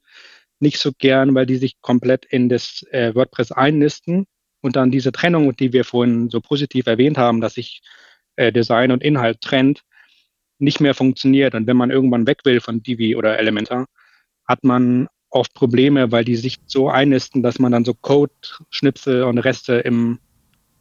nicht 0.60 0.78
so 0.78 0.92
gern, 0.96 1.34
weil 1.34 1.46
die 1.46 1.56
sich 1.56 1.80
komplett 1.80 2.24
in 2.26 2.48
das 2.48 2.84
äh, 2.90 3.14
WordPress 3.14 3.52
einnisten 3.52 4.26
und 4.60 4.76
dann 4.76 4.90
diese 4.90 5.12
Trennung, 5.12 5.56
die 5.56 5.72
wir 5.72 5.84
vorhin 5.84 6.28
so 6.28 6.40
positiv 6.40 6.86
erwähnt 6.86 7.18
haben, 7.18 7.40
dass 7.40 7.54
sich 7.54 7.82
äh, 8.36 8.52
Design 8.52 8.92
und 8.92 9.02
Inhalt 9.02 9.40
trennt, 9.40 9.82
nicht 10.58 10.80
mehr 10.80 10.94
funktioniert. 10.94 11.54
Und 11.54 11.66
wenn 11.66 11.76
man 11.76 11.90
irgendwann 11.90 12.26
weg 12.26 12.40
will 12.44 12.60
von 12.60 12.82
Divi 12.82 13.16
oder 13.16 13.38
Elementor, 13.38 13.86
hat 14.46 14.62
man 14.64 15.08
oft 15.30 15.54
Probleme, 15.54 16.12
weil 16.12 16.24
die 16.24 16.36
sich 16.36 16.58
so 16.66 16.90
einnisten, 16.90 17.42
dass 17.42 17.58
man 17.58 17.72
dann 17.72 17.84
so 17.84 17.94
Code-Schnipsel 17.94 19.22
und 19.22 19.38
Reste 19.38 19.74
im, 19.76 20.18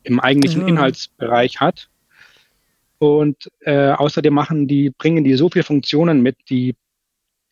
im 0.04 0.20
eigentlichen 0.20 0.62
Ja. 0.62 0.68
Inhaltsbereich 0.68 1.60
hat. 1.60 1.90
Und 3.00 3.50
äh, 3.62 3.92
außerdem 3.92 4.34
machen 4.34 4.68
die, 4.68 4.92
bringen 4.92 5.24
die 5.24 5.36
so 5.36 5.50
viele 5.50 5.64
Funktionen 5.64 6.22
mit, 6.22 6.38
die, 6.50 6.76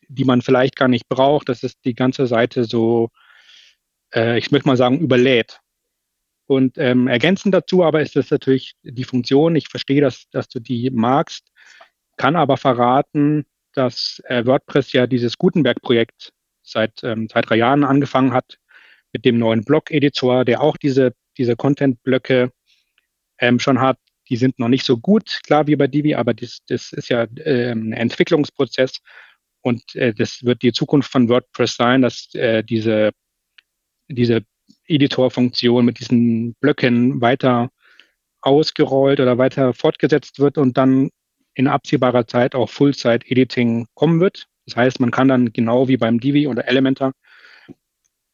die 0.08 0.24
man 0.24 0.42
vielleicht 0.42 0.76
gar 0.76 0.88
nicht 0.88 1.08
braucht, 1.08 1.48
dass 1.48 1.62
es 1.62 1.80
die 1.80 1.94
ganze 1.94 2.26
Seite 2.26 2.64
so, 2.64 3.08
äh, 4.14 4.38
ich 4.38 4.50
möchte 4.50 4.68
mal 4.68 4.76
sagen, 4.76 5.00
überlädt. 5.00 5.60
Und 6.46 6.78
ähm, 6.78 7.08
ergänzend 7.08 7.54
dazu 7.54 7.84
aber 7.84 8.00
ist 8.00 8.16
es 8.16 8.30
natürlich 8.30 8.74
die 8.82 9.04
Funktion, 9.04 9.56
ich 9.56 9.68
verstehe, 9.68 10.00
dass, 10.00 10.28
dass 10.30 10.48
du 10.48 10.60
die 10.60 10.90
magst, 10.90 11.50
kann 12.16 12.36
aber 12.36 12.56
verraten, 12.56 13.44
dass 13.74 14.22
äh, 14.26 14.44
WordPress 14.44 14.92
ja 14.92 15.06
dieses 15.06 15.38
Gutenberg-Projekt 15.38 16.32
seit, 16.62 17.02
ähm, 17.04 17.28
seit 17.32 17.48
drei 17.48 17.56
Jahren 17.56 17.84
angefangen 17.84 18.32
hat 18.32 18.58
mit 19.12 19.24
dem 19.24 19.38
neuen 19.38 19.64
Blog-Editor, 19.64 20.44
der 20.44 20.60
auch 20.60 20.76
diese, 20.76 21.14
diese 21.36 21.56
Content-Blöcke 21.56 22.50
ähm, 23.38 23.58
schon 23.58 23.80
hat. 23.80 23.98
Die 24.28 24.36
sind 24.36 24.58
noch 24.58 24.68
nicht 24.68 24.84
so 24.84 24.98
gut, 24.98 25.40
klar 25.44 25.66
wie 25.66 25.76
bei 25.76 25.86
Divi, 25.86 26.14
aber 26.14 26.34
das, 26.34 26.58
das 26.66 26.92
ist 26.92 27.08
ja 27.08 27.26
ähm, 27.44 27.88
ein 27.88 27.92
Entwicklungsprozess 27.92 29.00
und 29.62 29.94
äh, 29.94 30.14
das 30.14 30.44
wird 30.44 30.62
die 30.62 30.72
Zukunft 30.72 31.10
von 31.10 31.28
WordPress 31.28 31.76
sein, 31.76 32.02
dass 32.02 32.34
äh, 32.34 32.62
diese, 32.62 33.10
diese 34.08 34.42
Editor-Funktion 34.86 35.84
mit 35.84 36.00
diesen 36.00 36.54
Blöcken 36.54 37.20
weiter 37.20 37.70
ausgerollt 38.40 39.20
oder 39.20 39.38
weiter 39.38 39.74
fortgesetzt 39.74 40.38
wird 40.38 40.58
und 40.58 40.76
dann 40.76 41.10
in 41.54 41.66
absehbarer 41.66 42.26
Zeit 42.26 42.54
auch 42.54 42.70
Full-Site-Editing 42.70 43.86
kommen 43.94 44.20
wird. 44.20 44.46
Das 44.66 44.76
heißt, 44.76 45.00
man 45.00 45.10
kann 45.10 45.28
dann 45.28 45.52
genau 45.52 45.88
wie 45.88 45.96
beim 45.96 46.20
Divi 46.20 46.46
oder 46.46 46.68
Elementor 46.68 47.12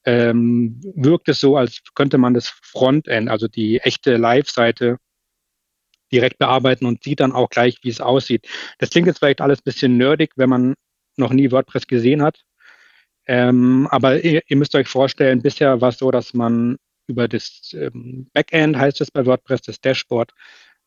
ähm, 0.04 0.80
wirkt 0.94 1.28
es 1.28 1.40
so, 1.40 1.57
als 1.57 1.80
könnte 1.94 2.18
man 2.18 2.35
das 2.35 2.48
Frontend, 2.48 3.30
also 3.30 3.48
die 3.48 3.80
echte 3.80 4.16
Live-Seite, 4.16 4.98
direkt 6.14 6.38
bearbeiten 6.38 6.87
und 6.87 7.03
sieht 7.03 7.20
dann 7.20 7.33
auch 7.33 7.50
gleich, 7.50 7.79
wie 7.83 7.90
es 7.90 8.00
aussieht. 8.00 8.46
Das 8.79 8.90
klingt 8.90 9.07
jetzt 9.07 9.18
vielleicht 9.18 9.40
alles 9.40 9.59
ein 9.59 9.64
bisschen 9.64 9.96
nerdig, 9.96 10.31
wenn 10.37 10.48
man 10.48 10.74
noch 11.16 11.33
nie 11.33 11.50
WordPress 11.50 11.87
gesehen 11.87 12.22
hat. 12.22 12.44
Ähm, 13.27 13.88
aber 13.90 14.22
ihr, 14.22 14.42
ihr 14.46 14.57
müsst 14.57 14.74
euch 14.74 14.88
vorstellen, 14.88 15.42
bisher 15.42 15.81
war 15.81 15.88
es 15.88 15.98
so, 15.98 16.11
dass 16.11 16.35
man 16.35 16.77
über 17.07 17.29
das 17.29 17.74
ähm, 17.74 18.29
Backend, 18.33 18.77
heißt 18.77 19.01
es 19.01 19.11
bei 19.11 19.26
WordPress, 19.26 19.62
das 19.62 19.80
Dashboard, 19.80 20.32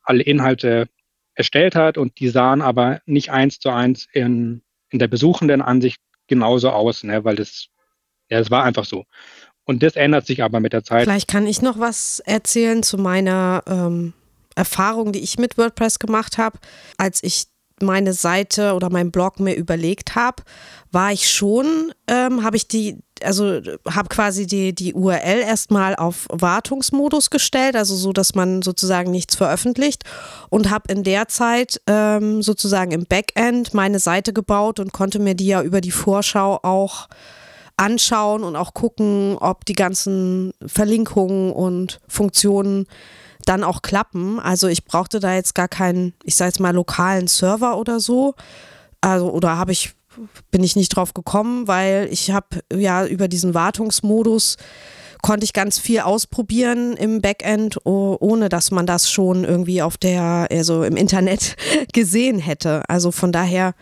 alle 0.03 0.23
Inhalte 0.23 0.87
erstellt 1.33 1.75
hat 1.75 1.97
und 1.97 2.19
die 2.19 2.29
sahen 2.29 2.61
aber 2.61 3.01
nicht 3.05 3.31
eins 3.31 3.59
zu 3.59 3.69
eins 3.69 4.07
in, 4.11 4.61
in 4.89 4.99
der 4.99 5.07
besuchenden 5.07 5.61
Ansicht 5.61 5.99
genauso 6.27 6.69
aus, 6.69 7.03
ne, 7.03 7.23
weil 7.23 7.35
das, 7.35 7.67
ja, 8.29 8.39
es 8.39 8.49
war 8.49 8.63
einfach 8.63 8.85
so. 8.85 9.05
Und 9.65 9.83
das 9.83 9.95
ändert 9.95 10.25
sich 10.25 10.41
aber 10.43 10.59
mit 10.59 10.73
der 10.73 10.83
Zeit. 10.83 11.03
Vielleicht 11.03 11.27
kann 11.27 11.45
ich 11.45 11.61
noch 11.61 11.79
was 11.79 12.19
erzählen 12.21 12.83
zu 12.83 12.97
meiner 12.97 13.63
ähm, 13.67 14.13
Erfahrung, 14.57 15.11
die 15.11 15.19
ich 15.19 15.37
mit 15.37 15.57
WordPress 15.57 15.99
gemacht 15.99 16.37
habe. 16.37 16.57
Als 16.97 17.21
ich 17.23 17.47
meine 17.81 18.13
Seite 18.13 18.73
oder 18.73 18.89
meinen 18.89 19.11
Blog 19.11 19.39
mir 19.39 19.55
überlegt 19.55 20.15
habe, 20.15 20.43
war 20.91 21.11
ich 21.11 21.29
schon, 21.31 21.93
ähm, 22.07 22.43
habe 22.43 22.57
ich 22.57 22.67
die, 22.67 22.97
also 23.21 23.61
habe 23.87 24.09
quasi 24.09 24.47
die, 24.47 24.73
die 24.73 24.93
URL 24.93 25.41
erstmal 25.41 25.95
auf 25.95 26.27
Wartungsmodus 26.29 27.29
gestellt, 27.29 27.75
also 27.75 27.95
so, 27.95 28.13
dass 28.13 28.35
man 28.35 28.61
sozusagen 28.61 29.11
nichts 29.11 29.35
veröffentlicht 29.35 30.03
und 30.49 30.69
habe 30.69 30.91
in 30.91 31.03
der 31.03 31.27
Zeit 31.27 31.81
ähm, 31.87 32.41
sozusagen 32.41 32.91
im 32.91 33.05
Backend 33.05 33.73
meine 33.73 33.99
Seite 33.99 34.33
gebaut 34.33 34.79
und 34.79 34.93
konnte 34.93 35.19
mir 35.19 35.35
die 35.35 35.47
ja 35.47 35.61
über 35.61 35.81
die 35.81 35.91
Vorschau 35.91 36.59
auch 36.63 37.07
anschauen 37.77 38.43
und 38.43 38.55
auch 38.55 38.73
gucken, 38.73 39.37
ob 39.39 39.65
die 39.65 39.73
ganzen 39.73 40.51
Verlinkungen 40.65 41.51
und 41.51 41.99
Funktionen 42.07 42.87
dann 43.47 43.63
auch 43.63 43.81
klappen. 43.81 44.39
Also 44.39 44.67
ich 44.67 44.85
brauchte 44.85 45.19
da 45.19 45.33
jetzt 45.33 45.55
gar 45.55 45.67
keinen, 45.67 46.13
ich 46.23 46.35
sage 46.35 46.49
jetzt 46.49 46.59
mal, 46.59 46.73
lokalen 46.73 47.27
Server 47.27 47.77
oder 47.77 47.99
so. 47.99 48.35
Also, 49.01 49.31
oder 49.31 49.57
habe 49.57 49.71
ich, 49.71 49.93
bin 50.51 50.63
ich 50.63 50.75
nicht 50.75 50.89
drauf 50.89 51.13
gekommen, 51.13 51.67
weil 51.67 52.07
ich 52.11 52.31
habe 52.31 52.59
ja 52.73 53.05
über 53.05 53.27
diesen 53.27 53.53
Wartungsmodus 53.53 54.57
konnte 55.21 55.45
ich 55.45 55.53
ganz 55.53 55.79
viel 55.79 56.01
ausprobieren 56.01 56.95
im 56.95 57.21
Backend, 57.21 57.77
ohne 57.85 58.49
dass 58.49 58.71
man 58.71 58.85
das 58.85 59.11
schon 59.11 59.43
irgendwie 59.43 59.81
auf 59.81 59.97
der, 59.97 60.47
also 60.51 60.83
im 60.83 60.95
Internet 60.95 61.55
gesehen 61.93 62.39
hätte. 62.39 62.83
Also 62.87 63.11
von 63.11 63.31
daher, 63.31 63.73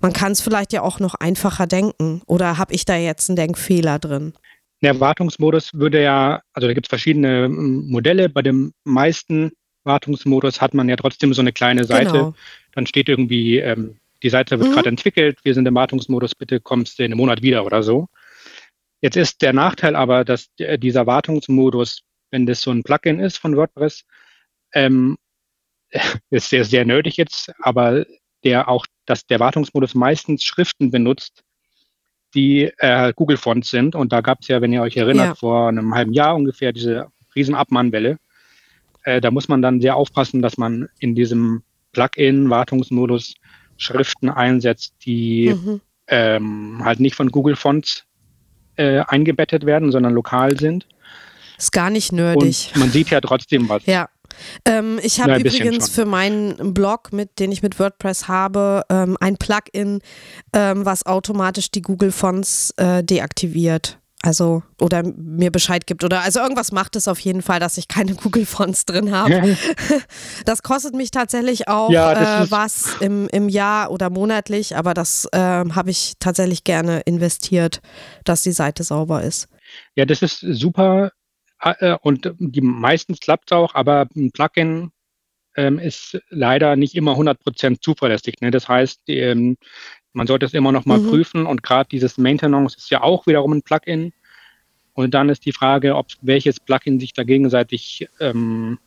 man 0.00 0.12
kann 0.12 0.32
es 0.32 0.40
vielleicht 0.40 0.72
ja 0.72 0.82
auch 0.82 1.00
noch 1.00 1.14
einfacher 1.14 1.66
denken. 1.66 2.22
Oder 2.26 2.58
habe 2.58 2.72
ich 2.74 2.84
da 2.84 2.96
jetzt 2.96 3.28
einen 3.28 3.36
Denkfehler 3.36 3.98
drin? 3.98 4.32
Der 4.82 5.00
Wartungsmodus 5.00 5.72
würde 5.74 6.02
ja, 6.02 6.42
also 6.52 6.68
da 6.68 6.74
gibt 6.74 6.86
es 6.86 6.90
verschiedene 6.90 7.48
Modelle. 7.48 8.28
Bei 8.28 8.42
dem 8.42 8.72
meisten 8.84 9.52
Wartungsmodus 9.84 10.60
hat 10.60 10.74
man 10.74 10.88
ja 10.88 10.96
trotzdem 10.96 11.32
so 11.32 11.40
eine 11.40 11.52
kleine 11.52 11.84
Seite. 11.84 12.12
Genau. 12.12 12.34
Dann 12.72 12.86
steht 12.86 13.08
irgendwie, 13.08 13.58
ähm, 13.58 13.98
die 14.22 14.30
Seite 14.30 14.58
wird 14.58 14.70
mhm. 14.70 14.74
gerade 14.74 14.88
entwickelt, 14.88 15.38
wir 15.44 15.54
sind 15.54 15.66
im 15.66 15.74
Wartungsmodus, 15.74 16.34
bitte 16.34 16.60
kommst 16.60 16.98
du 16.98 17.04
in 17.04 17.12
einem 17.12 17.18
Monat 17.18 17.42
wieder 17.42 17.64
oder 17.64 17.82
so. 17.82 18.08
Jetzt 19.00 19.16
ist 19.16 19.42
der 19.42 19.52
Nachteil 19.52 19.94
aber, 19.94 20.24
dass 20.24 20.48
dieser 20.58 21.06
Wartungsmodus, 21.06 22.02
wenn 22.30 22.46
das 22.46 22.60
so 22.60 22.70
ein 22.70 22.82
Plugin 22.82 23.20
ist 23.20 23.38
von 23.38 23.56
WordPress, 23.56 24.04
ähm, 24.74 25.16
ist 26.30 26.50
sehr, 26.50 26.64
sehr 26.64 26.84
nötig 26.84 27.16
jetzt, 27.16 27.52
aber 27.60 28.04
der 28.44 28.68
auch, 28.68 28.86
dass 29.06 29.26
der 29.26 29.40
Wartungsmodus 29.40 29.94
meistens 29.94 30.44
Schriften 30.44 30.90
benutzt, 30.90 31.42
die 32.36 32.70
äh, 32.78 33.12
Google 33.16 33.38
Fonts 33.38 33.70
sind. 33.70 33.96
Und 33.96 34.12
da 34.12 34.20
gab 34.20 34.42
es 34.42 34.48
ja, 34.48 34.60
wenn 34.60 34.72
ihr 34.72 34.82
euch 34.82 34.96
erinnert, 34.96 35.26
ja. 35.26 35.34
vor 35.34 35.68
einem 35.68 35.94
halben 35.94 36.12
Jahr 36.12 36.36
ungefähr 36.36 36.72
diese 36.72 37.08
riesen 37.34 37.54
Abmahnwelle. 37.54 38.18
Äh, 39.02 39.20
da 39.20 39.30
muss 39.30 39.48
man 39.48 39.62
dann 39.62 39.80
sehr 39.80 39.96
aufpassen, 39.96 40.42
dass 40.42 40.58
man 40.58 40.88
in 41.00 41.14
diesem 41.14 41.62
Plugin-Wartungsmodus 41.92 43.34
Schriften 43.78 44.28
einsetzt, 44.28 44.94
die 45.04 45.54
mhm. 45.54 45.80
ähm, 46.08 46.80
halt 46.84 47.00
nicht 47.00 47.14
von 47.14 47.30
Google 47.30 47.56
Fonts 47.56 48.04
äh, 48.76 49.00
eingebettet 49.00 49.66
werden, 49.66 49.90
sondern 49.90 50.12
lokal 50.12 50.58
sind. 50.58 50.86
Ist 51.58 51.72
gar 51.72 51.90
nicht 51.90 52.12
nerdig. 52.12 52.70
Und 52.74 52.80
man 52.80 52.90
sieht 52.90 53.10
ja 53.10 53.20
trotzdem 53.20 53.68
was. 53.68 53.84
Ja. 53.86 54.08
Ähm, 54.64 54.98
ich 55.02 55.20
habe 55.20 55.38
übrigens 55.38 55.88
für 55.88 56.04
meinen 56.04 56.74
Blog, 56.74 57.12
mit, 57.12 57.38
den 57.38 57.52
ich 57.52 57.62
mit 57.62 57.78
WordPress 57.78 58.28
habe, 58.28 58.82
ähm, 58.88 59.16
ein 59.20 59.36
Plugin, 59.36 60.00
ähm, 60.52 60.84
was 60.84 61.06
automatisch 61.06 61.70
die 61.70 61.82
Google 61.82 62.12
Fonts 62.12 62.72
äh, 62.76 63.02
deaktiviert. 63.02 63.98
Also, 64.22 64.64
oder 64.80 65.04
mir 65.04 65.52
Bescheid 65.52 65.86
gibt. 65.86 66.02
Oder 66.02 66.22
also 66.22 66.40
irgendwas 66.40 66.72
macht 66.72 66.96
es 66.96 67.06
auf 67.06 67.20
jeden 67.20 67.42
Fall, 67.42 67.60
dass 67.60 67.78
ich 67.78 67.86
keine 67.86 68.14
Google 68.16 68.44
Fonts 68.44 68.84
drin 68.84 69.12
habe. 69.12 69.56
das 70.44 70.62
kostet 70.62 70.94
mich 70.94 71.12
tatsächlich 71.12 71.68
auch 71.68 71.90
ja, 71.90 72.42
äh, 72.42 72.50
was 72.50 72.96
im, 73.00 73.28
im 73.28 73.48
Jahr 73.48 73.90
oder 73.92 74.10
monatlich, 74.10 74.76
aber 74.76 74.94
das 74.94 75.28
äh, 75.32 75.38
habe 75.38 75.90
ich 75.90 76.14
tatsächlich 76.18 76.64
gerne 76.64 77.00
investiert, 77.00 77.80
dass 78.24 78.42
die 78.42 78.52
Seite 78.52 78.82
sauber 78.82 79.22
ist. 79.22 79.48
Ja, 79.94 80.04
das 80.04 80.22
ist 80.22 80.40
super 80.40 81.12
und 82.02 82.34
die 82.38 82.60
meistens 82.60 83.20
klappt 83.20 83.50
es 83.50 83.56
auch, 83.56 83.74
aber 83.74 84.08
ein 84.14 84.30
Plugin 84.30 84.90
ähm, 85.56 85.78
ist 85.78 86.20
leider 86.28 86.76
nicht 86.76 86.94
immer 86.94 87.12
100% 87.12 87.80
zuverlässig. 87.80 88.40
Ne? 88.40 88.50
Das 88.50 88.68
heißt, 88.68 89.02
ähm, 89.08 89.56
man 90.12 90.26
sollte 90.26 90.46
es 90.46 90.54
immer 90.54 90.72
noch 90.72 90.84
mal 90.84 90.98
mhm. 90.98 91.08
prüfen 91.08 91.46
und 91.46 91.62
gerade 91.62 91.88
dieses 91.90 92.18
Maintenance 92.18 92.76
ist 92.76 92.90
ja 92.90 93.02
auch 93.02 93.26
wiederum 93.26 93.52
ein 93.52 93.62
Plugin. 93.62 94.12
Und 94.92 95.12
dann 95.12 95.28
ist 95.28 95.44
die 95.44 95.52
Frage, 95.52 95.94
ob 95.94 96.06
welches 96.22 96.58
Plugin 96.58 97.00
sich 97.00 97.12
da 97.12 97.22
gegenseitig 97.22 98.08
ähm, 98.18 98.78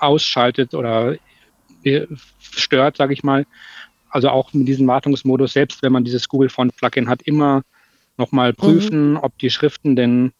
ausschaltet 0.00 0.74
oder 0.74 1.16
äh, 1.84 2.06
stört, 2.40 2.96
sage 2.96 3.12
ich 3.12 3.22
mal. 3.22 3.46
Also 4.10 4.28
auch 4.28 4.52
mit 4.52 4.66
diesem 4.66 4.86
Wartungsmodus, 4.88 5.52
selbst 5.52 5.82
wenn 5.82 5.92
man 5.92 6.04
dieses 6.04 6.28
Google 6.28 6.48
Font 6.48 6.76
Plugin 6.76 7.08
hat, 7.08 7.22
immer 7.22 7.62
nochmal 8.16 8.52
prüfen, 8.52 9.12
mhm. 9.12 9.16
ob 9.18 9.38
die 9.38 9.50
Schriften 9.50 9.96
denn 9.96 10.32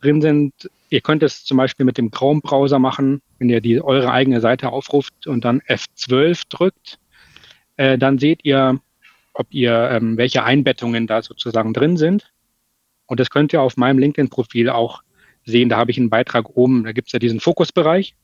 drin 0.00 0.20
sind. 0.20 0.70
Ihr 0.90 1.00
könnt 1.00 1.22
es 1.22 1.44
zum 1.44 1.56
Beispiel 1.56 1.86
mit 1.86 1.98
dem 1.98 2.10
Chrome-Browser 2.10 2.80
machen, 2.80 3.22
wenn 3.38 3.48
ihr 3.48 3.60
die 3.60 3.80
eure 3.80 4.10
eigene 4.10 4.40
Seite 4.40 4.70
aufruft 4.70 5.28
und 5.28 5.44
dann 5.44 5.60
F12 5.60 6.42
drückt, 6.48 6.98
äh, 7.76 7.96
dann 7.96 8.18
seht 8.18 8.44
ihr, 8.44 8.80
ob 9.32 9.46
ihr 9.54 9.72
ähm, 9.92 10.16
welche 10.16 10.42
Einbettungen 10.42 11.06
da 11.06 11.22
sozusagen 11.22 11.72
drin 11.72 11.96
sind. 11.96 12.32
Und 13.06 13.20
das 13.20 13.30
könnt 13.30 13.52
ihr 13.52 13.62
auf 13.62 13.76
meinem 13.76 13.98
LinkedIn-Profil 13.98 14.68
auch 14.68 15.02
sehen. 15.44 15.68
Da 15.68 15.76
habe 15.76 15.92
ich 15.92 15.98
einen 15.98 16.10
Beitrag 16.10 16.56
oben, 16.56 16.82
da 16.82 16.92
gibt 16.92 17.08
es 17.08 17.12
ja 17.12 17.20
diesen 17.20 17.38
Fokusbereich. 17.38 18.16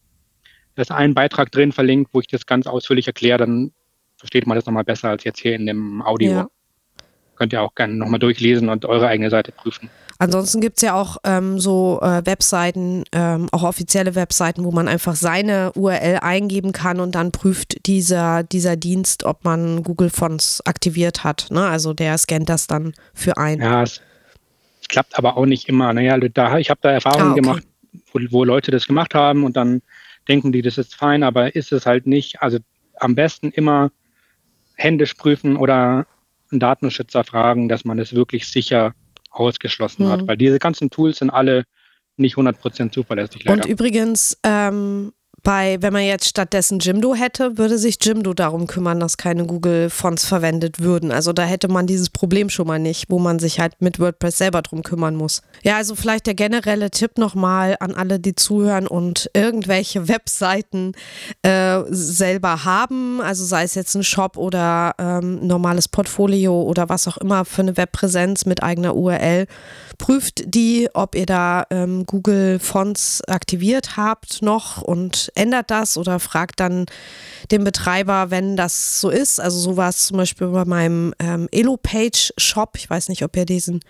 Da 0.74 0.82
ist 0.82 0.90
ein 0.90 1.14
Beitrag 1.14 1.52
drin 1.52 1.70
verlinkt, 1.70 2.10
wo 2.12 2.20
ich 2.20 2.26
das 2.26 2.46
ganz 2.46 2.66
ausführlich 2.66 3.06
erkläre. 3.06 3.38
Dann 3.38 3.72
versteht 4.16 4.46
man 4.46 4.56
das 4.56 4.66
nochmal 4.66 4.84
besser 4.84 5.08
als 5.08 5.22
jetzt 5.22 5.38
hier 5.38 5.54
in 5.54 5.66
dem 5.66 6.02
Audio. 6.02 6.32
Ja. 6.32 6.48
Könnt 7.36 7.52
ihr 7.52 7.62
auch 7.62 7.76
gerne 7.76 7.94
nochmal 7.94 8.18
durchlesen 8.18 8.68
und 8.68 8.84
eure 8.84 9.06
eigene 9.06 9.30
Seite 9.30 9.52
prüfen. 9.52 9.88
Ansonsten 10.18 10.60
gibt 10.60 10.78
es 10.78 10.82
ja 10.82 10.94
auch 10.94 11.18
ähm, 11.24 11.58
so 11.58 12.00
äh, 12.02 12.24
Webseiten, 12.24 13.04
ähm, 13.12 13.48
auch 13.52 13.62
offizielle 13.62 14.14
Webseiten, 14.14 14.64
wo 14.64 14.72
man 14.72 14.88
einfach 14.88 15.14
seine 15.14 15.72
URL 15.72 16.18
eingeben 16.22 16.72
kann 16.72 17.00
und 17.00 17.14
dann 17.14 17.32
prüft 17.32 17.86
dieser, 17.86 18.42
dieser 18.42 18.76
Dienst, 18.76 19.24
ob 19.24 19.44
man 19.44 19.82
Google 19.82 20.10
Fonts 20.10 20.62
aktiviert 20.64 21.24
hat. 21.24 21.48
Ne? 21.50 21.64
Also 21.64 21.92
der 21.92 22.16
scannt 22.18 22.48
das 22.48 22.66
dann 22.66 22.94
für 23.12 23.36
ein. 23.36 23.60
Ja, 23.60 23.82
es, 23.82 24.00
es 24.80 24.88
klappt 24.88 25.18
aber 25.18 25.36
auch 25.36 25.46
nicht 25.46 25.68
immer. 25.68 25.92
Naja, 25.92 26.18
da, 26.18 26.58
ich 26.58 26.70
habe 26.70 26.80
da 26.82 26.90
Erfahrungen 26.90 27.28
ah, 27.28 27.32
okay. 27.32 27.40
gemacht, 27.40 27.62
wo, 28.12 28.20
wo 28.30 28.44
Leute 28.44 28.70
das 28.70 28.86
gemacht 28.86 29.14
haben 29.14 29.44
und 29.44 29.56
dann 29.56 29.82
denken 30.28 30.52
die, 30.52 30.62
das 30.62 30.78
ist 30.78 30.94
fein, 30.94 31.22
aber 31.22 31.54
ist 31.54 31.72
es 31.72 31.86
halt 31.86 32.06
nicht. 32.06 32.42
Also 32.42 32.58
am 32.96 33.14
besten 33.14 33.50
immer 33.50 33.90
händisch 34.76 35.14
prüfen 35.14 35.56
oder 35.56 36.06
einen 36.50 36.60
Datenschützer 36.60 37.24
fragen, 37.24 37.68
dass 37.68 37.84
man 37.84 37.98
es 37.98 38.14
wirklich 38.14 38.48
sicher 38.48 38.94
ausgeschlossen 39.39 40.07
mhm. 40.07 40.11
hat, 40.11 40.28
weil 40.28 40.37
diese 40.37 40.59
ganzen 40.59 40.91
Tools 40.91 41.18
sind 41.18 41.30
alle 41.30 41.64
nicht 42.16 42.37
100% 42.37 42.93
zuverlässig. 42.93 43.45
Leider. 43.45 43.62
Und 43.62 43.70
übrigens, 43.70 44.39
ähm, 44.43 45.12
bei, 45.47 45.80
wenn 45.80 45.92
man 45.92 46.03
jetzt 46.03 46.26
stattdessen 46.26 46.80
Jimdo 46.80 47.14
hätte, 47.14 47.57
würde 47.57 47.78
sich 47.78 47.99
Jimdo 48.03 48.34
darum 48.34 48.66
kümmern, 48.66 48.99
dass 48.99 49.16
keine 49.16 49.47
Google-Fonts 49.47 50.24
verwendet 50.24 50.80
würden. 50.80 51.12
Also 51.12 51.32
da 51.32 51.44
hätte 51.44 51.68
man 51.68 51.86
dieses 51.86 52.11
Problem 52.11 52.51
schon 52.51 52.66
mal 52.66 52.80
nicht, 52.80 53.11
wo 53.11 53.20
man 53.20 53.38
sich 53.38 53.61
halt 53.61 53.74
mit 53.78 54.01
WordPress 54.01 54.38
selber 54.38 54.61
drum 54.62 54.82
kümmern 54.82 55.14
muss. 55.14 55.42
Ja, 55.62 55.76
also 55.76 55.94
vielleicht 55.94 56.26
der 56.26 56.34
generelle 56.34 56.90
Tipp 56.90 57.16
nochmal 57.16 57.76
an 57.78 57.94
alle, 57.94 58.18
die 58.18 58.34
zuhören 58.34 58.88
und 58.88 59.30
irgendwelche 59.34 60.09
Webseiten 60.09 60.94
äh, 61.42 61.82
selber 61.90 62.64
haben, 62.64 63.20
also 63.20 63.44
sei 63.44 63.62
es 63.62 63.76
jetzt 63.76 63.94
ein 63.94 64.03
Shop 64.03 64.36
oder 64.36 64.97
ähm, 64.99 65.47
normales 65.47 65.86
Portfolio 65.86 66.61
oder 66.61 66.88
was 66.88 67.07
auch 67.07 67.18
immer 67.18 67.44
für 67.44 67.62
eine 67.62 67.76
Webpräsenz 67.76 68.47
mit 68.47 68.64
eigener 68.64 68.97
URL. 68.97 69.47
Prüft 69.99 70.42
die, 70.47 70.88
ob 70.94 71.14
ihr 71.14 71.26
da 71.26 71.64
ähm, 71.70 72.07
Google 72.07 72.59
Fonts 72.59 73.22
aktiviert 73.26 73.97
habt 73.97 74.42
noch 74.42 74.82
und 74.82 75.30
ändert 75.34 75.70
das 75.70 75.97
oder 75.97 76.20
fragt 76.20 76.61
dann 76.61 76.86
den 77.51 77.64
Betreiber, 77.64 78.30
wenn 78.30 78.57
das 78.57 79.01
so 79.01 79.11
ist. 79.11 79.40
Also 79.40 79.59
so 79.59 79.76
war 79.76 79.88
es 79.88 80.07
zum 80.07 80.16
Beispiel 80.16 80.49
bei 80.49 80.64
meinem 80.64 81.14
ähm, 81.18 81.49
Elopage 81.51 82.32
Shop. 82.36 82.72
Ich 82.76 82.88
weiß 82.88 83.09
nicht, 83.09 83.22
ob 83.24 83.36
ihr 83.36 83.47
diesen 83.47 83.80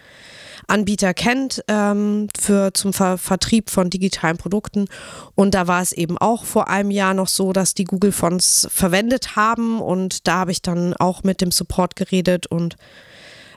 Anbieter 0.68 1.14
kennt 1.14 1.62
ähm, 1.68 2.28
für 2.38 2.72
zum 2.74 2.92
Ver 2.92 3.18
Vertrieb 3.18 3.70
von 3.70 3.90
digitalen 3.90 4.36
Produkten. 4.36 4.86
Und 5.34 5.54
da 5.54 5.66
war 5.66 5.82
es 5.82 5.92
eben 5.92 6.18
auch 6.18 6.44
vor 6.44 6.68
einem 6.68 6.90
Jahr 6.90 7.14
noch 7.14 7.28
so, 7.28 7.52
dass 7.52 7.74
die 7.74 7.84
Google 7.84 8.12
Fonts 8.12 8.66
verwendet 8.70 9.36
haben. 9.36 9.80
Und 9.80 10.26
da 10.26 10.36
habe 10.38 10.52
ich 10.52 10.62
dann 10.62 10.94
auch 10.94 11.22
mit 11.22 11.40
dem 11.40 11.50
Support 11.50 11.96
geredet 11.96 12.46
und 12.46 12.76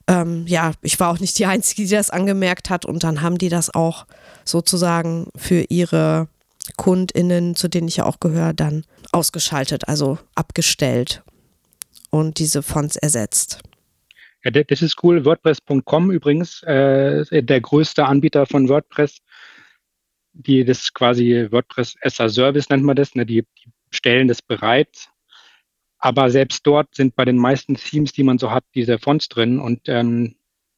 ähm, 0.10 0.46
ja, 0.48 0.74
ich 0.82 1.00
war 1.00 1.12
auch 1.12 1.20
nicht 1.20 1.38
die 1.38 1.46
Einzige, 1.46 1.84
die 1.84 1.94
das 1.94 2.10
angemerkt 2.10 2.70
hat. 2.72 2.84
Und 2.84 3.04
dann 3.04 3.22
haben 3.22 3.38
die 3.38 3.50
das 3.50 3.74
auch 3.74 4.08
sozusagen 4.44 5.28
für 5.36 5.66
ihre 5.70 6.28
KundInnen, 6.78 7.56
zu 7.56 7.68
denen 7.68 7.88
ich 7.88 7.98
ja 7.98 8.06
auch 8.06 8.20
gehöre, 8.20 8.54
dann 8.54 8.84
ausgeschaltet, 9.12 9.88
also 9.88 10.18
abgestellt 10.36 11.24
und 12.10 12.40
diese 12.40 12.64
Fonts 12.64 12.96
ersetzt. 12.96 13.60
Ja, 14.44 14.52
das 14.52 14.82
ist 14.82 15.04
cool. 15.04 15.26
WordPress.com 15.26 16.12
übrigens, 16.12 16.64
äh, 16.64 17.44
der 17.44 17.62
größte 17.62 18.06
Anbieter 18.06 18.46
von 18.46 18.68
WordPress. 18.68 19.18
Die 20.34 20.64
das 20.64 20.94
quasi 20.94 21.48
WordPress 21.52 21.96
as 22.02 22.20
a 22.20 22.30
Service 22.30 22.70
nennt 22.70 22.84
man 22.84 22.96
das. 22.96 23.14
Ne? 23.14 23.26
Die, 23.26 23.42
die 23.42 23.72
stellen 23.92 24.28
das 24.28 24.42
bereit. 24.42 25.10
Aber 26.00 26.30
selbst 26.30 26.66
dort 26.66 26.96
sind 26.96 27.16
bei 27.16 27.26
den 27.26 27.38
meisten 27.38 27.76
Themes, 27.76 28.14
die 28.14 28.24
man 28.24 28.38
so 28.38 28.52
hat, 28.52 28.64
diese 28.74 29.00
Fonts 29.00 29.28
drin. 29.28 29.60
Und 29.60 29.82
ähm, 29.88 30.36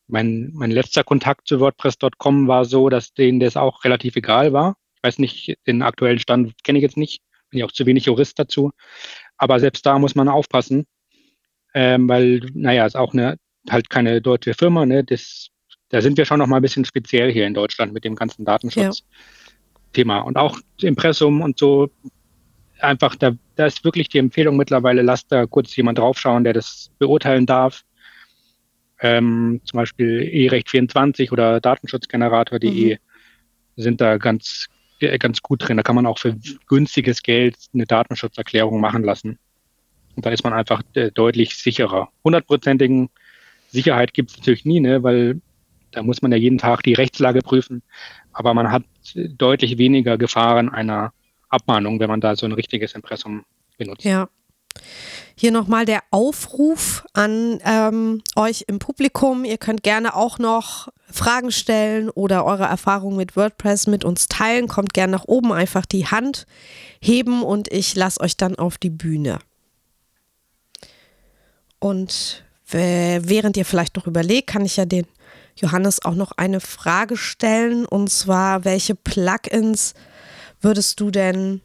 mein, 0.07 0.51
mein 0.53 0.72
letzter 0.72 1.03
Kontakt 1.03 1.47
zu 1.47 1.59
WordPress.com 1.59 2.47
war 2.47 2.65
so, 2.65 2.89
dass 2.89 3.13
denen 3.13 3.39
das 3.39 3.55
auch 3.55 3.84
relativ 3.84 4.15
egal 4.15 4.51
war. 4.51 4.76
Ich 4.95 5.03
weiß 5.03 5.19
nicht, 5.19 5.57
den 5.67 5.84
aktuellen 5.84 6.19
Stand 6.19 6.63
kenne 6.63 6.80
ich 6.80 6.84
jetzt 6.84 6.97
nicht. 6.97 7.22
Bin 7.49 7.59
ja 7.59 7.65
auch 7.65 7.72
zu 7.72 7.86
wenig 7.86 8.05
Jurist 8.05 8.38
dazu. 8.39 8.72
Aber 9.38 9.59
selbst 9.59 9.86
da 9.86 9.99
muss 9.99 10.15
man 10.15 10.28
aufpassen, 10.28 10.86
ähm, 11.74 12.09
weil, 12.09 12.41
naja, 12.53 12.86
ist 12.86 12.97
auch 12.97 13.13
eine 13.13 13.38
halt 13.69 13.89
keine 13.89 14.22
deutsche 14.22 14.53
Firma. 14.53 14.86
Ne? 14.86 15.03
Das, 15.03 15.49
da 15.89 16.01
sind 16.01 16.17
wir 16.17 16.26
schon 16.26 16.39
noch 16.39 16.47
mal 16.47 16.57
ein 16.57 16.61
bisschen 16.61 16.86
speziell 16.86 17.32
hier 17.32 17.45
in 17.45 17.53
Deutschland 17.53 17.93
mit 17.93 18.03
dem 18.03 18.15
ganzen 18.15 18.45
Datenschutzthema. 18.45 20.17
Ja. 20.17 20.22
Und 20.22 20.38
auch 20.38 20.59
Impressum 20.82 21.41
und 21.41 21.59
so. 21.59 21.89
Einfach, 22.82 23.15
da, 23.15 23.32
da 23.55 23.65
ist 23.65 23.84
wirklich 23.84 24.09
die 24.09 24.17
Empfehlung 24.17 24.57
mittlerweile, 24.57 25.01
lasst 25.01 25.32
da 25.32 25.45
kurz 25.45 25.75
jemand 25.75 25.99
draufschauen, 25.99 26.43
der 26.43 26.53
das 26.53 26.91
beurteilen 26.99 27.45
darf. 27.45 27.84
Ähm, 28.99 29.61
zum 29.65 29.77
Beispiel 29.77 30.29
E-Recht24 30.32 31.32
oder 31.32 31.59
Datenschutzgenerator.de 31.59 32.95
mhm. 32.95 32.99
sind 33.82 34.01
da 34.01 34.17
ganz, 34.17 34.67
ganz 35.19 35.41
gut 35.41 35.67
drin. 35.67 35.77
Da 35.77 35.84
kann 35.84 35.95
man 35.95 36.05
auch 36.05 36.19
für 36.19 36.36
günstiges 36.67 37.23
Geld 37.23 37.55
eine 37.73 37.86
Datenschutzerklärung 37.86 38.79
machen 38.79 39.03
lassen. 39.03 39.39
Und 40.15 40.25
da 40.25 40.29
ist 40.32 40.43
man 40.43 40.53
einfach 40.53 40.82
äh, 40.93 41.11
deutlich 41.11 41.55
sicherer. 41.55 42.09
Hundertprozentigen 42.23 43.09
Sicherheit 43.69 44.13
gibt 44.13 44.32
es 44.32 44.38
natürlich 44.38 44.65
nie, 44.65 44.79
ne, 44.79 45.03
weil 45.03 45.41
da 45.91 46.03
muss 46.03 46.21
man 46.21 46.32
ja 46.32 46.38
jeden 46.38 46.57
Tag 46.57 46.84
die 46.84 46.93
Rechtslage 46.93 47.39
prüfen. 47.39 47.82
Aber 48.34 48.53
man 48.53 48.71
hat 48.71 48.84
deutlich 49.15 49.77
weniger 49.77 50.17
Gefahren 50.17 50.69
einer 50.69 51.13
Abmahnung, 51.51 51.99
wenn 51.99 52.09
man 52.09 52.21
da 52.21 52.35
so 52.35 52.45
ein 52.45 52.51
richtiges 52.51 52.93
Impressum 52.93 53.45
benutzt. 53.77 54.03
Ja. 54.03 54.29
Hier 55.35 55.51
nochmal 55.51 55.85
der 55.85 56.01
Aufruf 56.11 57.05
an 57.13 57.59
ähm, 57.65 58.21
euch 58.35 58.65
im 58.67 58.79
Publikum. 58.79 59.43
Ihr 59.43 59.57
könnt 59.57 59.83
gerne 59.83 60.15
auch 60.15 60.39
noch 60.39 60.89
Fragen 61.09 61.51
stellen 61.51 62.09
oder 62.09 62.45
eure 62.45 62.65
Erfahrungen 62.65 63.17
mit 63.17 63.35
WordPress 63.35 63.87
mit 63.87 64.05
uns 64.05 64.27
teilen. 64.27 64.67
Kommt 64.67 64.93
gerne 64.93 65.11
nach 65.11 65.25
oben, 65.25 65.51
einfach 65.51 65.85
die 65.85 66.07
Hand 66.07 66.45
heben 67.01 67.43
und 67.43 67.71
ich 67.71 67.95
lasse 67.95 68.21
euch 68.21 68.37
dann 68.37 68.55
auf 68.55 68.77
die 68.77 68.89
Bühne. 68.89 69.39
Und 71.79 72.45
während 72.67 73.57
ihr 73.57 73.65
vielleicht 73.65 73.95
noch 73.95 74.07
überlegt, 74.07 74.47
kann 74.47 74.63
ich 74.63 74.77
ja 74.77 74.85
den 74.85 75.07
Johannes 75.55 76.05
auch 76.05 76.15
noch 76.15 76.31
eine 76.33 76.59
Frage 76.59 77.17
stellen. 77.17 77.85
Und 77.85 78.09
zwar, 78.09 78.63
welche 78.63 78.95
Plugins 78.95 79.95
würdest 80.62 80.99
du 80.99 81.12
denn 81.12 81.62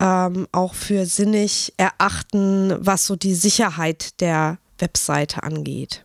ähm, 0.00 0.46
auch 0.52 0.74
für 0.74 1.06
sinnig 1.06 1.72
erachten, 1.76 2.74
was 2.78 3.06
so 3.06 3.16
die 3.16 3.34
Sicherheit 3.34 4.20
der 4.20 4.58
Webseite 4.78 5.42
angeht? 5.42 6.04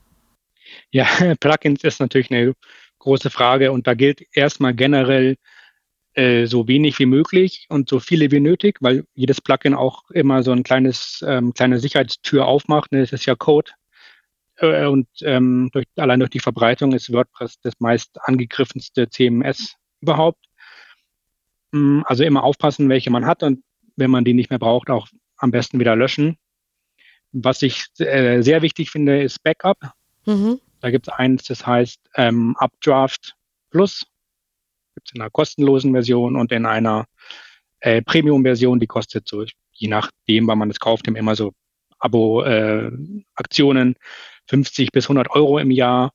Ja, 0.91 1.05
Plugins 1.39 1.83
ist 1.83 1.99
natürlich 1.99 2.31
eine 2.31 2.53
große 2.99 3.29
Frage 3.29 3.71
und 3.71 3.87
da 3.87 3.93
gilt 3.93 4.23
erstmal 4.33 4.73
generell 4.73 5.37
äh, 6.13 6.45
so 6.45 6.67
wenig 6.67 6.99
wie 6.99 7.05
möglich 7.05 7.65
und 7.69 7.89
so 7.89 7.99
viele 7.99 8.31
wie 8.31 8.39
nötig, 8.39 8.77
weil 8.81 9.05
jedes 9.13 9.41
Plugin 9.41 9.73
auch 9.73 10.09
immer 10.11 10.43
so 10.43 10.51
ein 10.51 10.63
kleines, 10.63 11.23
ähm, 11.27 11.53
kleine 11.53 11.79
Sicherheitstür 11.79 12.45
aufmacht. 12.45 12.91
Ne? 12.91 13.01
Das 13.01 13.13
ist 13.13 13.25
ja 13.25 13.35
Code, 13.35 13.71
äh, 14.57 14.85
und 14.85 15.07
ähm, 15.21 15.69
durch, 15.71 15.85
allein 15.95 16.19
durch 16.19 16.31
die 16.31 16.39
Verbreitung 16.39 16.93
ist 16.93 17.11
WordPress 17.11 17.59
das 17.61 17.73
meist 17.79 18.17
angegriffenste 18.21 19.09
CMS 19.09 19.75
überhaupt. 20.01 20.46
Mm, 21.71 22.01
also 22.05 22.23
immer 22.23 22.43
aufpassen, 22.43 22.89
welche 22.89 23.09
man 23.09 23.25
hat 23.25 23.43
und 23.43 23.63
wenn 23.95 24.11
man 24.11 24.23
die 24.25 24.33
nicht 24.33 24.49
mehr 24.49 24.59
braucht, 24.59 24.89
auch 24.89 25.07
am 25.37 25.51
besten 25.51 25.79
wieder 25.79 25.95
löschen. 25.95 26.37
Was 27.31 27.61
ich 27.61 27.87
äh, 27.99 28.41
sehr 28.41 28.61
wichtig 28.61 28.89
finde, 28.89 29.21
ist 29.21 29.43
Backup. 29.43 29.77
Mhm. 30.25 30.59
Da 30.79 30.91
gibt 30.91 31.07
es 31.07 31.13
eins, 31.13 31.43
das 31.45 31.65
heißt 31.65 31.99
ähm, 32.15 32.55
Updraft 32.57 33.35
Plus. 33.69 34.05
Gibt 34.95 35.09
es 35.09 35.15
in 35.15 35.21
einer 35.21 35.29
kostenlosen 35.29 35.91
Version 35.91 36.35
und 36.35 36.51
in 36.51 36.65
einer 36.65 37.05
äh, 37.79 38.01
Premium-Version, 38.01 38.79
die 38.79 38.87
kostet 38.87 39.27
so, 39.27 39.45
je 39.71 39.87
nachdem, 39.87 40.47
wann 40.47 40.57
man 40.57 40.69
es 40.69 40.79
kauft, 40.79 41.07
immer 41.07 41.35
so 41.35 41.53
Abo-Aktionen. 41.99 43.93
Äh, 43.93 43.99
50 44.49 44.91
bis 44.91 45.05
100 45.05 45.29
Euro 45.31 45.59
im 45.59 45.71
Jahr. 45.71 46.11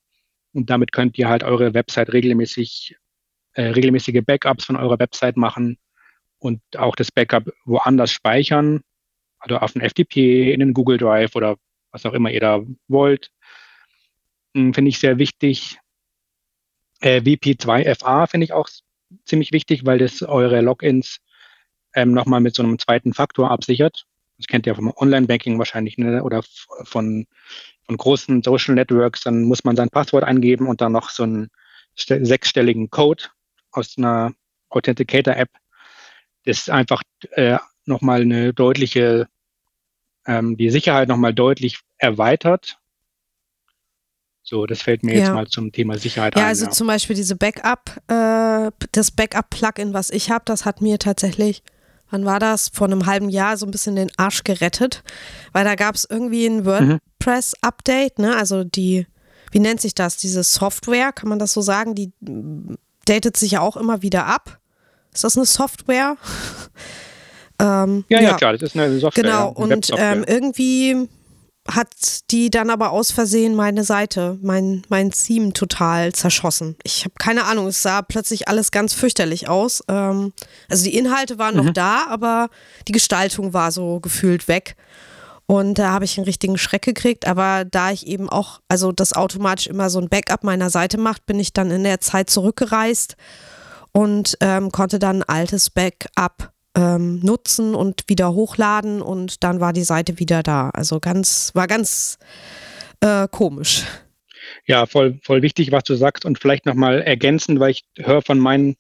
Und 0.53 0.71
damit 0.71 0.93
könnt 0.93 1.19
ihr 1.19 1.29
halt 1.29 1.45
eure 1.45 1.75
Website 1.75 2.13
regelmäßig, 2.13 2.97
äh, 3.55 3.69
regelmäßige 3.69 4.23
Backups 4.25 4.65
von 4.65 4.77
eurer 4.77 4.99
Website 4.99 5.37
machen 5.37 5.79
und 6.39 6.61
auch 6.77 6.97
das 6.97 7.13
Backup 7.13 7.53
woanders 7.65 8.11
speichern, 8.11 8.83
also 9.39 9.59
auf 9.59 9.73
den 9.73 9.83
FTP, 9.83 10.53
in 10.53 10.61
den 10.61 10.75
Google 10.75 10.99
Drive 10.99 11.37
oder 11.37 11.57
was 11.91 12.07
auch 12.07 12.15
immer 12.15 12.31
ihr 12.31 12.41
da 12.41 12.63
wollt. 12.89 13.31
Hm, 14.55 14.75
finde 14.75 14.89
ich 14.89 14.99
sehr 14.99 15.19
wichtig. 15.19 15.79
Äh, 17.01 17.21
VP2FA 17.21 18.27
finde 18.27 18.45
ich 18.45 18.53
auch 18.53 18.69
ziemlich 19.25 19.53
wichtig, 19.53 19.85
weil 19.85 19.99
das 19.99 20.23
eure 20.23 20.61
Logins 20.61 21.19
ähm, 21.95 22.13
nochmal 22.13 22.41
mit 22.41 22.55
so 22.55 22.63
einem 22.63 22.79
zweiten 22.79 23.13
Faktor 23.13 23.51
absichert. 23.51 24.05
Das 24.39 24.47
kennt 24.47 24.67
ihr 24.67 24.75
vom 24.75 24.93
Online-Banking 24.97 25.59
wahrscheinlich 25.59 25.99
ne? 25.99 26.23
oder 26.23 26.43
von 26.85 27.27
von 27.85 27.97
großen 27.97 28.43
Social 28.43 28.75
Networks, 28.75 29.23
dann 29.23 29.43
muss 29.43 29.65
man 29.65 29.77
sein 29.77 29.91
Passwort 29.91 30.25
eingeben 30.25 30.67
und 30.67 30.81
dann 30.81 30.93
noch 30.93 31.11
so 31.11 31.25
einen 31.25 31.51
sechsstelligen 31.95 32.91
Code 32.91 33.25
aus 33.73 33.95
einer 33.99 34.33
Authenticator-App. 34.69 35.51
Das 36.45 36.59
ist 36.59 36.71
einfach 36.71 37.03
äh, 37.33 37.59
nochmal 37.85 38.23
eine 38.23 38.53
deutliche, 38.53 39.29
ähm, 40.27 40.57
die 40.57 40.71
Sicherheit 40.71 41.09
nochmal 41.09 41.35
deutlich 41.35 41.81
erweitert. 41.99 42.79
So, 44.43 44.67
das 44.67 44.83
fällt 44.83 45.05
mir 45.05 45.15
ja. 45.15 45.21
jetzt 45.21 45.33
mal 45.33 45.47
zum 45.47 45.73
Thema 45.73 45.99
Sicherheit 45.99 46.35
ja, 46.37 46.43
ein. 46.43 46.49
Also 46.49 46.65
ja, 46.65 46.69
also 46.69 46.77
zum 46.77 46.87
Beispiel 46.87 47.17
diese 47.17 47.37
Backup, 47.37 48.01
äh, 48.09 48.71
das 48.93 49.11
Backup-Plugin, 49.13 49.95
was 49.95 50.11
ich 50.11 50.31
habe, 50.31 50.45
das 50.45 50.65
hat 50.65 50.81
mir 50.81 50.99
tatsächlich 50.99 51.63
wann 52.13 52.25
war 52.25 52.39
das, 52.39 52.69
vor 52.69 52.87
einem 52.87 53.07
halben 53.07 53.29
Jahr 53.29 53.57
so 53.57 53.67
ein 53.67 53.73
bisschen 53.73 53.97
den 53.97 54.13
Arsch 54.17 54.45
gerettet, 54.45 55.03
weil 55.53 55.65
da 55.65 55.75
gab 55.75 55.97
es 55.97 56.07
irgendwie 56.09 56.47
ein 56.47 56.65
WordPress-Update, 56.65 58.19
ne? 58.19 58.37
Also 58.37 58.63
die, 58.63 59.07
wie 59.51 59.59
nennt 59.59 59.81
sich 59.81 59.95
das? 59.95 60.19
Diese 60.19 60.45
Software, 60.45 61.13
kann 61.13 61.29
man 61.29 61.39
das 61.39 61.53
so 61.53 61.63
sagen? 61.63 61.95
Die 61.95 62.13
datet 63.07 63.37
sich 63.37 63.53
ja 63.53 63.61
auch 63.61 63.77
immer 63.77 64.03
wieder 64.03 64.27
ab. 64.27 64.59
Ist 65.13 65.25
das 65.25 65.37
eine 65.37 65.47
Software? 65.47 66.17
ähm, 67.59 68.05
ja, 68.09 68.21
ja, 68.21 68.31
ja, 68.31 68.37
klar, 68.37 68.53
das 68.53 68.63
ist 68.63 68.77
eine 68.77 68.99
Software. 68.99 69.23
Genau, 69.23 69.51
und 69.51 69.91
ähm, 69.97 70.25
irgendwie 70.27 71.09
hat 71.69 72.31
die 72.31 72.51
dann 72.51 72.71
aber 72.71 72.91
aus 72.91 73.13
Versehen 73.13 73.55
meine 73.55 73.85
Seite, 73.85 74.37
mein, 74.43 74.83
mein 74.89 75.13
Theme 75.13 75.53
total 75.53 76.13
zerschossen. 76.13 76.77
Ich 76.83 77.05
habe 77.05 77.15
keine 77.19 77.45
Ahnung, 77.45 77.69
es 77.69 77.83
sah 77.83 78.03
plötzlich 78.03 78.49
alles 78.49 78.73
ganz 78.73 78.95
fürchterlich 78.95 79.49
aus. 79.49 79.83
Ähm, 79.89 80.33
also 80.69 80.85
die 80.85 80.97
Inhalte 80.97 81.39
waren 81.39 81.57
mhm. 81.57 81.67
noch 81.67 81.73
da, 81.73 82.07
aber 82.09 82.49
die 82.89 82.93
Gestaltung 82.93 83.53
war 83.53 83.71
so 83.71 84.01
gefühlt 84.01 84.49
weg. 84.49 84.75
Und 85.53 85.79
da 85.79 85.91
habe 85.91 86.07
ich 86.07 86.17
einen 86.17 86.25
richtigen 86.25 86.57
Schreck 86.57 86.81
gekriegt. 86.81 87.29
Aber 87.29 87.67
da 87.67 87.91
ich 87.91 88.07
eben 88.07 88.31
auch, 88.31 88.61
also 88.69 88.91
das 88.91 89.13
automatisch 89.13 89.67
immer 89.67 89.91
so 89.91 90.01
ein 90.01 90.09
Backup 90.09 90.45
meiner 90.45 90.71
Seite 90.71 90.97
macht, 90.97 91.27
bin 91.27 91.39
ich 91.39 91.53
dann 91.53 91.71
in 91.71 91.85
der 91.85 92.01
Zeit 92.01 92.31
zurückgereist 92.31 93.19
und 93.93 94.39
ähm, 94.41 94.73
konnte 94.73 94.99
dann 94.99 95.17
ein 95.17 95.29
altes 95.29 95.69
Backup 95.69 96.55
ähm, 96.75 97.21
nutzen 97.21 97.75
und 97.75 98.05
wieder 98.07 98.33
hochladen 98.33 99.03
und 99.03 99.45
dann 99.45 99.61
war 99.61 99.75
die 99.75 99.85
Seite 99.85 100.19
wieder 100.19 100.43
da. 100.43 100.71
Also 100.71 101.01
ganz, 101.01 101.51
war 101.53 101.67
ganz 101.67 102.19
äh, 103.03 103.29
komisch. 103.29 103.85
Ja, 104.65 104.87
voll, 104.87 105.19
voll 105.23 105.43
wichtig, 105.43 105.71
was 105.71 105.85
du 105.85 105.97
sagst 105.97 106.25
und 106.25 106.39
vielleicht 106.39 106.65
nochmal 106.65 107.03
ergänzen, 107.03 107.61
weil 107.61 107.73
ich 107.73 107.85
höre 107.99 108.23
von 108.23 108.39
meinen 108.39 108.77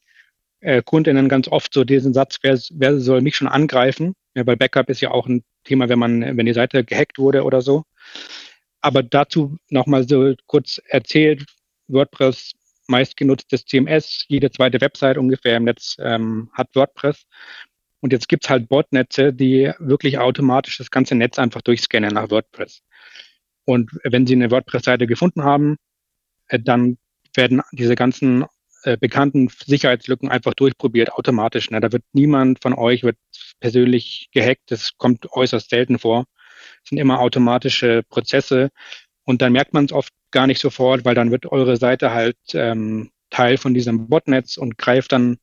äh, 0.60 0.80
Kundinnen 0.82 1.28
ganz 1.28 1.48
oft 1.48 1.74
so 1.74 1.84
diesen 1.84 2.14
Satz, 2.14 2.38
wer, 2.40 2.58
wer 2.70 2.98
soll 2.98 3.20
mich 3.20 3.36
schon 3.36 3.48
angreifen? 3.48 4.14
Ja, 4.34 4.46
weil 4.46 4.56
Backup 4.56 4.88
ist 4.88 5.02
ja 5.02 5.10
auch 5.10 5.26
ein 5.26 5.44
Thema, 5.64 5.88
wenn 5.88 5.98
man, 5.98 6.36
wenn 6.36 6.46
die 6.46 6.54
Seite 6.54 6.84
gehackt 6.84 7.18
wurde 7.18 7.44
oder 7.44 7.62
so. 7.62 7.84
Aber 8.80 9.02
dazu 9.02 9.56
nochmal 9.70 10.08
so 10.08 10.34
kurz 10.46 10.80
erzählt, 10.88 11.44
WordPress 11.88 12.52
meistgenutztes 12.88 13.64
CMS, 13.64 14.24
jede 14.28 14.50
zweite 14.50 14.80
Website 14.80 15.18
ungefähr 15.18 15.56
im 15.56 15.64
Netz 15.64 15.96
ähm, 16.00 16.50
hat 16.52 16.74
WordPress. 16.74 17.24
Und 18.00 18.12
jetzt 18.12 18.28
gibt's 18.28 18.50
halt 18.50 18.68
Botnetze, 18.68 19.32
die 19.32 19.72
wirklich 19.78 20.18
automatisch 20.18 20.78
das 20.78 20.90
ganze 20.90 21.14
Netz 21.14 21.38
einfach 21.38 21.62
durchscannen 21.62 22.12
nach 22.14 22.30
WordPress. 22.30 22.82
Und 23.64 23.92
wenn 24.02 24.26
Sie 24.26 24.34
eine 24.34 24.50
WordPress-Seite 24.50 25.06
gefunden 25.06 25.44
haben, 25.44 25.76
äh, 26.48 26.58
dann 26.58 26.98
werden 27.34 27.62
diese 27.72 27.94
ganzen 27.94 28.44
äh, 28.84 28.96
bekannten 28.96 29.48
Sicherheitslücken 29.48 30.28
einfach 30.28 30.54
durchprobiert, 30.54 31.12
automatisch. 31.12 31.70
Ne? 31.70 31.80
Da 31.80 31.92
wird 31.92 32.04
niemand 32.12 32.62
von 32.62 32.74
euch 32.74 33.02
wird 33.02 33.16
persönlich 33.60 34.28
gehackt. 34.32 34.70
Das 34.70 34.96
kommt 34.98 35.30
äußerst 35.32 35.70
selten 35.70 35.98
vor. 35.98 36.24
Das 36.82 36.90
sind 36.90 36.98
immer 36.98 37.20
automatische 37.20 38.02
Prozesse. 38.08 38.70
Und 39.24 39.40
dann 39.40 39.52
merkt 39.52 39.72
man 39.72 39.84
es 39.84 39.92
oft 39.92 40.12
gar 40.30 40.46
nicht 40.46 40.60
sofort, 40.60 41.04
weil 41.04 41.14
dann 41.14 41.30
wird 41.30 41.46
eure 41.46 41.76
Seite 41.76 42.12
halt 42.12 42.36
ähm, 42.54 43.10
Teil 43.30 43.56
von 43.56 43.74
diesem 43.74 44.08
Botnetz 44.08 44.56
und 44.56 44.78
greift 44.78 45.12
dann 45.12 45.38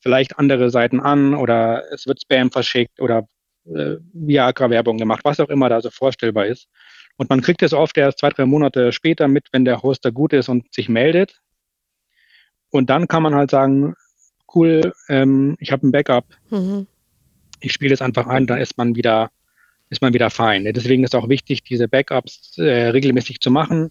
vielleicht 0.00 0.38
andere 0.38 0.70
Seiten 0.70 1.00
an 1.00 1.34
oder 1.34 1.84
es 1.92 2.06
wird 2.06 2.20
Spam 2.22 2.50
verschickt 2.50 3.00
oder 3.00 3.28
äh, 3.66 3.96
Viagra-Werbung 4.12 4.96
gemacht, 4.96 5.20
was 5.24 5.40
auch 5.40 5.48
immer 5.48 5.68
da 5.68 5.80
so 5.80 5.90
vorstellbar 5.90 6.46
ist. 6.46 6.68
Und 7.16 7.28
man 7.28 7.42
kriegt 7.42 7.62
es 7.62 7.74
oft 7.74 7.98
erst 7.98 8.20
zwei, 8.20 8.30
drei 8.30 8.46
Monate 8.46 8.92
später 8.92 9.28
mit, 9.28 9.48
wenn 9.52 9.64
der 9.64 9.82
Hoster 9.82 10.12
gut 10.12 10.32
ist 10.32 10.48
und 10.48 10.72
sich 10.72 10.88
meldet. 10.88 11.40
Und 12.70 12.90
dann 12.90 13.08
kann 13.08 13.22
man 13.22 13.34
halt 13.34 13.50
sagen, 13.50 13.94
cool, 14.54 14.92
ähm, 15.08 15.56
ich 15.60 15.72
habe 15.72 15.86
ein 15.86 15.92
Backup. 15.92 16.24
Mhm. 16.50 16.86
Ich 17.60 17.72
spiele 17.72 17.94
es 17.94 18.02
einfach 18.02 18.26
ein, 18.26 18.46
dann 18.46 18.58
ist 18.58 18.78
man 18.78 18.96
wieder, 18.96 19.30
ist 19.90 20.02
man 20.02 20.14
wieder 20.14 20.30
fein. 20.30 20.64
Deswegen 20.64 21.04
ist 21.04 21.14
auch 21.14 21.28
wichtig, 21.28 21.62
diese 21.62 21.88
Backups 21.88 22.56
äh, 22.58 22.88
regelmäßig 22.88 23.40
zu 23.40 23.50
machen. 23.50 23.90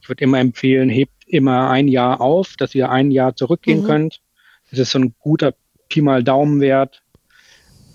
Ich 0.00 0.08
würde 0.08 0.24
immer 0.24 0.38
empfehlen, 0.38 0.88
hebt 0.88 1.12
immer 1.26 1.70
ein 1.70 1.88
Jahr 1.88 2.20
auf, 2.20 2.54
dass 2.56 2.74
ihr 2.74 2.90
ein 2.90 3.10
Jahr 3.10 3.34
zurückgehen 3.34 3.82
mhm. 3.82 3.86
könnt. 3.86 4.20
Das 4.70 4.78
ist 4.78 4.90
so 4.90 4.98
ein 4.98 5.14
guter 5.18 5.54
Pi 5.88 6.00
mal 6.00 6.22
Daumenwert 6.22 7.02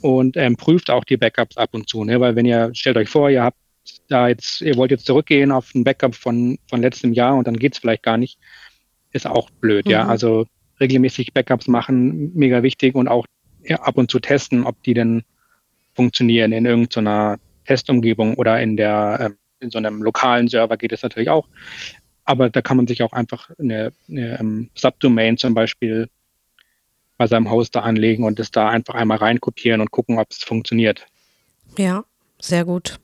und 0.02 0.38
ähm, 0.38 0.58
prüft 0.58 0.90
auch 0.90 1.04
die 1.04 1.18
Backups 1.18 1.58
ab 1.58 1.70
und 1.74 1.90
zu, 1.90 2.04
ne? 2.04 2.20
weil 2.20 2.36
wenn 2.36 2.46
ihr, 2.46 2.70
stellt 2.74 2.98
euch 2.98 3.10
vor, 3.10 3.30
ihr 3.30 3.44
habt 3.44 3.58
da 4.08 4.28
jetzt, 4.28 4.62
ihr 4.62 4.76
wollt 4.76 4.92
jetzt 4.92 5.06
zurückgehen 5.06 5.52
auf 5.52 5.74
ein 5.74 5.84
Backup 5.84 6.16
von, 6.16 6.60
von 6.70 6.82
letztem 6.82 7.14
Jahr 7.14 7.36
und 7.36 7.48
dann 7.48 7.58
geht 7.58 7.74
es 7.74 7.80
vielleicht 7.80 8.04
gar 8.04 8.18
nicht, 8.18 8.38
ist 9.16 9.26
auch 9.26 9.50
blöd, 9.50 9.86
mhm. 9.86 9.92
ja. 9.92 10.08
Also 10.08 10.46
regelmäßig 10.80 11.34
Backups 11.34 11.68
machen, 11.68 12.32
mega 12.36 12.62
wichtig 12.62 12.96
und 12.96 13.08
auch 13.08 13.26
ja, 13.64 13.78
ab 13.78 13.98
und 13.98 14.12
zu 14.12 14.20
testen, 14.20 14.66
ob 14.66 14.82
die 14.84 14.94
denn 14.94 15.24
funktionieren 15.94 16.52
in 16.52 16.66
irgendeiner 16.66 17.40
Testumgebung 17.66 18.36
oder 18.36 18.62
in 18.62 18.78
der 18.78 19.18
ähm, 19.22 19.38
in 19.62 19.72
so 19.72 19.78
einem 19.78 20.04
lokalen 20.04 20.50
Server 20.50 20.76
geht 20.78 20.92
es 20.92 21.02
natürlich 21.02 21.30
auch. 21.30 21.48
Aber 22.26 22.50
da 22.50 22.62
kann 22.62 22.78
man 22.78 22.88
sich 22.88 23.02
auch 23.04 23.14
einfach 23.14 23.50
eine, 23.58 23.94
eine 24.10 24.40
ähm, 24.40 24.70
Subdomain 24.76 25.38
zum 25.38 25.54
Beispiel 25.54 26.10
bei 27.18 27.28
seinem 27.28 27.50
Hoster 27.50 27.84
anlegen 27.84 28.26
und 28.26 28.40
es 28.40 28.52
da 28.52 28.68
einfach 28.68 28.96
einmal 28.96 29.18
reinkopieren 29.18 29.80
und 29.80 29.92
gucken, 29.92 30.20
ob 30.20 30.28
es 30.32 30.40
funktioniert. 30.40 31.06
Ja, 31.78 32.04
sehr 32.40 32.66
gut. 32.66 33.00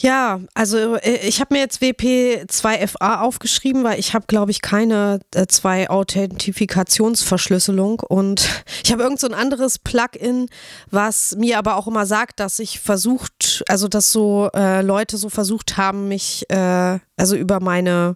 Ja, 0.00 0.38
also 0.54 0.94
äh, 0.94 1.26
ich 1.26 1.40
habe 1.40 1.54
mir 1.54 1.60
jetzt 1.60 1.82
WP2FA 1.82 3.18
aufgeschrieben, 3.20 3.82
weil 3.82 3.98
ich 3.98 4.14
habe, 4.14 4.26
glaube 4.28 4.52
ich, 4.52 4.62
keine 4.62 5.18
äh, 5.34 5.48
zwei 5.48 5.90
Authentifikationsverschlüsselung 5.90 7.98
und 8.08 8.48
ich 8.84 8.92
habe 8.92 9.02
irgend 9.02 9.18
so 9.18 9.26
ein 9.26 9.34
anderes 9.34 9.80
Plugin, 9.80 10.46
was 10.90 11.34
mir 11.36 11.58
aber 11.58 11.74
auch 11.76 11.88
immer 11.88 12.06
sagt, 12.06 12.38
dass 12.38 12.60
ich 12.60 12.78
versucht, 12.78 13.64
also 13.68 13.88
dass 13.88 14.12
so 14.12 14.48
äh, 14.54 14.82
Leute 14.82 15.16
so 15.16 15.30
versucht 15.30 15.76
haben, 15.76 16.06
mich 16.06 16.48
äh, 16.48 17.00
also 17.16 17.34
über 17.34 17.58
meine 17.58 18.14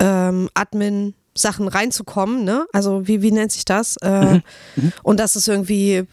ähm, 0.00 0.48
Admin 0.54 1.12
Sachen 1.38 1.68
reinzukommen, 1.68 2.44
ne? 2.44 2.66
Also 2.72 3.06
wie, 3.06 3.22
wie 3.22 3.32
nennt 3.32 3.52
sich 3.52 3.64
das? 3.64 3.96
Äh, 3.98 4.34
mhm. 4.34 4.42
mhm. 4.76 4.92
Und 5.02 5.20
das 5.20 5.36
ist 5.36 5.48
irgendwie 5.48 6.06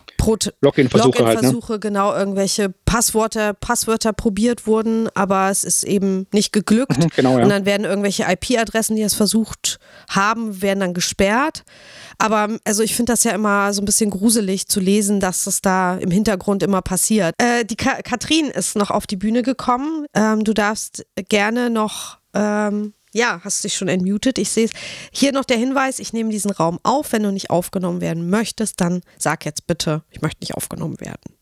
Login-Versuche, 0.61 1.19
Login 1.19 1.25
halt, 1.27 1.69
ne? 1.69 1.79
genau, 1.79 2.13
irgendwelche 2.13 2.73
Passwörter, 2.85 3.53
Passwörter 3.53 4.13
probiert 4.13 4.65
wurden, 4.65 5.07
aber 5.13 5.49
es 5.49 5.63
ist 5.63 5.83
eben 5.83 6.25
nicht 6.31 6.51
geglückt. 6.51 6.97
Mhm, 6.97 7.09
genau, 7.15 7.37
ja. 7.37 7.43
Und 7.43 7.49
dann 7.49 7.65
werden 7.65 7.85
irgendwelche 7.85 8.23
IP-Adressen, 8.23 8.95
die 8.95 9.03
es 9.03 9.13
versucht 9.13 9.79
haben, 10.09 10.61
werden 10.61 10.79
dann 10.79 10.93
gesperrt. 10.93 11.63
Aber 12.17 12.57
also 12.63 12.81
ich 12.81 12.95
finde 12.95 13.13
das 13.13 13.23
ja 13.23 13.31
immer 13.31 13.73
so 13.73 13.81
ein 13.81 13.85
bisschen 13.85 14.09
gruselig 14.09 14.67
zu 14.67 14.79
lesen, 14.79 15.19
dass 15.19 15.43
das 15.43 15.61
da 15.61 15.97
im 15.97 16.11
Hintergrund 16.11 16.63
immer 16.63 16.81
passiert. 16.81 17.35
Äh, 17.37 17.65
die 17.65 17.75
Ka 17.75 18.01
Katrin 18.01 18.47
ist 18.47 18.75
noch 18.75 18.91
auf 18.91 19.05
die 19.05 19.17
Bühne 19.17 19.43
gekommen. 19.43 20.05
Ähm, 20.13 20.43
du 20.43 20.53
darfst 20.53 21.05
gerne 21.29 21.69
noch 21.69 22.17
ähm, 22.33 22.93
ja, 23.15 23.39
hast 23.43 23.63
dich 23.63 23.73
schon 23.73 23.87
entmutet. 23.87 24.37
Ich 24.37 24.49
sehe 24.49 24.65
es. 24.65 24.71
Hier 25.13 25.31
noch 25.31 25.45
der 25.45 25.57
Hinweis, 25.57 25.99
ich 25.99 26.11
nehme 26.11 26.31
diesen 26.31 26.51
Raum 26.51 26.79
auf. 26.83 27.13
Wenn 27.13 27.23
du 27.23 27.31
nicht 27.31 27.49
aufgenommen 27.49 28.01
werden 28.01 28.29
möchtest, 28.29 28.81
dann 28.81 29.01
sag 29.17 29.45
jetzt 29.45 29.67
bitte, 29.67 30.03
ich 30.11 30.21
möchte 30.21 30.41
nicht 30.41 30.53
aufgenommen 30.53 30.99
werden. 30.99 31.33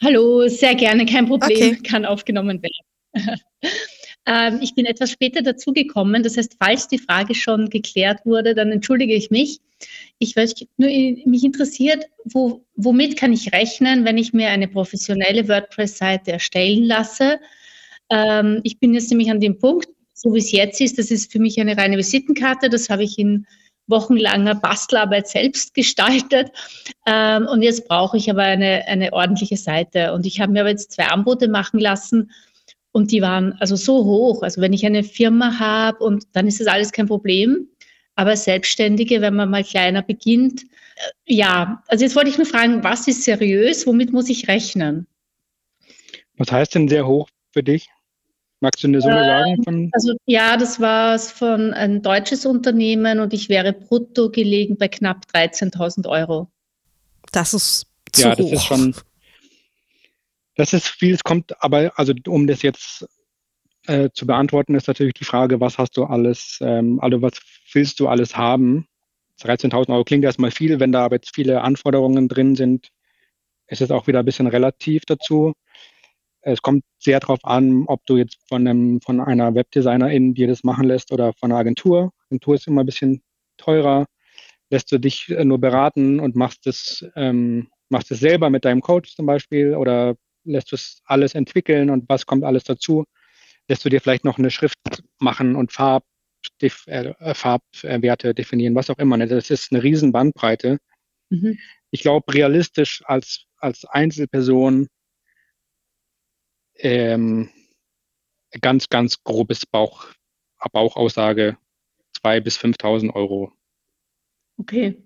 Hallo, 0.00 0.46
sehr 0.48 0.74
gerne, 0.76 1.04
kein 1.06 1.26
Problem, 1.26 1.72
okay. 1.72 1.82
kann 1.82 2.04
aufgenommen 2.04 2.62
werden. 2.62 3.40
ähm, 4.26 4.58
ich 4.62 4.74
bin 4.74 4.86
etwas 4.86 5.10
später 5.10 5.42
dazugekommen. 5.42 6.22
Das 6.22 6.36
heißt, 6.36 6.56
falls 6.62 6.86
die 6.86 6.98
Frage 6.98 7.34
schon 7.34 7.68
geklärt 7.68 8.20
wurde, 8.24 8.54
dann 8.54 8.70
entschuldige 8.70 9.14
ich 9.14 9.30
mich. 9.30 9.60
Ich 10.18 10.36
weiß 10.36 10.54
nur, 10.76 10.90
mich 10.90 11.44
interessiert, 11.44 12.04
wo, 12.24 12.64
womit 12.76 13.16
kann 13.16 13.32
ich 13.32 13.52
rechnen, 13.52 14.04
wenn 14.04 14.18
ich 14.18 14.32
mir 14.32 14.48
eine 14.48 14.68
professionelle 14.68 15.48
WordPress-Seite 15.48 16.32
erstellen 16.32 16.84
lasse? 16.84 17.40
Ähm, 18.10 18.60
ich 18.62 18.78
bin 18.78 18.94
jetzt 18.94 19.10
nämlich 19.10 19.30
an 19.30 19.40
dem 19.40 19.58
Punkt, 19.58 19.88
so 20.14 20.32
wie 20.32 20.38
es 20.38 20.52
jetzt 20.52 20.80
ist, 20.80 20.96
das 20.98 21.10
ist 21.10 21.30
für 21.30 21.40
mich 21.40 21.60
eine 21.60 21.76
reine 21.76 21.98
Visitenkarte. 21.98 22.70
Das 22.70 22.88
habe 22.88 23.02
ich 23.02 23.18
in 23.18 23.46
wochenlanger 23.86 24.54
Bastelarbeit 24.54 25.28
selbst 25.28 25.74
gestaltet. 25.74 26.50
Ähm, 27.06 27.46
und 27.46 27.62
jetzt 27.62 27.86
brauche 27.88 28.16
ich 28.16 28.30
aber 28.30 28.42
eine, 28.42 28.86
eine 28.86 29.12
ordentliche 29.12 29.56
Seite. 29.56 30.12
Und 30.14 30.24
ich 30.24 30.40
habe 30.40 30.52
mir 30.52 30.60
aber 30.60 30.70
jetzt 30.70 30.92
zwei 30.92 31.06
Angebote 31.06 31.48
machen 31.48 31.80
lassen. 31.80 32.30
Und 32.92 33.10
die 33.10 33.22
waren 33.22 33.54
also 33.54 33.74
so 33.74 34.04
hoch. 34.04 34.42
Also 34.42 34.60
wenn 34.60 34.72
ich 34.72 34.86
eine 34.86 35.02
Firma 35.02 35.58
habe 35.58 36.02
und 36.02 36.24
dann 36.32 36.46
ist 36.46 36.60
das 36.60 36.68
alles 36.68 36.92
kein 36.92 37.08
Problem. 37.08 37.68
Aber 38.14 38.36
Selbstständige, 38.36 39.20
wenn 39.20 39.34
man 39.34 39.50
mal 39.50 39.64
kleiner 39.64 40.02
beginnt, 40.02 40.62
äh, 40.62 41.34
ja, 41.34 41.82
also 41.88 42.04
jetzt 42.04 42.14
wollte 42.14 42.30
ich 42.30 42.38
nur 42.38 42.46
fragen, 42.46 42.84
was 42.84 43.08
ist 43.08 43.24
seriös? 43.24 43.84
Womit 43.86 44.12
muss 44.12 44.30
ich 44.30 44.46
rechnen? 44.46 45.08
Was 46.36 46.52
heißt 46.52 46.76
denn 46.76 46.88
sehr 46.88 47.06
hoch 47.06 47.28
für 47.52 47.64
dich? 47.64 47.88
Magst 48.64 48.82
du 48.82 48.88
eine 48.88 49.02
Summe 49.02 49.20
äh, 49.20 49.26
sagen? 49.26 49.62
Von 49.62 49.90
also 49.92 50.14
ja, 50.24 50.56
das 50.56 50.80
war 50.80 51.18
von 51.18 51.74
ein 51.74 52.00
deutsches 52.00 52.46
Unternehmen 52.46 53.20
und 53.20 53.34
ich 53.34 53.50
wäre 53.50 53.74
brutto 53.74 54.30
gelegen 54.30 54.78
bei 54.78 54.88
knapp 54.88 55.26
13.000 55.34 56.08
Euro. 56.08 56.48
Das 57.30 57.52
ist 57.52 57.86
zu 58.10 58.22
ja, 58.22 58.30
hoch. 58.32 58.36
das 58.38 58.52
ist 58.52 58.64
schon. 58.64 58.94
Das 60.56 60.72
ist 60.72 60.88
viel. 60.88 61.12
Es 61.12 61.22
kommt 61.22 61.62
aber, 61.62 61.92
also 61.96 62.14
um 62.26 62.46
das 62.46 62.62
jetzt 62.62 63.06
äh, 63.86 64.08
zu 64.14 64.26
beantworten, 64.26 64.74
ist 64.74 64.88
natürlich 64.88 65.12
die 65.12 65.24
Frage, 65.24 65.60
was 65.60 65.76
hast 65.76 65.98
du 65.98 66.04
alles, 66.04 66.56
ähm, 66.62 67.00
also 67.00 67.20
was 67.20 67.34
willst 67.70 68.00
du 68.00 68.08
alles 68.08 68.34
haben? 68.34 68.86
13.000 69.42 69.92
Euro 69.92 70.04
klingt 70.04 70.24
erstmal 70.24 70.52
viel, 70.52 70.80
wenn 70.80 70.92
da 70.92 71.04
aber 71.04 71.16
jetzt 71.16 71.34
viele 71.34 71.60
Anforderungen 71.60 72.28
drin 72.28 72.56
sind, 72.56 72.88
ist 73.66 73.82
es 73.82 73.90
auch 73.90 74.06
wieder 74.06 74.20
ein 74.20 74.24
bisschen 74.24 74.46
relativ 74.46 75.02
dazu. 75.04 75.52
Es 76.44 76.60
kommt 76.60 76.84
sehr 76.98 77.20
darauf 77.20 77.42
an, 77.44 77.84
ob 77.86 78.04
du 78.06 78.18
jetzt 78.18 78.38
von, 78.48 78.66
einem, 78.66 79.00
von 79.00 79.20
einer 79.20 79.54
Webdesignerin 79.54 80.34
dir 80.34 80.46
das 80.46 80.62
machen 80.62 80.86
lässt 80.86 81.10
oder 81.12 81.32
von 81.34 81.50
einer 81.50 81.58
Agentur. 81.58 82.12
Agentur 82.26 82.54
ist 82.54 82.66
immer 82.66 82.82
ein 82.82 82.86
bisschen 82.86 83.22
teurer. 83.56 84.06
Lässt 84.70 84.92
du 84.92 84.98
dich 84.98 85.30
äh, 85.30 85.44
nur 85.44 85.58
beraten 85.58 86.20
und 86.20 86.36
machst 86.36 86.66
es, 86.66 87.06
ähm, 87.16 87.68
machst 87.88 88.10
es 88.10 88.20
selber 88.20 88.50
mit 88.50 88.64
deinem 88.64 88.82
Coach 88.82 89.16
zum 89.16 89.26
Beispiel 89.26 89.74
oder 89.74 90.16
lässt 90.44 90.72
du 90.72 90.76
es 90.76 91.00
alles 91.06 91.34
entwickeln 91.34 91.90
und 91.90 92.08
was 92.08 92.26
kommt 92.26 92.44
alles 92.44 92.64
dazu? 92.64 93.04
Lässt 93.68 93.84
du 93.84 93.88
dir 93.88 94.00
vielleicht 94.00 94.24
noch 94.24 94.38
eine 94.38 94.50
Schrift 94.50 94.76
machen 95.18 95.56
und 95.56 95.72
Farb, 95.72 96.04
äh, 96.60 97.34
Farbwerte 97.34 98.34
definieren, 98.34 98.74
was 98.74 98.90
auch 98.90 98.98
immer. 98.98 99.16
Ne? 99.16 99.26
Das 99.26 99.50
ist 99.50 99.72
eine 99.72 99.82
riesen 99.82 100.12
Bandbreite. 100.12 100.78
Mhm. 101.30 101.58
Ich 101.90 102.02
glaube, 102.02 102.34
realistisch 102.34 103.02
als, 103.06 103.46
als 103.58 103.84
Einzelperson 103.86 104.88
ähm, 106.76 107.50
ganz, 108.60 108.88
ganz 108.88 109.22
grobes 109.22 109.66
Bauch, 109.66 110.06
Bauchaussage, 110.72 111.56
2.000 112.22 112.40
bis 112.40 112.58
5.000 112.58 113.14
Euro. 113.14 113.52
Okay, 114.58 115.02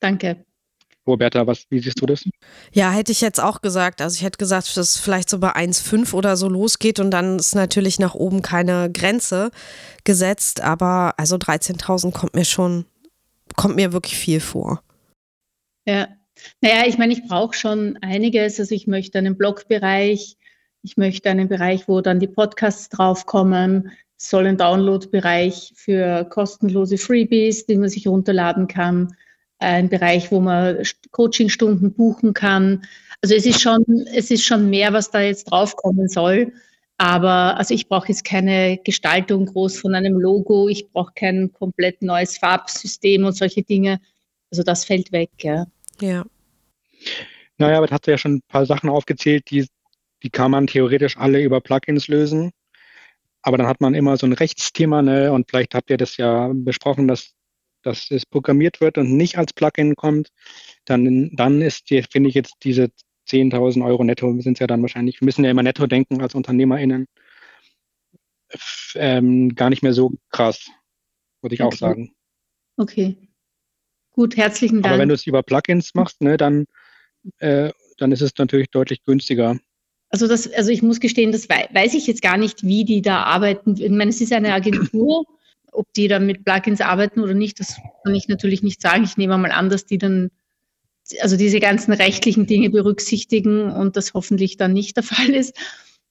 danke. 0.00 0.44
Roberta, 1.06 1.46
was, 1.46 1.66
wie 1.70 1.78
siehst 1.78 2.00
du 2.00 2.06
das? 2.06 2.24
Ja, 2.72 2.90
hätte 2.90 3.12
ich 3.12 3.20
jetzt 3.20 3.40
auch 3.40 3.60
gesagt. 3.60 4.00
Also 4.00 4.16
ich 4.16 4.24
hätte 4.24 4.38
gesagt, 4.38 4.66
dass 4.66 4.76
es 4.76 4.98
vielleicht 4.98 5.30
so 5.30 5.38
bei 5.38 5.54
1,5 5.54 6.12
oder 6.14 6.36
so 6.36 6.48
losgeht 6.48 6.98
und 6.98 7.12
dann 7.12 7.38
ist 7.38 7.54
natürlich 7.54 8.00
nach 8.00 8.14
oben 8.14 8.42
keine 8.42 8.90
Grenze 8.90 9.52
gesetzt. 10.02 10.60
Aber 10.60 11.14
also 11.16 11.36
13.000 11.36 12.12
kommt 12.12 12.34
mir 12.34 12.44
schon, 12.44 12.86
kommt 13.54 13.76
mir 13.76 13.92
wirklich 13.92 14.16
viel 14.16 14.40
vor. 14.40 14.82
Ja, 15.86 16.08
naja, 16.60 16.86
ich 16.86 16.98
meine, 16.98 17.12
ich 17.12 17.22
brauche 17.28 17.54
schon 17.54 17.96
einiges. 18.02 18.58
Also 18.58 18.74
ich 18.74 18.88
möchte 18.88 19.18
einen 19.18 19.36
Blogbereich, 19.38 20.36
ich 20.86 20.96
möchte 20.96 21.28
einen 21.28 21.48
Bereich, 21.48 21.88
wo 21.88 22.00
dann 22.00 22.20
die 22.20 22.28
Podcasts 22.28 22.88
draufkommen. 22.88 23.90
Es 24.16 24.30
soll 24.30 24.46
ein 24.46 24.56
Download-Bereich 24.56 25.72
für 25.74 26.24
kostenlose 26.26 26.96
Freebies, 26.96 27.66
die 27.66 27.74
man 27.74 27.88
sich 27.88 28.06
runterladen 28.06 28.68
kann. 28.68 29.16
Ein 29.58 29.88
Bereich, 29.88 30.30
wo 30.30 30.38
man 30.38 30.80
Coachingstunden 31.10 31.92
buchen 31.92 32.34
kann. 32.34 32.84
Also 33.20 33.34
es 33.34 33.46
ist 33.46 33.60
schon, 33.60 33.84
es 34.14 34.30
ist 34.30 34.44
schon 34.44 34.70
mehr, 34.70 34.92
was 34.92 35.10
da 35.10 35.20
jetzt 35.20 35.50
draufkommen 35.50 36.08
soll. 36.08 36.52
Aber 36.98 37.56
also 37.58 37.74
ich 37.74 37.88
brauche 37.88 38.08
jetzt 38.08 38.24
keine 38.24 38.78
Gestaltung 38.78 39.46
groß 39.46 39.80
von 39.80 39.96
einem 39.96 40.20
Logo. 40.20 40.68
Ich 40.68 40.88
brauche 40.92 41.12
kein 41.16 41.52
komplett 41.52 42.00
neues 42.00 42.38
Farbsystem 42.38 43.24
und 43.24 43.32
solche 43.32 43.64
Dinge. 43.64 44.00
Also 44.52 44.62
das 44.62 44.84
fällt 44.84 45.10
weg. 45.10 45.30
Ja. 45.40 45.66
ja. 46.00 46.24
Naja, 47.58 47.78
aber 47.78 47.88
da 47.88 47.94
hast 47.94 48.06
du 48.06 48.12
ja 48.12 48.18
schon 48.18 48.36
ein 48.36 48.42
paar 48.46 48.66
Sachen 48.66 48.88
aufgezählt, 48.88 49.50
die 49.50 49.66
Die 50.26 50.30
kann 50.30 50.50
man 50.50 50.66
theoretisch 50.66 51.16
alle 51.16 51.40
über 51.40 51.60
Plugins 51.60 52.08
lösen. 52.08 52.50
Aber 53.42 53.58
dann 53.58 53.68
hat 53.68 53.80
man 53.80 53.94
immer 53.94 54.16
so 54.16 54.26
ein 54.26 54.32
Rechtsthema, 54.32 55.02
ne? 55.02 55.32
Und 55.32 55.48
vielleicht 55.48 55.76
habt 55.76 55.88
ihr 55.88 55.98
das 55.98 56.16
ja 56.16 56.50
besprochen, 56.52 57.06
dass, 57.06 57.32
dass 57.82 58.10
es 58.10 58.26
programmiert 58.26 58.80
wird 58.80 58.98
und 58.98 59.16
nicht 59.16 59.38
als 59.38 59.52
Plugin 59.52 59.94
kommt. 59.94 60.32
Dann, 60.84 61.30
dann 61.36 61.62
ist, 61.62 61.90
finde 62.10 62.28
ich 62.28 62.34
jetzt 62.34 62.56
diese 62.64 62.90
10.000 63.28 63.86
Euro 63.86 64.02
netto 64.02 64.32
sind 64.40 64.54
es 64.54 64.58
ja 64.58 64.66
dann 64.66 64.82
wahrscheinlich, 64.82 65.20
wir 65.20 65.26
müssen 65.26 65.44
ja 65.44 65.50
immer 65.52 65.62
netto 65.62 65.86
denken 65.86 66.20
als 66.20 66.34
UnternehmerInnen, 66.34 67.06
ähm, 68.96 69.54
gar 69.54 69.70
nicht 69.70 69.84
mehr 69.84 69.92
so 69.92 70.12
krass, 70.30 70.68
würde 71.40 71.54
ich 71.54 71.60
okay. 71.60 71.72
auch 71.72 71.78
sagen. 71.78 72.12
Okay. 72.76 73.16
Gut, 74.10 74.36
herzlichen 74.36 74.82
Dank. 74.82 74.86
Aber 74.92 75.00
wenn 75.00 75.08
du 75.08 75.14
es 75.14 75.24
über 75.24 75.44
Plugins 75.44 75.94
machst, 75.94 76.20
ne, 76.20 76.36
dann, 76.36 76.66
äh, 77.38 77.70
dann 77.98 78.10
ist 78.10 78.22
es 78.22 78.32
natürlich 78.38 78.70
deutlich 78.70 79.04
günstiger. 79.04 79.56
Also 80.10 80.28
das, 80.28 80.52
also 80.52 80.70
ich 80.70 80.82
muss 80.82 81.00
gestehen, 81.00 81.32
das 81.32 81.48
weiß 81.48 81.94
ich 81.94 82.06
jetzt 82.06 82.22
gar 82.22 82.36
nicht, 82.36 82.62
wie 82.62 82.84
die 82.84 83.02
da 83.02 83.24
arbeiten. 83.24 83.76
Ich 83.76 83.90
meine, 83.90 84.10
es 84.10 84.20
ist 84.20 84.32
eine 84.32 84.54
Agentur. 84.54 85.24
Ob 85.72 85.92
die 85.94 86.08
da 86.08 86.18
mit 86.18 86.44
Plugins 86.44 86.80
arbeiten 86.80 87.20
oder 87.20 87.34
nicht, 87.34 87.60
das 87.60 87.76
kann 88.02 88.14
ich 88.14 88.28
natürlich 88.28 88.62
nicht 88.62 88.80
sagen. 88.80 89.04
Ich 89.04 89.18
nehme 89.18 89.36
mal 89.36 89.50
an, 89.50 89.68
dass 89.68 89.84
die 89.84 89.98
dann 89.98 90.30
also 91.20 91.36
diese 91.36 91.60
ganzen 91.60 91.92
rechtlichen 91.92 92.46
Dinge 92.46 92.70
berücksichtigen 92.70 93.70
und 93.70 93.96
das 93.96 94.14
hoffentlich 94.14 94.56
dann 94.56 94.72
nicht 94.72 94.96
der 94.96 95.02
Fall 95.04 95.30
ist. 95.30 95.54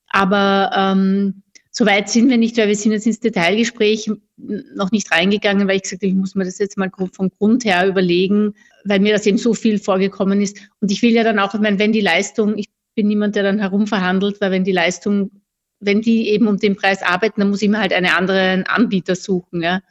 Aber 0.07 0.71
ähm, 0.75 1.43
so 1.71 1.85
sind 2.05 2.29
wir 2.29 2.37
nicht, 2.37 2.57
weil 2.57 2.69
wir 2.69 2.75
sind 2.75 2.93
jetzt 2.93 3.05
ins 3.05 3.19
Detailgespräch 3.19 4.09
noch 4.37 4.91
nicht 4.91 5.11
reingegangen, 5.11 5.67
weil 5.67 5.77
ich 5.77 5.83
gesagt 5.83 6.03
habe, 6.03 6.09
ich 6.09 6.15
muss 6.15 6.35
mir 6.35 6.45
das 6.45 6.57
jetzt 6.57 6.77
mal 6.77 6.89
vom 7.11 7.29
Grund 7.37 7.65
her 7.65 7.85
überlegen, 7.87 8.53
weil 8.85 9.01
mir 9.01 9.11
das 9.11 9.25
eben 9.25 9.37
so 9.37 9.53
viel 9.53 9.77
vorgekommen 9.79 10.39
ist. 10.39 10.57
Und 10.79 10.91
ich 10.91 11.01
will 11.01 11.11
ja 11.11 11.23
dann 11.23 11.39
auch, 11.39 11.53
ich 11.53 11.59
meine, 11.59 11.77
wenn 11.77 11.91
die 11.91 12.01
Leistung, 12.01 12.57
ich 12.57 12.69
bin 12.95 13.07
niemand, 13.07 13.35
der 13.35 13.43
dann 13.43 13.59
herumverhandelt, 13.59 14.41
weil 14.41 14.51
wenn 14.51 14.63
die 14.63 14.71
Leistung, 14.71 15.31
wenn 15.79 16.01
die 16.01 16.29
eben 16.29 16.47
um 16.47 16.57
den 16.57 16.75
Preis 16.75 17.03
arbeiten, 17.03 17.41
dann 17.41 17.49
muss 17.49 17.61
ich 17.61 17.69
mir 17.69 17.79
halt 17.79 17.93
einen 17.93 18.11
anderen 18.11 18.63
Anbieter 18.63 19.15
suchen. 19.15 19.61
Ja, 19.61 19.81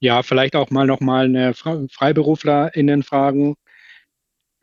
ja 0.00 0.22
vielleicht 0.22 0.56
auch 0.56 0.70
mal 0.70 0.86
nochmal 0.86 1.26
eine 1.26 1.54
FreiberuflerInnen 1.54 3.02
fragen, 3.02 3.56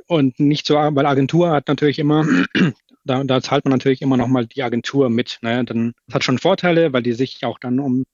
und 0.09 0.39
nicht 0.39 0.65
so, 0.65 0.73
weil 0.73 1.05
Agentur 1.05 1.51
hat 1.51 1.67
natürlich 1.67 1.99
immer, 1.99 2.25
da, 3.05 3.23
da 3.23 3.41
zahlt 3.41 3.63
man 3.63 3.73
natürlich 3.73 4.01
immer 4.01 4.17
nochmal 4.17 4.47
die 4.47 4.63
Agentur 4.63 5.09
mit. 5.09 5.37
Ne? 5.41 5.63
Dann 5.63 5.93
das 6.07 6.15
hat 6.15 6.23
schon 6.23 6.39
Vorteile, 6.39 6.91
weil 6.93 7.03
die 7.03 7.13
sich 7.13 7.45
auch 7.45 7.59
dann 7.59 7.79
um 7.79 8.05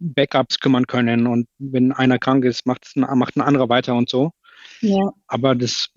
Backups 0.00 0.58
kümmern 0.58 0.88
können 0.88 1.28
und 1.28 1.46
wenn 1.58 1.92
einer 1.92 2.18
krank 2.18 2.44
ist, 2.44 2.66
macht 2.66 2.96
macht 2.96 3.36
ein 3.36 3.40
anderer 3.40 3.68
weiter 3.68 3.94
und 3.94 4.08
so. 4.08 4.32
Ja. 4.80 5.12
Aber 5.28 5.54
das 5.54 5.90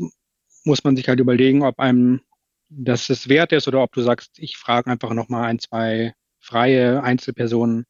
muss 0.64 0.84
man 0.84 0.96
sich 0.96 1.10
halt 1.10 1.20
überlegen, 1.20 1.64
ob 1.64 1.80
einem 1.80 2.22
das 2.70 3.10
es 3.10 3.30
wert 3.30 3.52
ist 3.52 3.68
oder 3.68 3.82
ob 3.82 3.94
du 3.94 4.02
sagst, 4.02 4.32
ich 4.38 4.58
frage 4.58 4.90
einfach 4.90 5.14
nochmal 5.14 5.46
ein, 5.46 5.60
zwei 5.60 6.14
freie 6.40 7.02
Einzelpersonen. 7.04 7.86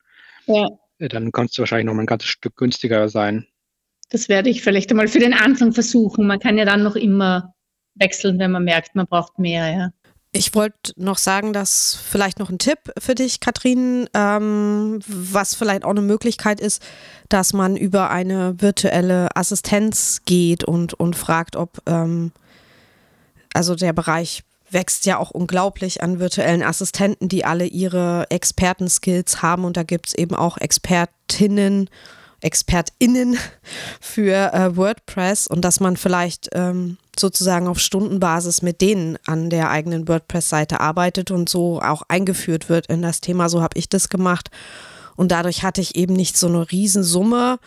Ja. 0.48 0.68
Dann 1.00 1.32
kannst 1.32 1.58
du 1.58 1.62
wahrscheinlich 1.62 1.86
noch 1.86 1.94
mal 1.94 2.04
ein 2.04 2.08
ganzes 2.08 2.30
Stück 2.30 2.56
günstiger 2.56 3.10
sein. 3.10 3.48
Das 4.10 4.30
werde 4.30 4.50
ich 4.50 4.62
vielleicht 4.62 4.92
einmal 4.92 5.08
für 5.08 5.20
den 5.20 5.34
Anfang 5.34 5.74
versuchen. 5.74 6.28
Man 6.28 6.40
kann 6.40 6.58
ja 6.58 6.66
dann 6.66 6.84
noch 6.84 6.96
immer 6.96 7.54
wechseln, 7.96 8.40
wenn 8.40 8.52
man 8.52 8.64
merkt, 8.64 8.96
man 8.96 9.08
braucht 9.08 9.40
mehr. 9.40 9.70
Ja. 9.72 9.90
Ich 10.32 10.54
wollte 10.54 10.92
noch 10.98 11.18
sagen, 11.18 11.54
dass 11.54 11.96
vielleicht 11.96 12.40
noch 12.40 12.50
ein 12.50 12.60
Tipp 12.60 12.92
für 13.00 13.16
dich, 13.16 13.40
Katrin, 13.40 14.10
ähm, 14.14 15.00
was 15.08 15.56
vielleicht 15.56 15.86
auch 15.86 15.92
eine 15.92 16.02
Möglichkeit 16.02 16.60
ist, 16.60 16.84
dass 17.30 17.54
man 17.54 17.78
über 17.78 18.10
eine 18.10 18.62
virtuelle 18.62 19.36
Assistenz 19.36 20.24
geht 20.26 20.66
und, 20.66 20.94
und 20.94 21.16
fragt, 21.16 21.56
ob, 21.56 21.82
ähm, 21.86 22.34
also 23.54 23.76
der 23.76 23.94
Bereich 23.94 24.44
wächst 24.76 25.08
ja 25.08 25.18
auch 25.18 25.32
unglaublich 25.32 26.04
an 26.04 26.20
virtuellen 26.20 26.62
Assistenten, 26.62 27.30
die 27.30 27.46
alle 27.46 27.66
ihre 27.66 28.30
Expertenskills 28.30 29.42
haben 29.42 29.66
und 29.66 29.78
da 29.78 29.82
gibt 29.82 30.10
es 30.10 30.14
eben 30.14 30.36
auch 30.36 30.58
Expertinnen 30.60 31.90
ExpertInnen 32.42 33.38
für 34.02 34.54
äh, 34.54 34.78
WordPress 34.78 35.48
und 35.48 35.62
dass 35.62 35.80
man 35.80 35.98
vielleicht 35.98 36.50
ähm, 36.54 36.98
sozusagen 37.20 37.68
auf 37.68 37.80
Stundenbasis 37.80 38.62
mit 38.62 38.82
denen 38.82 39.18
an 39.26 39.50
der 39.50 39.70
eigenen 39.72 40.08
WordPress-Seite 40.08 40.80
arbeitet 40.80 41.32
und 41.32 41.50
so 41.50 41.82
auch 41.82 42.04
eingeführt 42.08 42.70
wird 42.70 42.88
in 42.88 43.02
das 43.02 43.22
Thema. 43.22 43.50
So 43.50 43.62
habe 43.62 43.80
ich 43.80 43.90
das 43.90 44.10
gemacht. 44.10 44.52
Und 45.16 45.32
dadurch 45.32 45.64
hatte 45.64 45.80
ich 45.80 45.96
eben 45.96 46.14
nicht 46.14 46.38
so 46.38 46.48
eine 46.48 46.70
Riesensumme 46.70 47.58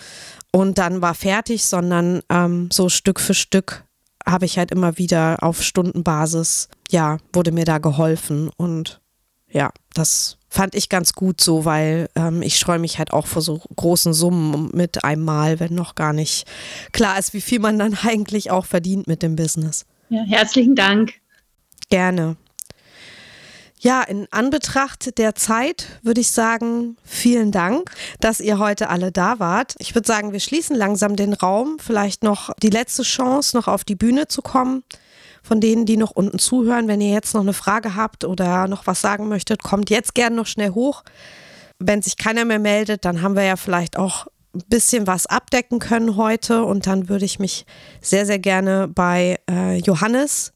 und 0.52 0.76
dann 0.76 1.00
war 1.00 1.14
fertig, 1.14 1.64
sondern 1.64 2.20
ähm, 2.28 2.68
so 2.70 2.88
Stück 2.90 3.20
für 3.20 3.34
Stück 3.34 3.84
habe 4.28 4.44
ich 4.44 4.58
halt 4.58 4.70
immer 4.70 4.98
wieder 4.98 5.42
auf 5.42 5.62
Stundenbasis, 5.62 6.68
ja, 6.90 7.18
wurde 7.32 7.52
mir 7.52 7.64
da 7.64 7.78
geholfen 7.78 8.50
und 8.56 9.00
ja, 9.50 9.70
das 9.94 10.36
fand 10.48 10.74
ich 10.74 10.88
ganz 10.88 11.12
gut 11.12 11.40
so, 11.40 11.64
weil 11.64 12.08
ähm, 12.14 12.42
ich 12.42 12.58
streue 12.58 12.78
mich 12.78 12.98
halt 12.98 13.12
auch 13.12 13.26
vor 13.26 13.42
so 13.42 13.60
großen 13.76 14.12
Summen 14.12 14.70
mit 14.72 15.04
einem 15.04 15.24
Mal, 15.24 15.60
wenn 15.60 15.74
noch 15.74 15.94
gar 15.94 16.12
nicht 16.12 16.46
klar 16.92 17.18
ist, 17.18 17.34
wie 17.34 17.40
viel 17.40 17.58
man 17.58 17.78
dann 17.78 17.94
eigentlich 18.02 18.50
auch 18.50 18.66
verdient 18.66 19.06
mit 19.06 19.22
dem 19.22 19.36
Business. 19.36 19.86
Ja, 20.10 20.22
herzlichen 20.22 20.74
Dank. 20.74 21.14
Gerne. 21.90 22.36
Ja, 23.80 24.02
in 24.02 24.26
Anbetracht 24.32 25.18
der 25.18 25.36
Zeit 25.36 25.86
würde 26.02 26.20
ich 26.20 26.32
sagen, 26.32 26.96
vielen 27.04 27.52
Dank, 27.52 27.92
dass 28.18 28.40
ihr 28.40 28.58
heute 28.58 28.88
alle 28.88 29.12
da 29.12 29.38
wart. 29.38 29.76
Ich 29.78 29.94
würde 29.94 30.06
sagen, 30.06 30.32
wir 30.32 30.40
schließen 30.40 30.74
langsam 30.74 31.14
den 31.14 31.32
Raum. 31.32 31.78
Vielleicht 31.78 32.24
noch 32.24 32.50
die 32.60 32.70
letzte 32.70 33.04
Chance, 33.04 33.56
noch 33.56 33.68
auf 33.68 33.84
die 33.84 33.94
Bühne 33.94 34.26
zu 34.26 34.42
kommen 34.42 34.82
von 35.42 35.60
denen, 35.60 35.86
die 35.86 35.96
noch 35.96 36.10
unten 36.10 36.38
zuhören. 36.38 36.88
Wenn 36.88 37.00
ihr 37.00 37.12
jetzt 37.12 37.34
noch 37.34 37.40
eine 37.40 37.52
Frage 37.52 37.94
habt 37.94 38.24
oder 38.24 38.68
noch 38.68 38.86
was 38.86 39.00
sagen 39.00 39.28
möchtet, 39.28 39.62
kommt 39.62 39.90
jetzt 39.90 40.14
gerne 40.14 40.36
noch 40.36 40.46
schnell 40.46 40.70
hoch. 40.70 41.04
Wenn 41.78 42.02
sich 42.02 42.16
keiner 42.16 42.44
mehr 42.44 42.58
meldet, 42.58 43.04
dann 43.04 43.22
haben 43.22 43.36
wir 43.36 43.44
ja 43.44 43.56
vielleicht 43.56 43.96
auch 43.96 44.26
ein 44.54 44.62
bisschen 44.68 45.06
was 45.06 45.26
abdecken 45.26 45.78
können 45.78 46.16
heute 46.16 46.64
und 46.64 46.86
dann 46.86 47.08
würde 47.08 47.24
ich 47.24 47.38
mich 47.38 47.64
sehr, 48.00 48.26
sehr 48.26 48.38
gerne 48.38 48.88
bei 48.88 49.38
äh, 49.48 49.76
Johannes 49.78 50.52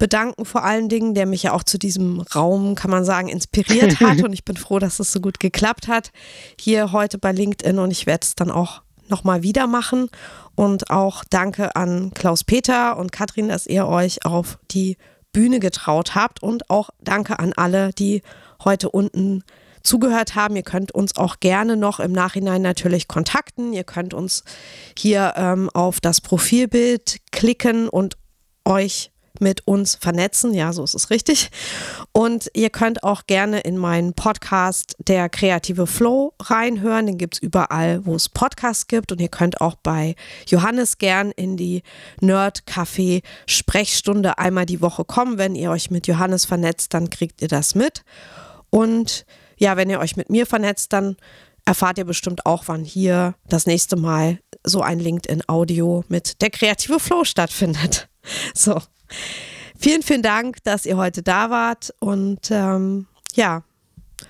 bedanken 0.00 0.46
vor 0.46 0.64
allen 0.64 0.88
Dingen, 0.88 1.14
der 1.14 1.26
mich 1.26 1.44
ja 1.44 1.52
auch 1.52 1.62
zu 1.62 1.78
diesem 1.78 2.20
Raum, 2.20 2.74
kann 2.74 2.90
man 2.90 3.04
sagen, 3.04 3.28
inspiriert 3.28 4.00
hat 4.00 4.20
und 4.24 4.32
ich 4.32 4.44
bin 4.44 4.56
froh, 4.56 4.80
dass 4.80 4.98
es 4.98 5.12
so 5.12 5.20
gut 5.20 5.38
geklappt 5.38 5.86
hat 5.86 6.10
hier 6.58 6.90
heute 6.90 7.18
bei 7.18 7.30
LinkedIn 7.30 7.78
und 7.78 7.92
ich 7.92 8.06
werde 8.06 8.24
es 8.24 8.34
dann 8.34 8.50
auch 8.50 8.82
nochmal 9.10 9.42
wieder 9.42 9.66
machen. 9.66 10.08
Und 10.54 10.90
auch 10.90 11.24
danke 11.28 11.76
an 11.76 12.12
Klaus-Peter 12.14 12.96
und 12.96 13.12
Katrin, 13.12 13.48
dass 13.48 13.66
ihr 13.66 13.86
euch 13.86 14.24
auf 14.24 14.58
die 14.70 14.96
Bühne 15.32 15.60
getraut 15.60 16.14
habt. 16.14 16.42
Und 16.42 16.70
auch 16.70 16.90
danke 17.00 17.38
an 17.38 17.52
alle, 17.54 17.92
die 17.92 18.22
heute 18.64 18.90
unten 18.90 19.42
zugehört 19.82 20.34
haben. 20.34 20.56
Ihr 20.56 20.62
könnt 20.62 20.92
uns 20.92 21.16
auch 21.16 21.40
gerne 21.40 21.76
noch 21.76 22.00
im 22.00 22.12
Nachhinein 22.12 22.62
natürlich 22.62 23.08
kontakten. 23.08 23.72
Ihr 23.72 23.84
könnt 23.84 24.14
uns 24.14 24.44
hier 24.96 25.34
ähm, 25.36 25.70
auf 25.70 26.00
das 26.00 26.20
Profilbild 26.20 27.18
klicken 27.32 27.88
und 27.88 28.16
euch 28.64 29.10
mit 29.40 29.66
uns 29.66 29.96
vernetzen. 29.96 30.54
Ja, 30.54 30.72
so 30.72 30.84
ist 30.84 30.94
es 30.94 31.10
richtig. 31.10 31.50
Und 32.12 32.50
ihr 32.54 32.70
könnt 32.70 33.02
auch 33.02 33.26
gerne 33.26 33.60
in 33.60 33.76
meinen 33.76 34.14
Podcast 34.14 34.96
Der 34.98 35.28
kreative 35.28 35.86
Flow 35.86 36.34
reinhören. 36.40 37.06
Den 37.06 37.18
gibt 37.18 37.34
es 37.34 37.42
überall, 37.42 38.04
wo 38.06 38.14
es 38.14 38.28
Podcasts 38.28 38.86
gibt. 38.86 39.12
Und 39.12 39.20
ihr 39.20 39.28
könnt 39.28 39.60
auch 39.60 39.76
bei 39.76 40.14
Johannes 40.46 40.98
gern 40.98 41.30
in 41.32 41.56
die 41.56 41.82
Nerd 42.20 42.64
Café 42.66 43.22
Sprechstunde 43.46 44.38
einmal 44.38 44.66
die 44.66 44.80
Woche 44.80 45.04
kommen. 45.04 45.38
Wenn 45.38 45.54
ihr 45.54 45.70
euch 45.70 45.90
mit 45.90 46.06
Johannes 46.06 46.44
vernetzt, 46.44 46.94
dann 46.94 47.10
kriegt 47.10 47.42
ihr 47.42 47.48
das 47.48 47.74
mit. 47.74 48.04
Und 48.70 49.26
ja, 49.56 49.76
wenn 49.76 49.90
ihr 49.90 50.00
euch 50.00 50.16
mit 50.16 50.30
mir 50.30 50.46
vernetzt, 50.46 50.92
dann 50.92 51.16
erfahrt 51.64 51.98
ihr 51.98 52.04
bestimmt 52.04 52.46
auch, 52.46 52.64
wann 52.66 52.84
hier 52.84 53.34
das 53.48 53.66
nächste 53.66 53.96
Mal 53.96 54.40
so 54.64 54.82
ein 54.82 54.98
LinkedIn-Audio 54.98 56.04
mit 56.08 56.40
der 56.42 56.50
kreative 56.50 56.98
Flow 56.98 57.24
stattfindet. 57.24 58.09
So, 58.54 58.80
Vielen, 59.82 60.02
vielen 60.02 60.22
Dank, 60.22 60.62
dass 60.64 60.84
ihr 60.84 60.98
heute 60.98 61.22
da 61.22 61.48
wart 61.48 61.94
und 62.00 62.50
ähm, 62.50 63.06
ja, 63.34 63.62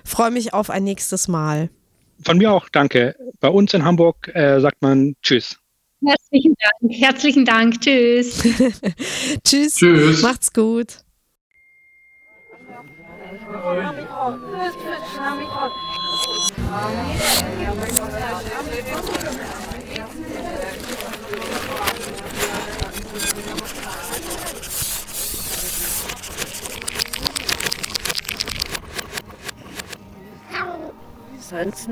freue 0.05 0.31
mich 0.31 0.53
auf 0.53 0.69
ein 0.69 0.85
nächstes 0.85 1.27
Mal. 1.27 1.69
Von 2.23 2.37
mir 2.37 2.53
auch 2.53 2.69
danke. 2.69 3.17
Bei 3.41 3.49
uns 3.49 3.73
in 3.73 3.83
Hamburg 3.83 4.33
äh, 4.33 4.61
sagt 4.61 4.81
man 4.81 5.15
Tschüss. 5.21 5.57
Herzlichen 6.05 6.55
Dank. 6.57 6.93
Herzlichen 6.93 7.45
Dank. 7.45 7.81
Tschüss. 7.81 8.41
Tschüss. 9.43 9.75
Tschüss. 9.75 10.21
Macht's 10.21 10.53
gut. 10.53 11.03
Sonst 31.51 31.89